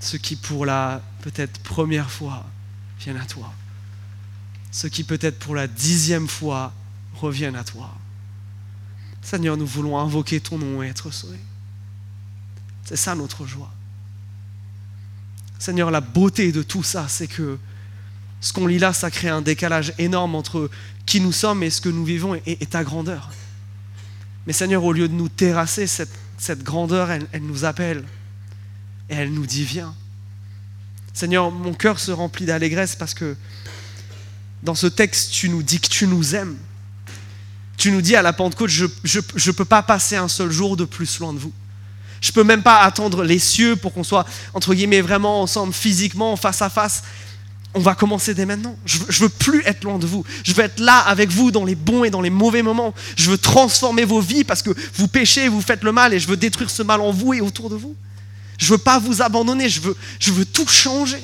Ceux 0.00 0.18
qui, 0.18 0.36
pour 0.36 0.64
la 0.64 1.02
peut-être 1.20 1.60
première 1.60 2.10
fois, 2.10 2.46
viennent 2.98 3.18
à 3.18 3.26
toi. 3.26 3.52
Ceux 4.72 4.88
qui, 4.88 5.04
peut-être 5.04 5.38
pour 5.38 5.54
la 5.54 5.66
dixième 5.66 6.28
fois, 6.28 6.72
reviennent 7.14 7.56
à 7.56 7.64
toi. 7.64 7.94
Seigneur, 9.22 9.56
nous 9.56 9.66
voulons 9.66 9.98
invoquer 9.98 10.40
ton 10.40 10.56
nom 10.56 10.82
et 10.82 10.88
être 10.88 11.10
sauvés. 11.10 11.38
C'est 12.84 12.96
ça 12.96 13.14
notre 13.14 13.46
joie. 13.46 13.70
Seigneur, 15.58 15.90
la 15.90 16.00
beauté 16.00 16.52
de 16.52 16.62
tout 16.62 16.82
ça, 16.82 17.06
c'est 17.08 17.26
que 17.26 17.58
ce 18.40 18.52
qu'on 18.52 18.66
lit 18.66 18.78
là, 18.78 18.92
ça 18.94 19.10
crée 19.10 19.28
un 19.28 19.42
décalage 19.42 19.92
énorme 19.98 20.36
entre 20.36 20.70
qui 21.04 21.20
nous 21.20 21.32
sommes 21.32 21.62
et 21.62 21.70
ce 21.70 21.80
que 21.80 21.88
nous 21.88 22.04
vivons 22.04 22.40
et, 22.46 22.56
ta 22.66 22.84
grandeur. 22.84 23.30
Mais 24.48 24.54
Seigneur, 24.54 24.82
au 24.82 24.94
lieu 24.94 25.08
de 25.08 25.12
nous 25.12 25.28
terrasser, 25.28 25.86
cette 25.86 26.62
grandeur, 26.62 27.10
elle, 27.10 27.26
elle 27.32 27.42
nous 27.42 27.66
appelle 27.66 28.02
et 29.10 29.14
elle 29.14 29.30
nous 29.30 29.44
dit 29.44 29.62
viens. 29.62 29.94
Seigneur, 31.12 31.50
mon 31.50 31.74
cœur 31.74 31.98
se 31.98 32.10
remplit 32.10 32.46
d'allégresse 32.46 32.96
parce 32.96 33.12
que 33.12 33.36
dans 34.62 34.74
ce 34.74 34.86
texte, 34.86 35.32
tu 35.32 35.50
nous 35.50 35.62
dis 35.62 35.80
que 35.80 35.88
tu 35.88 36.06
nous 36.06 36.34
aimes. 36.34 36.56
Tu 37.76 37.92
nous 37.92 38.00
dis 38.00 38.16
à 38.16 38.22
la 38.22 38.32
Pentecôte, 38.32 38.70
je 38.70 38.86
ne 38.86 39.52
peux 39.52 39.66
pas 39.66 39.82
passer 39.82 40.16
un 40.16 40.28
seul 40.28 40.50
jour 40.50 40.78
de 40.78 40.86
plus 40.86 41.18
loin 41.20 41.34
de 41.34 41.38
vous. 41.38 41.52
Je 42.22 42.30
ne 42.30 42.32
peux 42.32 42.42
même 42.42 42.62
pas 42.62 42.78
attendre 42.78 43.24
les 43.24 43.38
cieux 43.38 43.76
pour 43.76 43.92
qu'on 43.92 44.02
soit, 44.02 44.24
entre 44.54 44.72
guillemets, 44.72 45.02
vraiment 45.02 45.42
ensemble, 45.42 45.74
physiquement, 45.74 46.36
face 46.36 46.62
à 46.62 46.70
face. 46.70 47.02
On 47.74 47.80
va 47.80 47.94
commencer 47.94 48.34
dès 48.34 48.46
maintenant. 48.46 48.76
Je 48.86 48.98
ne 48.98 49.12
veux 49.12 49.28
plus 49.28 49.62
être 49.64 49.84
loin 49.84 49.98
de 49.98 50.06
vous. 50.06 50.24
Je 50.42 50.52
veux 50.52 50.64
être 50.64 50.80
là 50.80 51.00
avec 51.00 51.30
vous 51.30 51.50
dans 51.50 51.64
les 51.64 51.74
bons 51.74 52.04
et 52.04 52.10
dans 52.10 52.22
les 52.22 52.30
mauvais 52.30 52.62
moments. 52.62 52.94
Je 53.16 53.30
veux 53.30 53.38
transformer 53.38 54.04
vos 54.04 54.20
vies 54.20 54.44
parce 54.44 54.62
que 54.62 54.70
vous 54.94 55.06
péchez, 55.06 55.48
vous 55.48 55.60
faites 55.60 55.84
le 55.84 55.92
mal 55.92 56.14
et 56.14 56.18
je 56.18 56.28
veux 56.28 56.36
détruire 56.36 56.70
ce 56.70 56.82
mal 56.82 57.00
en 57.00 57.12
vous 57.12 57.34
et 57.34 57.40
autour 57.40 57.68
de 57.68 57.76
vous. 57.76 57.94
Je 58.58 58.72
veux 58.72 58.78
pas 58.78 58.98
vous 58.98 59.22
abandonner, 59.22 59.68
je 59.68 59.80
veux, 59.80 59.96
je 60.18 60.32
veux 60.32 60.44
tout 60.44 60.66
changer. 60.66 61.22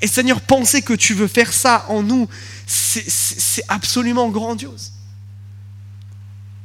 Et 0.00 0.06
Seigneur, 0.06 0.40
penser 0.40 0.80
que 0.80 0.94
tu 0.94 1.12
veux 1.12 1.26
faire 1.26 1.52
ça 1.52 1.84
en 1.88 2.02
nous, 2.02 2.26
c'est 2.66 3.64
absolument 3.68 4.30
grandiose. 4.30 4.92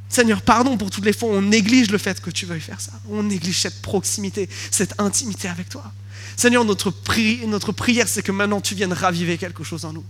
Seigneur, 0.07 0.41
pardon 0.41 0.77
pour 0.77 0.89
toutes 0.89 1.03
les 1.03 1.11
fois 1.11 1.29
on 1.29 1.41
néglige 1.41 1.91
le 1.91 1.97
fait 1.97 2.21
que 2.21 2.29
tu 2.29 2.45
veuilles 2.45 2.61
faire 2.61 2.79
ça. 2.79 2.93
On 3.09 3.23
néglige 3.23 3.59
cette 3.59 3.81
proximité, 3.81 4.47
cette 4.71 4.93
intimité 4.97 5.49
avec 5.49 5.67
toi. 5.67 5.91
Seigneur, 6.35 6.65
notre, 6.65 6.91
prière, 6.91 8.07
c'est 8.07 8.23
que 8.23 8.31
maintenant 8.31 8.61
tu 8.61 8.75
viennes 8.75 8.93
raviver 8.93 9.37
quelque 9.37 9.63
chose 9.63 9.85
en 9.85 9.93
nous. 9.93 10.03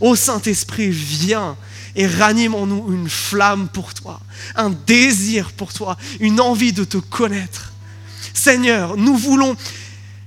Ô 0.00 0.16
Saint-Esprit, 0.16 0.90
viens 0.90 1.56
et 1.96 2.06
ranime 2.06 2.54
en 2.54 2.66
nous 2.66 2.92
une 2.92 3.08
flamme 3.08 3.68
pour 3.68 3.92
toi, 3.94 4.20
un 4.54 4.70
désir 4.70 5.52
pour 5.52 5.72
toi, 5.72 5.96
une 6.20 6.40
envie 6.40 6.72
de 6.72 6.84
te 6.84 6.98
connaître. 6.98 7.72
Seigneur, 8.32 8.96
nous 8.96 9.16
voulons 9.16 9.56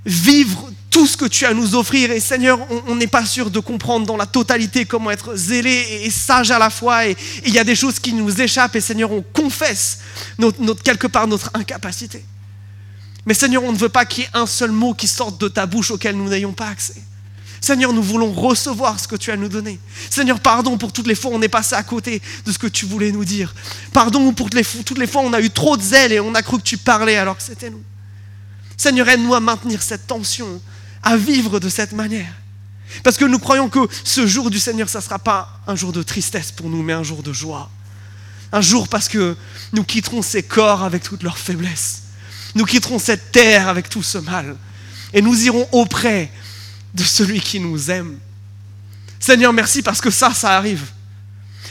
vivre 0.06 0.72
tout 0.90 1.06
ce 1.06 1.18
que 1.18 1.26
tu 1.26 1.46
as 1.46 1.50
à 1.50 1.54
nous 1.54 1.76
offrir. 1.76 2.12
Et 2.12 2.20
Seigneur, 2.20 2.60
on 2.88 2.96
n'est 2.96 3.08
pas 3.08 3.26
sûr 3.26 3.52
de 3.52 3.60
comprendre 3.60 4.06
dans 4.06 4.18
la 4.18 4.26
totalité 4.26 4.86
comment 4.86 5.12
être 5.12 5.36
zélé 5.36 6.02
et 6.04 6.10
sage 6.10 6.50
à 6.52 6.60
la 6.60 6.70
fois. 6.70 7.08
Et 7.08 7.16
il 7.46 7.54
y 7.54 7.60
a 7.60 7.64
des 7.64 7.76
choses 7.76 8.00
qui 8.00 8.14
nous 8.14 8.42
échappent. 8.42 8.76
Et 8.76 8.82
Seigneur, 8.82 9.12
on 9.12 9.22
confesse 9.22 10.00
quelque 10.84 11.08
part 11.08 11.28
notre 11.28 11.52
incapacité. 11.54 12.24
Mais 13.28 13.34
Seigneur, 13.34 13.62
on 13.66 13.74
ne 13.74 13.78
veut 13.78 13.90
pas 13.90 14.06
qu'il 14.06 14.24
y 14.24 14.26
ait 14.26 14.30
un 14.34 14.46
seul 14.46 14.72
mot 14.72 14.94
qui 14.94 15.06
sorte 15.06 15.38
de 15.38 15.50
ta 15.50 15.66
bouche 15.66 15.92
auquel 15.92 16.16
nous 16.16 16.30
n'ayons 16.30 16.54
pas 16.54 16.70
accès. 16.70 16.96
Seigneur, 17.60 17.92
nous 17.92 18.02
voulons 18.02 18.32
recevoir 18.32 18.98
ce 19.02 19.08
que 19.08 19.18
tu 19.18 19.32
as 19.32 19.36
nous 19.36 19.50
donner. 19.50 19.80
Seigneur, 20.10 20.40
pardon 20.40 20.78
pour 20.78 20.94
toutes 20.94 21.08
les 21.08 21.16
fois 21.16 21.32
où 21.32 21.34
on 21.36 21.42
est 21.42 21.50
passé 21.50 21.76
à 21.76 21.84
côté 21.84 22.22
de 22.46 22.52
ce 22.54 22.58
que 22.58 22.68
tu 22.68 22.86
voulais 22.86 23.12
nous 23.12 23.26
dire. 23.26 23.54
Pardon 23.92 24.32
pour 24.32 24.50
toutes 24.50 24.54
les, 24.54 24.64
toutes 24.64 25.06
fois 25.08 25.24
où 25.24 25.26
on 25.26 25.34
a 25.34 25.42
eu 25.42 25.50
trop 25.50 25.76
de 25.76 25.82
zèle 25.82 26.14
et 26.14 26.22
on 26.22 26.34
a 26.36 26.42
cru 26.42 26.58
que 26.58 26.64
tu 26.64 26.78
parlais 26.78 27.18
alors 27.18 27.36
que 27.36 27.44
c'était 27.44 27.70
nous. 27.70 27.84
Seigneur, 28.78 29.10
aide-nous 29.10 29.34
à 29.34 29.42
maintenir 29.42 29.82
cette 29.84 30.08
tension 30.08 30.62
à 31.04 31.18
vivre 31.18 31.60
de 31.60 31.68
cette 31.68 31.92
manière. 31.92 32.32
Parce 33.04 33.18
que 33.18 33.26
nous 33.26 33.40
croyons 33.40 33.68
que 33.68 33.90
ce 34.06 34.26
jour 34.26 34.50
du 34.50 34.60
Seigneur, 34.60 34.88
ça 34.88 35.00
ne 35.00 35.04
sera 35.04 35.20
pas 35.20 35.60
un 35.68 35.76
jour 35.76 35.92
de 35.92 36.02
tristesse 36.02 36.54
pour 36.54 36.70
nous, 36.70 36.82
mais 36.82 36.94
un 36.94 37.04
jour 37.04 37.24
de 37.24 37.34
joie. 37.34 37.70
Un 38.54 38.62
jour 38.62 38.88
parce 38.88 39.10
que 39.10 39.36
nous 39.74 39.84
quitterons 39.84 40.22
ces 40.22 40.44
corps 40.44 40.84
avec 40.84 41.04
toute 41.04 41.24
leur 41.24 41.38
faiblesse. 41.38 42.04
Nous 42.58 42.66
quitterons 42.66 42.98
cette 42.98 43.32
terre 43.32 43.68
avec 43.68 43.88
tout 43.88 44.02
ce 44.02 44.18
mal. 44.18 44.56
Et 45.14 45.22
nous 45.22 45.46
irons 45.46 45.70
auprès 45.72 46.32
de 46.96 47.04
celui 47.04 47.40
qui 47.40 47.60
nous 47.60 47.92
aime. 47.92 48.18
Seigneur, 49.20 49.54
merci 49.54 49.84
parce 49.84 50.02
que 50.02 50.10
ça, 50.10 50.34
ça 50.34 50.58
arrive. 50.58 50.84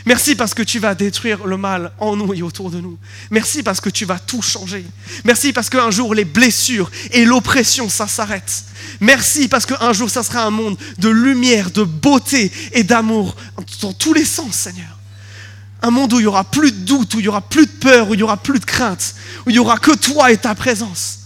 Merci 0.04 0.36
parce 0.36 0.54
que 0.54 0.62
tu 0.62 0.78
vas 0.78 0.94
détruire 0.94 1.44
le 1.44 1.56
mal 1.56 1.90
en 1.98 2.14
nous 2.14 2.32
et 2.32 2.42
autour 2.42 2.70
de 2.70 2.80
nous. 2.80 2.96
Merci 3.32 3.64
parce 3.64 3.80
que 3.80 3.90
tu 3.90 4.04
vas 4.04 4.20
tout 4.20 4.42
changer. 4.42 4.86
Merci 5.24 5.52
parce 5.52 5.68
qu'un 5.68 5.90
jour 5.90 6.14
les 6.14 6.24
blessures 6.24 6.88
et 7.10 7.24
l'oppression, 7.24 7.88
ça 7.88 8.06
s'arrête. 8.06 8.64
Merci 9.00 9.48
parce 9.48 9.66
qu'un 9.66 9.92
jour 9.92 10.08
ça 10.08 10.22
sera 10.22 10.44
un 10.44 10.50
monde 10.50 10.78
de 10.98 11.08
lumière, 11.08 11.72
de 11.72 11.82
beauté 11.82 12.52
et 12.70 12.84
d'amour 12.84 13.34
dans 13.82 13.92
tous 13.92 14.12
les 14.12 14.24
sens, 14.24 14.54
Seigneur. 14.54 14.95
Un 15.86 15.90
monde 15.92 16.12
où 16.14 16.18
il 16.18 16.22
n'y 16.22 16.26
aura 16.26 16.42
plus 16.42 16.72
de 16.72 16.78
doute, 16.78 17.14
où 17.14 17.20
il 17.20 17.22
n'y 17.22 17.28
aura 17.28 17.42
plus 17.42 17.66
de 17.66 17.70
peur, 17.70 18.08
où 18.08 18.14
il 18.14 18.16
n'y 18.16 18.24
aura 18.24 18.38
plus 18.38 18.58
de 18.58 18.64
crainte, 18.64 19.14
où 19.46 19.50
il 19.50 19.52
n'y 19.52 19.60
aura 19.60 19.78
que 19.78 19.92
toi 19.92 20.32
et 20.32 20.36
ta 20.36 20.56
présence. 20.56 21.20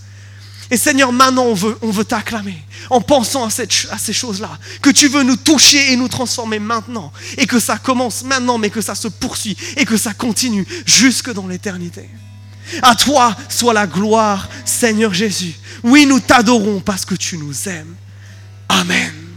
Et 0.70 0.76
Seigneur, 0.76 1.14
maintenant 1.14 1.44
on 1.44 1.54
veut, 1.54 1.78
on 1.80 1.90
veut 1.90 2.04
t'acclamer 2.04 2.62
en 2.90 3.00
pensant 3.00 3.46
à, 3.46 3.50
ces 3.50 4.12
choses-là, 4.12 4.50
que 4.82 4.90
tu 4.90 5.08
veux 5.08 5.22
nous 5.22 5.36
toucher 5.36 5.94
et 5.94 5.96
nous 5.96 6.08
transformer 6.08 6.58
maintenant, 6.58 7.10
et 7.38 7.46
que 7.46 7.58
ça 7.58 7.78
commence 7.78 8.22
maintenant, 8.22 8.58
mais 8.58 8.68
que 8.68 8.82
ça 8.82 8.94
se 8.94 9.08
poursuit 9.08 9.56
et 9.78 9.86
que 9.86 9.96
ça 9.96 10.12
continue 10.12 10.66
jusque 10.84 11.32
dans 11.32 11.46
l'éternité. 11.46 12.10
À 12.82 12.94
toi 12.94 13.34
soit 13.48 13.72
la 13.72 13.86
gloire, 13.86 14.46
Seigneur 14.66 15.14
Jésus. 15.14 15.54
Oui, 15.82 16.04
nous 16.04 16.20
t'adorons 16.20 16.80
parce 16.80 17.06
que 17.06 17.14
tu 17.14 17.38
nous 17.38 17.66
aimes. 17.66 17.96
Amen. 18.68 19.29